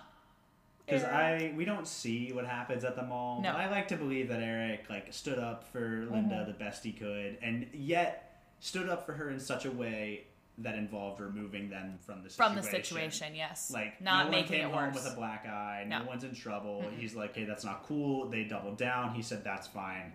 Because 0.87 1.03
I 1.05 1.53
we 1.57 1.65
don't 1.65 1.89
see 1.89 2.31
what 2.33 2.45
happens 2.47 2.85
at 2.85 2.95
the 2.97 3.03
mall, 3.03 3.41
No. 3.41 3.53
but 3.53 3.61
I 3.63 3.71
like 3.71 3.89
to 3.89 3.97
believe 3.97 4.29
that 4.29 4.41
Eric 4.43 4.85
like 4.91 5.13
stood 5.13 5.39
up 5.39 5.65
for 5.73 6.07
Linda 6.11 6.35
Mm-hmm. 6.37 6.47
the 6.53 6.59
best 6.59 6.85
he 6.85 6.93
could, 6.93 7.39
and 7.43 7.67
yet 7.73 8.41
stood 8.61 8.89
up 8.89 9.07
for 9.07 9.13
her 9.15 9.31
in 9.31 9.41
such 9.41 9.65
a 9.65 9.71
way 9.71 10.25
that 10.59 10.77
involved 10.77 11.21
removing 11.21 11.69
them 11.69 11.99
from 12.07 12.23
the 12.23 12.31
situation. 12.31 12.55
from 12.55 12.63
the 12.63 12.63
situation, 12.71 13.35
yes. 13.35 13.71
Like 13.73 14.01
not 14.01 14.27
no 14.27 14.31
making 14.31 14.43
one 14.43 14.49
came 14.49 14.61
it 14.61 14.73
home 14.73 14.85
worse. 14.87 14.95
with 15.05 15.13
a 15.13 15.17
black 15.17 15.47
eye. 15.47 15.85
No, 15.89 15.99
No. 16.01 16.05
one's 16.05 16.23
in 16.23 16.35
trouble. 16.35 16.85
He's 16.97 17.15
like, 17.17 17.35
"Hey, 17.35 17.45
that's 17.45 17.65
not 17.65 17.83
cool." 17.83 18.29
They 18.29 18.45
doubled 18.45 18.77
down. 18.79 19.15
He 19.15 19.23
said, 19.23 19.43
"That's 19.43 19.67
fine. 19.67 20.13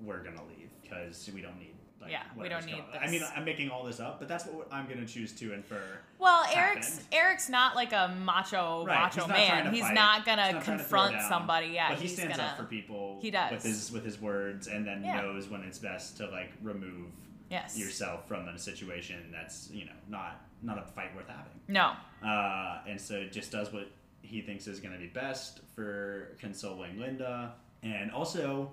We're 0.00 0.24
gonna 0.24 0.42
leave 0.48 0.70
because 0.82 1.30
we 1.32 1.40
don't 1.40 1.58
need." 1.60 1.75
Like, 2.06 2.12
Yeah, 2.12 2.42
we 2.42 2.48
don't 2.48 2.64
need 2.66 2.72
going 2.72 2.84
on." 2.96 3.02
I 3.02 3.10
mean. 3.10 3.22
I'm 3.36 3.44
making 3.44 3.70
all 3.70 3.84
this 3.84 4.00
up, 4.00 4.18
but 4.18 4.28
that's 4.28 4.46
what 4.46 4.68
I'm 4.72 4.88
gonna 4.88 5.06
choose 5.06 5.32
to 5.34 5.52
infer. 5.52 5.82
Well, 6.18 6.44
happened. 6.44 6.58
Eric's 6.84 7.04
Eric's 7.12 7.48
not 7.48 7.74
like 7.74 7.92
a 7.92 8.08
macho 8.24 8.84
Right, 8.86 9.00
macho 9.00 9.22
he's 9.22 9.28
man. 9.28 9.64
to 9.66 9.70
He's 9.70 9.90
not 9.90 10.24
gonna 10.24 10.44
He's 10.46 10.54
not 10.54 10.64
trying 10.64 10.78
to 10.78 10.84
confront 10.84 11.22
somebody. 11.22 11.66
Yeah, 11.68 11.90
but 11.90 11.98
he 11.98 12.02
he's 12.08 12.14
stands 12.16 12.36
gonna. 12.36 12.48
up 12.50 12.56
for 12.56 12.64
people. 12.64 13.18
He 13.20 13.30
does. 13.30 13.50
with 13.52 13.62
his 13.62 13.92
with 13.92 14.04
his 14.04 14.20
words, 14.20 14.66
and 14.68 14.86
then 14.86 15.04
Yeah. 15.04 15.20
knows 15.20 15.48
when 15.48 15.62
it's 15.62 15.78
best 15.78 16.16
to 16.18 16.26
like 16.28 16.52
remove 16.62 17.10
Yes. 17.50 17.78
yourself 17.78 18.26
from 18.26 18.48
a 18.48 18.58
situation 18.58 19.30
that's 19.32 19.70
you 19.70 19.84
know 19.84 19.92
not 20.08 20.40
not 20.62 20.78
a 20.78 20.82
fight 20.82 21.14
worth 21.14 21.28
having. 21.28 21.60
No. 21.68 21.92
Uh, 22.26 22.80
and 22.88 23.00
so 23.00 23.26
just 23.26 23.52
does 23.52 23.72
what 23.72 23.90
he 24.22 24.40
thinks 24.40 24.66
is 24.66 24.80
going 24.80 24.92
to 24.94 24.98
be 24.98 25.06
best 25.06 25.60
for 25.74 26.34
consoling 26.40 26.98
Linda, 26.98 27.54
and 27.82 28.10
also 28.10 28.72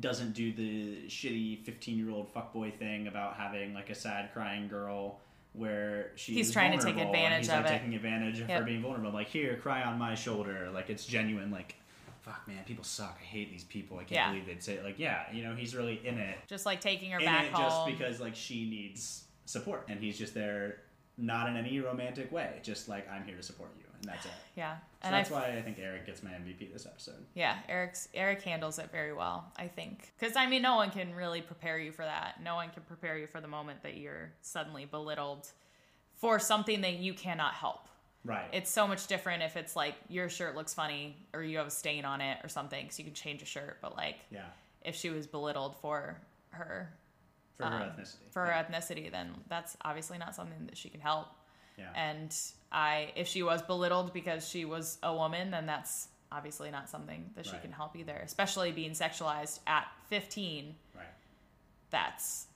doesn't 0.00 0.32
do 0.34 0.52
the 0.52 1.08
shitty 1.08 1.64
fifteen-year-old 1.64 2.32
fuckboy 2.32 2.76
thing 2.78 3.08
about 3.08 3.34
having 3.34 3.74
like 3.74 3.90
a 3.90 3.94
sad 3.94 4.32
crying 4.32 4.68
girl 4.68 5.18
where 5.52 6.10
she's 6.16 6.36
He's 6.36 6.52
trying 6.52 6.76
to 6.78 6.84
take 6.84 6.96
advantage 6.96 7.40
he's, 7.40 7.48
like, 7.48 7.60
of 7.60 7.66
it. 7.66 7.68
taking 7.70 7.94
advantage 7.94 8.40
of 8.40 8.48
her 8.48 8.62
being 8.62 8.82
vulnerable. 8.82 9.12
Like 9.12 9.28
here, 9.28 9.56
cry 9.56 9.82
on 9.82 9.98
my 9.98 10.14
shoulder. 10.14 10.68
Like 10.72 10.90
it's 10.90 11.04
genuine. 11.06 11.50
Like 11.50 11.76
fuck, 12.22 12.42
man, 12.46 12.62
people 12.64 12.84
suck. 12.84 13.18
I 13.20 13.24
hate 13.24 13.50
these 13.50 13.64
people. 13.64 13.96
I 13.98 14.00
can't 14.00 14.12
Yeah. 14.12 14.30
believe 14.30 14.46
they'd 14.46 14.62
say 14.62 14.74
it. 14.74 14.84
like 14.84 14.98
yeah, 14.98 15.24
you 15.32 15.42
know, 15.42 15.54
he's 15.54 15.74
really 15.74 16.00
in 16.06 16.18
it 16.18 16.38
Just 16.46 16.64
like 16.66 16.80
taking 16.80 17.10
her 17.10 17.18
in 17.18 17.24
back 17.24 17.50
home. 17.50 17.64
just 17.64 17.86
because 17.86 18.20
like 18.20 18.34
she 18.36 18.68
needs 18.70 19.24
support 19.46 19.84
and 19.88 20.00
he's 20.00 20.16
just 20.18 20.34
there 20.34 20.78
not 21.18 21.48
in 21.48 21.56
any 21.56 21.78
romantic 21.80 22.32
way, 22.32 22.60
just 22.62 22.88
like 22.88 23.08
I'm 23.10 23.24
here 23.24 23.36
to 23.36 23.42
support 23.42 23.70
you, 23.78 23.83
and 24.04 24.14
that's 24.14 24.26
it. 24.26 24.32
Yeah. 24.56 24.76
So 24.76 24.82
And 25.02 25.14
that's 25.14 25.30
I 25.30 25.34
why 25.34 25.56
I 25.58 25.62
think 25.62 25.78
Eric 25.78 26.06
gets 26.06 26.22
my 26.22 26.30
MVP 26.30 26.72
this 26.72 26.86
episode. 26.86 27.24
Yeah, 27.34 27.56
Eric's 27.68 28.08
Eric 28.14 28.42
handles 28.42 28.78
it 28.78 28.90
very 28.92 29.12
well, 29.12 29.52
I 29.56 29.68
think. 29.68 30.12
Because 30.18 30.36
I 30.36 30.46
mean, 30.46 30.62
no 30.62 30.76
one 30.76 30.90
can 30.90 31.14
really 31.14 31.40
prepare 31.42 31.78
you 31.78 31.92
for 31.92 32.04
that. 32.04 32.42
No 32.42 32.54
one 32.54 32.70
can 32.70 32.82
prepare 32.82 33.18
you 33.18 33.26
for 33.26 33.40
the 33.40 33.48
moment 33.48 33.82
that 33.82 33.96
you're 33.96 34.32
suddenly 34.42 34.84
belittled 34.84 35.48
for 36.16 36.38
something 36.38 36.80
that 36.82 36.94
you 36.94 37.14
cannot 37.14 37.54
help. 37.54 37.88
Right. 38.24 38.48
It's 38.52 38.70
so 38.70 38.86
much 38.86 39.06
different 39.06 39.42
if 39.42 39.56
it's 39.56 39.76
like 39.76 39.96
your 40.08 40.28
shirt 40.30 40.54
looks 40.56 40.72
funny 40.72 41.16
or 41.34 41.42
you 41.42 41.58
have 41.58 41.66
a 41.66 41.70
stain 41.70 42.04
on 42.06 42.20
it 42.20 42.38
or 42.42 42.48
something, 42.48 42.88
so 42.90 42.98
you 43.00 43.04
can 43.04 43.14
change 43.14 43.42
a 43.42 43.46
shirt. 43.46 43.78
But 43.82 43.96
like, 43.96 44.16
yeah. 44.30 44.46
if 44.82 44.94
she 44.94 45.10
was 45.10 45.26
belittled 45.26 45.76
for 45.82 46.18
her 46.50 46.90
For 47.58 47.66
her 47.66 47.74
um, 47.74 47.82
ethnicity. 47.82 48.30
for 48.30 48.46
her 48.46 48.52
yeah. 48.52 48.64
ethnicity, 48.64 49.10
then 49.10 49.32
that's 49.48 49.76
obviously 49.84 50.16
not 50.16 50.34
something 50.34 50.64
that 50.66 50.76
she 50.78 50.88
can 50.88 51.00
help. 51.00 51.26
Yeah. 51.76 51.90
And 51.94 52.34
I, 52.74 53.12
if 53.16 53.28
she 53.28 53.42
was 53.42 53.62
belittled 53.62 54.12
because 54.12 54.48
she 54.48 54.64
was 54.64 54.98
a 55.02 55.14
woman, 55.14 55.50
then 55.52 55.64
that's 55.66 56.08
obviously 56.32 56.70
not 56.70 56.88
something 56.90 57.30
that 57.36 57.46
she 57.46 57.52
Right. 57.52 57.62
can 57.62 57.72
help 57.72 57.96
either. 57.96 58.16
Especially 58.16 58.72
being 58.72 58.90
sexualized 58.90 59.60
at 59.66 59.86
15, 60.08 60.74
right. 60.96 61.06
that's 61.90 62.46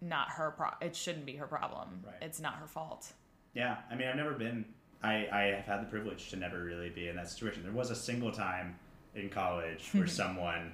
not 0.00 0.28
her 0.30 0.52
pro. 0.52 0.68
It 0.80 0.94
shouldn't 0.94 1.26
be 1.26 1.34
her 1.36 1.46
problem. 1.46 2.04
Right. 2.06 2.14
It's 2.22 2.40
not 2.40 2.54
her 2.56 2.66
fault. 2.68 3.12
Yeah, 3.54 3.78
I 3.90 3.96
mean, 3.96 4.06
I've 4.08 4.16
never 4.16 4.32
been. 4.34 4.64
I 5.02 5.26
I 5.32 5.42
have 5.56 5.64
had 5.64 5.82
the 5.82 5.90
privilege 5.90 6.30
to 6.30 6.36
never 6.36 6.62
really 6.62 6.90
be 6.90 7.08
in 7.08 7.16
that 7.16 7.28
situation. 7.28 7.62
There 7.62 7.72
was 7.72 7.90
a 7.90 7.96
single 7.96 8.30
time 8.30 8.78
in 9.14 9.28
college 9.30 9.88
where 9.92 10.06
someone 10.06 10.72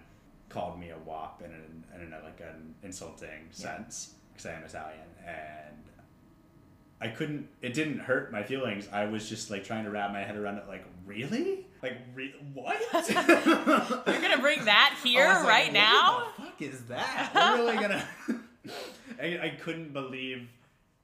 called 0.48 0.78
me 0.78 0.90
a 0.90 0.98
wop 0.98 1.40
in 1.42 1.50
an 1.52 1.84
in 2.02 2.12
a, 2.12 2.20
like 2.22 2.40
an 2.40 2.74
insulting 2.82 3.48
sense 3.50 4.14
because 4.32 4.46
I 4.46 4.52
am 4.52 4.64
Italian, 4.64 5.08
and 5.26 5.76
I 7.02 7.08
couldn't. 7.08 7.48
It 7.60 7.74
didn't 7.74 7.98
hurt 7.98 8.30
my 8.30 8.44
feelings. 8.44 8.88
I 8.92 9.06
was 9.06 9.28
just 9.28 9.50
like 9.50 9.64
trying 9.64 9.84
to 9.84 9.90
wrap 9.90 10.12
my 10.12 10.20
head 10.20 10.36
around 10.36 10.58
it. 10.58 10.68
Like, 10.68 10.84
really? 11.04 11.66
Like, 11.82 11.96
re- 12.14 12.34
what? 12.54 12.78
You're 14.06 14.20
gonna 14.20 14.40
bring 14.40 14.64
that 14.66 14.96
here 15.02 15.26
like, 15.26 15.44
right 15.44 15.64
what 15.66 15.72
now? 15.72 16.28
the 16.38 16.44
fuck 16.44 16.62
is 16.62 16.84
that? 16.84 17.32
We're 17.34 17.56
really 17.56 17.74
gonna. 17.74 18.04
I, 19.20 19.38
I 19.42 19.58
couldn't 19.60 19.92
believe 19.92 20.48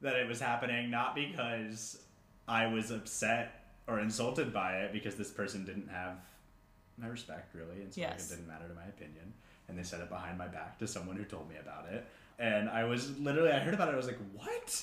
that 0.00 0.14
it 0.14 0.28
was 0.28 0.40
happening, 0.40 0.88
not 0.88 1.16
because 1.16 1.98
I 2.46 2.68
was 2.68 2.92
upset 2.92 3.72
or 3.88 3.98
insulted 3.98 4.52
by 4.52 4.76
it, 4.76 4.92
because 4.92 5.16
this 5.16 5.32
person 5.32 5.64
didn't 5.64 5.88
have 5.88 6.18
my 6.96 7.08
respect 7.08 7.54
really, 7.54 7.82
and 7.82 7.92
so 7.92 8.02
like, 8.02 8.12
it 8.12 8.28
didn't 8.28 8.46
matter 8.46 8.68
to 8.68 8.74
my 8.74 8.84
opinion, 8.84 9.32
and 9.68 9.76
they 9.76 9.82
said 9.82 10.00
it 10.00 10.08
behind 10.08 10.38
my 10.38 10.46
back 10.46 10.78
to 10.78 10.87
someone 10.87 11.16
who 11.16 11.24
told 11.24 11.48
me 11.48 11.56
about 11.61 11.87
it, 11.90 12.06
and 12.38 12.68
I 12.68 12.84
was 12.84 13.18
literally 13.18 13.50
I 13.50 13.58
heard 13.58 13.74
about 13.74 13.88
it, 13.88 13.94
I 13.94 13.96
was 13.96 14.06
like, 14.06 14.18
what? 14.34 14.82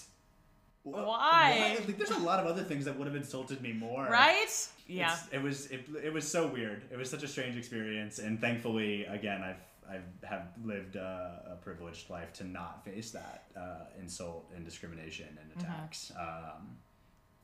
Why? 0.86 1.78
Like, 1.86 1.98
there's 1.98 2.12
a 2.12 2.20
lot 2.20 2.40
of 2.40 2.46
other 2.46 2.64
things 2.64 2.86
that 2.86 2.98
would 2.98 3.08
have 3.08 3.16
insulted 3.16 3.62
me 3.62 3.74
more. 3.74 4.06
Right? 4.10 4.48
Yeah. 4.88 5.06
It's- 5.14 5.28
it 5.32 5.42
was 5.42 5.66
it, 5.72 5.86
it 6.04 6.14
was 6.14 6.30
so 6.30 6.48
weird. 6.48 6.84
It 6.92 6.98
was 6.98 7.10
such 7.10 7.24
a 7.24 7.28
strange 7.28 7.58
experience, 7.58 8.20
and 8.20 8.40
thankfully, 8.40 9.06
again, 9.06 9.42
I've 9.42 9.64
I've 9.90 10.30
have 10.30 10.48
lived 10.64 10.96
a, 10.96 11.54
a 11.54 11.56
privileged 11.64 12.10
life 12.10 12.34
to 12.34 12.44
not 12.44 12.84
face 12.86 13.12
that 13.12 13.46
uh, 13.58 13.86
insult 14.00 14.52
and 14.56 14.64
discrimination 14.66 15.28
and 15.42 15.50
Mm-hmm. 15.52 15.60
attacks. 15.72 16.12
Um, 16.20 16.78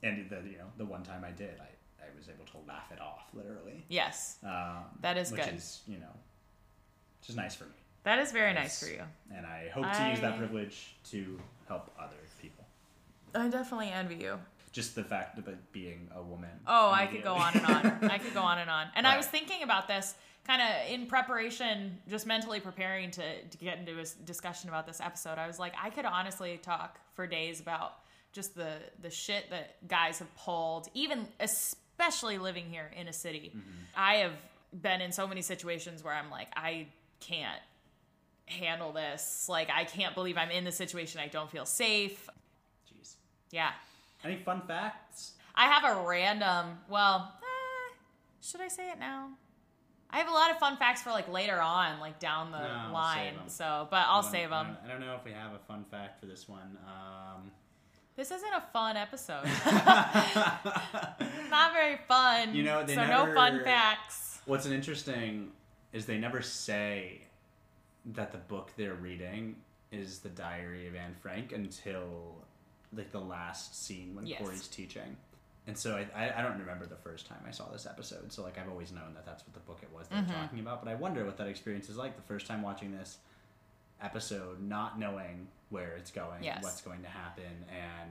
and 0.02 0.28
the 0.30 0.36
you 0.48 0.58
know 0.58 0.70
the 0.78 0.84
one 0.84 1.02
time 1.02 1.24
I 1.24 1.30
did, 1.32 1.54
I, 1.60 2.04
I 2.04 2.08
was 2.16 2.28
able 2.28 2.44
to 2.46 2.58
laugh 2.68 2.90
it 2.92 3.00
off, 3.00 3.24
literally. 3.34 3.84
Yes. 3.88 4.38
Um, 4.44 4.84
That 5.00 5.16
is 5.18 5.30
which 5.32 5.44
good. 5.44 5.54
is 5.54 5.80
you 5.88 5.98
know, 5.98 6.14
which 7.20 7.30
is 7.30 7.36
nice 7.36 7.54
for 7.56 7.64
me, 7.64 7.70
That 8.04 8.18
is 8.20 8.30
very 8.32 8.52
nice 8.54 8.80
Yes. 8.82 8.88
for 8.88 8.94
you. 8.94 9.02
and 9.36 9.46
I 9.46 9.68
hope 9.74 9.84
to 9.92 10.10
use 10.10 10.20
that 10.20 10.38
privilege 10.38 10.96
to 11.10 11.40
help 11.68 11.90
other 11.98 12.10
people. 12.16 12.21
I 13.34 13.48
definitely 13.48 13.90
envy 13.90 14.16
you. 14.16 14.38
Just 14.72 14.94
the 14.94 15.04
fact 15.04 15.38
of 15.38 15.48
it 15.48 15.72
being 15.72 16.08
a 16.14 16.22
woman. 16.22 16.50
Oh, 16.66 16.90
I 16.90 17.06
could 17.06 17.22
go 17.22 17.34
on 17.34 17.54
and 17.54 17.66
on. 17.66 18.10
I 18.10 18.18
could 18.18 18.32
go 18.32 18.40
on 18.40 18.58
and 18.58 18.70
on. 18.70 18.86
And 18.94 19.06
I 19.06 19.16
was 19.16 19.26
thinking 19.26 19.62
about 19.62 19.86
this 19.86 20.14
kind 20.46 20.62
of 20.62 20.90
in 20.90 21.06
preparation, 21.06 21.98
just 22.08 22.26
mentally 22.26 22.58
preparing 22.58 23.10
to, 23.12 23.42
to 23.42 23.58
get 23.58 23.78
into 23.78 23.98
a 23.98 24.04
discussion 24.24 24.68
about 24.70 24.86
this 24.86 25.00
episode. 25.00 25.38
I 25.38 25.46
was 25.46 25.58
like, 25.58 25.74
I 25.80 25.90
could 25.90 26.04
honestly 26.04 26.58
talk 26.62 26.98
for 27.14 27.26
days 27.26 27.60
about 27.60 27.94
just 28.32 28.54
the 28.54 28.76
the 29.02 29.10
shit 29.10 29.50
that 29.50 29.86
guys 29.88 30.18
have 30.18 30.34
pulled, 30.36 30.88
even 30.94 31.28
especially 31.38 32.38
living 32.38 32.64
here 32.70 32.90
in 32.96 33.08
a 33.08 33.12
city. 33.12 33.52
Mm-hmm. 33.54 33.70
I 33.94 34.14
have 34.16 34.32
been 34.72 35.02
in 35.02 35.12
so 35.12 35.26
many 35.26 35.42
situations 35.42 36.02
where 36.02 36.14
I'm 36.14 36.30
like, 36.30 36.48
I 36.56 36.86
can't 37.20 37.60
handle 38.46 38.92
this. 38.92 39.46
Like, 39.48 39.68
I 39.70 39.84
can't 39.84 40.14
believe 40.14 40.36
I'm 40.38 40.50
in 40.50 40.64
this 40.64 40.76
situation. 40.76 41.20
I 41.20 41.28
don't 41.28 41.50
feel 41.50 41.66
safe. 41.66 42.28
Yeah. 43.52 43.70
Any 44.24 44.36
fun 44.36 44.62
facts? 44.66 45.32
I 45.54 45.66
have 45.66 45.84
a 45.84 46.02
random. 46.08 46.78
Well, 46.88 47.32
eh, 47.38 47.94
should 48.40 48.60
I 48.60 48.68
say 48.68 48.90
it 48.90 48.98
now? 48.98 49.28
I 50.10 50.18
have 50.18 50.28
a 50.28 50.32
lot 50.32 50.50
of 50.50 50.58
fun 50.58 50.76
facts 50.76 51.02
for 51.02 51.10
like 51.10 51.30
later 51.30 51.60
on, 51.60 52.00
like 52.00 52.18
down 52.18 52.50
the 52.50 52.58
No, 52.58 52.92
line. 52.92 53.34
So, 53.46 53.86
but 53.90 54.04
I'll 54.08 54.22
save 54.22 54.50
them. 54.50 54.76
I 54.84 54.88
don't 54.88 55.00
know 55.00 55.14
if 55.14 55.24
we 55.24 55.32
have 55.32 55.52
a 55.52 55.58
fun 55.68 55.84
fact 55.90 56.18
for 56.20 56.26
this 56.26 56.48
one. 56.48 56.76
Um, 56.86 57.50
This 58.16 58.30
isn't 58.30 58.52
a 58.52 58.62
fun 58.72 58.96
episode. 58.96 59.44
Not 61.50 61.72
very 61.72 61.98
fun. 62.08 62.54
You 62.54 62.62
know, 62.64 62.84
they 62.84 62.94
so 62.94 63.06
no 63.06 63.32
fun 63.34 63.62
facts. 63.64 64.40
what's 64.46 64.66
an 64.66 64.72
interesting 64.72 65.50
is 65.92 66.06
they 66.06 66.18
never 66.18 66.42
say 66.42 67.22
that 68.14 68.32
the 68.32 68.38
book 68.38 68.72
they're 68.76 68.94
reading 68.94 69.56
is 69.90 70.18
the 70.20 70.28
Diary 70.30 70.88
of 70.88 70.94
Anne 70.94 71.14
Frank 71.20 71.52
until 71.52 72.44
like 72.96 73.12
the 73.12 73.20
last 73.20 73.84
scene 73.86 74.14
when 74.14 74.26
Yes. 74.26 74.40
Cory's 74.40 74.68
teaching. 74.68 75.16
And 75.66 75.78
so 75.78 75.94
I, 75.96 76.06
I, 76.26 76.38
I 76.40 76.42
don't 76.42 76.58
remember 76.58 76.86
the 76.86 76.96
first 76.96 77.26
time 77.26 77.38
I 77.46 77.52
saw 77.52 77.68
this 77.70 77.86
episode. 77.86 78.32
So 78.32 78.42
like 78.42 78.58
I've 78.58 78.68
always 78.68 78.90
known 78.92 79.14
that 79.14 79.24
that's 79.24 79.44
what 79.46 79.54
the 79.54 79.60
book 79.60 79.78
it 79.82 79.88
was 79.96 80.08
they're 80.08 80.18
Mm-hmm. 80.20 80.32
talking 80.32 80.58
about. 80.60 80.84
But 80.84 80.90
I 80.90 80.94
wonder 80.96 81.24
what 81.24 81.36
that 81.38 81.46
experience 81.46 81.88
is 81.88 81.96
like 81.96 82.16
the 82.16 82.22
first 82.22 82.46
time 82.46 82.62
watching 82.62 82.90
this 82.92 83.18
episode, 84.00 84.60
not 84.60 84.98
knowing 84.98 85.46
where 85.70 85.94
it's 85.96 86.10
going, 86.10 86.42
Yes. 86.42 86.62
what's 86.62 86.80
going 86.82 87.02
to 87.02 87.08
happen, 87.08 87.44
and 87.70 88.10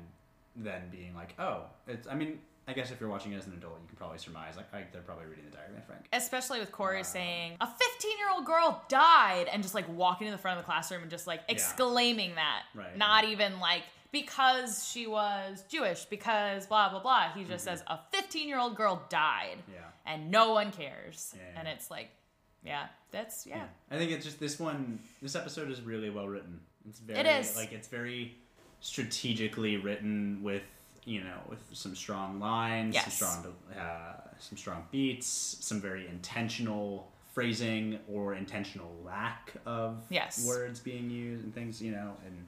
then 0.56 0.82
being 0.91 1.13
like, 1.15 1.34
oh, 1.39 1.63
it's. 1.88 2.08
I 2.08 2.15
mean, 2.15 2.39
I 2.67 2.74
guess 2.74 2.91
if 2.91 3.00
you're 3.00 3.10
watching 3.10 3.34
it 3.34 3.38
as 3.38 3.48
an 3.48 3.54
adult, 3.54 3.80
you 3.82 3.88
can 3.88 3.98
probably 3.98 4.17
surmise 4.17 4.56
like, 4.56 4.72
like 4.74 4.91
they're 4.94 5.02
probably 5.02 5.26
reading 5.26 5.46
the 5.50 5.56
Diary 5.56 5.76
of 5.78 5.86
Frank. 5.86 6.06
Especially 6.13 6.60
with 6.60 6.72
Cory 6.72 6.98
Wow. 6.98 7.04
saying 7.04 7.54
a 7.60 7.67
15 7.67 8.17
year 8.17 8.28
old 8.34 8.46
girl 8.46 8.82
died 8.88 9.48
and 9.52 9.62
just 9.62 9.76
like 9.76 9.88
walking 9.89 10.28
to 10.28 10.32
the 10.32 10.38
front 10.38 10.58
of 10.60 10.63
the 10.65 10.65
classroom 10.72 11.02
and 11.02 11.12
just 11.12 11.28
like 11.28 11.41
exclaiming 11.50 12.36
that. 12.36 12.63
Right. 12.76 12.98
Not 12.98 13.26
even 13.26 13.60
like 13.60 13.84
because 14.12 14.88
she 14.91 15.08
was 15.08 15.63
Jewish, 15.69 16.06
because 16.06 16.65
blah, 16.67 16.89
blah, 16.89 17.00
blah. 17.02 17.30
He 17.34 17.43
just 17.43 17.65
Mm-hmm. 17.65 17.78
says 17.78 17.84
a 17.88 18.00
15 18.12 18.47
year 18.47 18.60
old 18.60 18.76
girl 18.76 19.02
died 19.10 19.58
Yeah. 19.71 19.80
and 20.06 20.30
no 20.32 20.52
one 20.54 20.71
cares. 20.71 21.34
Yeah, 21.36 21.41
yeah. 21.54 21.60
And 21.60 21.67
it's 21.67 21.89
like, 21.91 22.10
yeah, 22.63 22.88
that's, 23.12 23.45
yeah. 23.47 23.63
I 23.89 23.97
think 23.97 24.12
it's 24.12 24.26
just 24.26 24.39
this 24.39 24.60
one. 24.60 25.00
This 25.21 25.36
episode 25.36 25.71
is 25.71 25.82
really 25.82 26.10
well 26.10 26.28
written. 26.28 26.60
It's 26.88 27.00
very 27.00 27.19
It 27.19 27.26
is. 27.28 27.56
like 27.56 27.71
it's 27.71 27.88
very 27.88 28.36
strategically 28.82 29.78
written 29.78 30.41
with 30.43 30.63
you 31.06 31.21
know 31.24 31.38
with 31.50 31.60
some 31.74 31.95
strong 31.95 32.39
lines, 32.39 32.93
Yes. 32.93 33.17
some 33.17 33.30
strong 33.41 33.56
uh, 33.80 34.13
some 34.39 34.58
strong 34.58 34.86
beats, 34.91 35.28
some 35.62 35.80
very 35.82 36.08
intentional 36.08 37.12
phrasing 37.34 37.97
or 38.12 38.34
intentional 38.36 38.91
lack 39.06 39.54
of 39.65 40.04
Yes. 40.10 40.45
words 40.45 40.80
being 40.80 41.10
used 41.10 41.43
and 41.43 41.54
things. 41.56 41.82
You 41.82 41.91
know, 41.91 42.15
and 42.26 42.47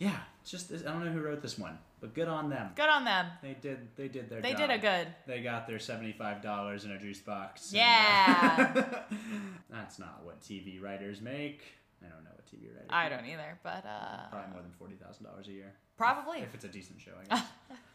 yeah, 0.00 0.16
it's 0.42 0.50
just 0.50 0.72
I 0.72 0.76
don't 0.90 1.04
know 1.04 1.12
who 1.12 1.20
wrote 1.20 1.42
this 1.42 1.56
one, 1.58 1.78
but 2.00 2.12
good 2.14 2.26
on 2.26 2.50
them. 2.50 2.70
Good 2.74 2.88
on 2.88 3.04
them. 3.04 3.26
They 3.42 3.54
did 3.60 3.78
they 3.96 4.08
did 4.08 4.28
their 4.28 4.40
job. 4.40 4.42
They 4.42 4.50
job. 4.52 4.58
did 4.58 4.70
a 4.70 4.78
good. 4.78 5.06
They 5.28 5.40
got 5.42 5.66
their 5.68 5.78
seventy-five 5.78 6.42
dollars 6.42 6.84
in 6.84 6.90
a 6.90 6.98
juice 6.98 7.20
box. 7.20 7.70
and, 7.72 7.76
Yeah. 7.78 8.72
uh, 8.76 9.14
that's 9.70 9.98
not 10.00 10.22
what 10.24 10.40
TV 10.40 10.82
writers 10.82 11.20
make. 11.20 11.62
I 12.02 12.08
don't 12.08 12.24
know 12.24 12.30
what 12.34 12.46
TV 12.46 12.72
writers. 12.74 12.88
I 12.90 13.08
make. 13.08 13.18
don't 13.18 13.26
either, 13.28 13.58
but 13.62 13.84
uh, 13.86 14.28
Probably 14.30 14.50
more 14.52 14.62
than 14.62 14.72
forty 14.78 14.94
thousand 14.96 15.24
dollars 15.26 15.46
a 15.48 15.52
year. 15.52 15.72
Probably. 15.96 16.38
If 16.40 16.54
it's 16.54 16.64
a 16.64 16.68
decent 16.68 16.98
show, 17.00 17.12
I 17.30 17.34
guess. 17.36 17.44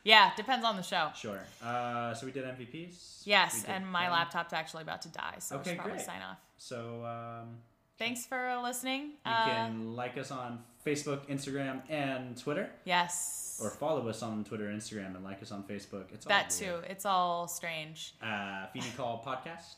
yeah, 0.04 0.32
depends 0.38 0.64
on 0.64 0.76
the 0.78 0.84
show. 0.84 1.10
sure. 1.16 1.40
Uh, 1.64 2.14
so 2.14 2.28
we 2.28 2.32
did 2.32 2.46
MVPs. 2.46 3.22
Yes, 3.26 3.62
did 3.62 3.72
and 3.72 3.88
my 3.92 4.12
laptop's 4.12 4.54
actually 4.54 4.84
about 4.84 5.02
to 5.02 5.10
die, 5.10 5.36
so 5.40 5.56
we 5.56 5.62
Okay, 5.62 5.70
should 5.72 5.78
probably 5.80 5.94
great. 5.98 6.06
sign 6.06 6.22
off. 6.22 6.38
So 6.60 7.04
um, 7.04 7.58
Thanks 7.98 8.26
for 8.28 8.60
listening. 8.62 9.02
you 9.26 9.32
Uh, 9.32 9.46
can 9.46 9.96
like 9.96 10.18
us 10.20 10.30
on 10.30 10.60
Facebook, 10.86 11.26
Instagram, 11.28 11.82
and 11.90 12.38
Twitter, 12.38 12.70
yes. 12.84 13.60
or 13.62 13.70
follow 13.72 14.08
us 14.08 14.22
on 14.22 14.44
Twitter, 14.44 14.66
Instagram, 14.66 15.16
and 15.16 15.24
like 15.24 15.42
us 15.42 15.52
on 15.52 15.64
Facebook. 15.64 16.06
It's 16.14 16.26
all 16.26 16.30
that 16.30 16.50
too. 16.50 16.76
It's 16.88 17.06
all 17.06 17.48
strange. 17.48 18.14
Uh, 18.22 18.68
Feeny 18.74 18.86
Call 18.96 19.24
Podcast, 19.26 19.76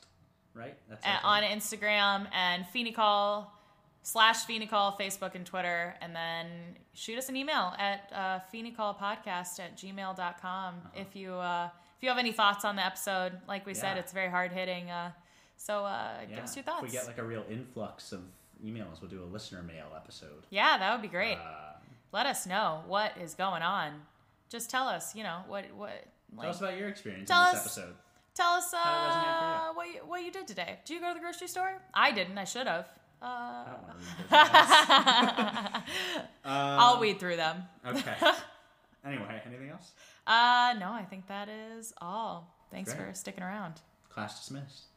right? 0.53 0.75
That's 0.89 1.05
Uh, 1.05 1.19
on. 1.23 1.43
Instagram 1.43 2.27
and 2.33 2.67
Feeny 2.67 2.91
Call 2.91 3.53
slash 4.03 4.45
Feeny 4.45 4.67
Call, 4.67 4.97
Facebook 4.99 5.35
and 5.35 5.45
Twitter. 5.45 5.95
And 6.01 6.15
then 6.15 6.47
shoot 6.93 7.17
us 7.17 7.29
an 7.29 7.35
email 7.35 7.73
at 7.77 8.11
uh, 8.13 8.39
Podcast 8.51 9.59
at 9.59 9.77
gmail.com 9.77 10.75
if 10.95 11.15
you 11.15 11.33
uh, 11.33 11.69
if 11.97 12.03
you 12.03 12.09
have 12.09 12.17
any 12.17 12.31
thoughts 12.31 12.65
on 12.65 12.75
the 12.75 12.85
episode. 12.85 13.33
Like 13.47 13.65
we 13.65 13.73
said, 13.73 13.97
it's 13.97 14.11
very 14.11 14.29
hard 14.29 14.51
hitting. 14.51 14.89
Uh, 14.89 15.11
so 15.55 15.85
uh, 15.85 16.25
give 16.29 16.39
us 16.39 16.55
your 16.55 16.63
thoughts. 16.63 16.83
If 16.83 16.91
we 16.91 16.97
get 16.97 17.07
like 17.07 17.17
a 17.17 17.23
real 17.23 17.43
influx 17.49 18.11
of 18.11 18.21
emails, 18.63 19.01
we'll 19.01 19.09
do 19.09 19.23
a 19.23 19.25
listener 19.25 19.61
mail 19.63 19.87
episode. 19.95 20.45
yeah, 20.49 20.77
that 20.77 20.91
would 20.93 21.01
be 21.01 21.07
great. 21.07 21.35
Uh, 21.37 21.73
Let 22.11 22.25
us 22.25 22.45
know 22.47 22.83
what 22.87 23.17
is 23.17 23.33
going 23.33 23.61
on 23.61 23.93
just 24.49 24.69
tell 24.69 24.87
us. 24.87 25.13
You 25.15 25.23
know 25.23 25.39
what 25.47 25.65
what. 25.75 25.89
Tell 26.33 26.39
Like, 26.39 26.47
us 26.49 26.59
about 26.59 26.77
your 26.77 26.87
experience 26.89 27.27
Tell 27.29 27.49
in 27.49 27.55
this 27.55 27.65
us- 27.65 27.77
episode. 27.77 27.95
tell 28.33 28.51
us 28.53 28.71
How 28.73 28.83
did 28.83 29.07
it 29.07 29.11
resonate 29.11 29.39
for 29.39 29.69
uh, 29.69 29.73
what 29.73 29.87
you, 29.87 29.99
what 30.07 30.23
you 30.23 30.31
did 30.31 30.47
today. 30.47 30.79
Did 30.85 30.93
you 30.93 30.99
go 31.01 31.09
to 31.09 31.13
the 31.15 31.19
grocery 31.19 31.47
store? 31.49 31.81
I 31.93 32.11
didn't. 32.11 32.37
I 32.37 32.43
should 32.45 32.67
have. 32.67 32.85
Uh, 33.21 33.25
I 33.25 33.65
don't 33.71 33.83
want 33.83 33.91
to 33.91 33.97
remember 33.97 34.29
that. 34.29 35.83
I'll 36.45 36.93
Um, 36.95 36.99
weed 36.99 37.19
through 37.19 37.35
them. 37.37 37.63
Okay. 37.85 38.15
Anyway, 39.05 39.41
anything 39.45 39.69
else? 39.69 39.91
Uh, 40.25 40.75
no, 40.79 40.91
I 40.91 41.05
think 41.09 41.27
that 41.27 41.47
is 41.47 41.93
all. 42.01 42.53
Thanks 42.71 42.93
Great. 42.93 43.07
for 43.07 43.13
sticking 43.13 43.41
around. 43.43 43.75
Class 44.09 44.37
dismissed. 44.39 44.87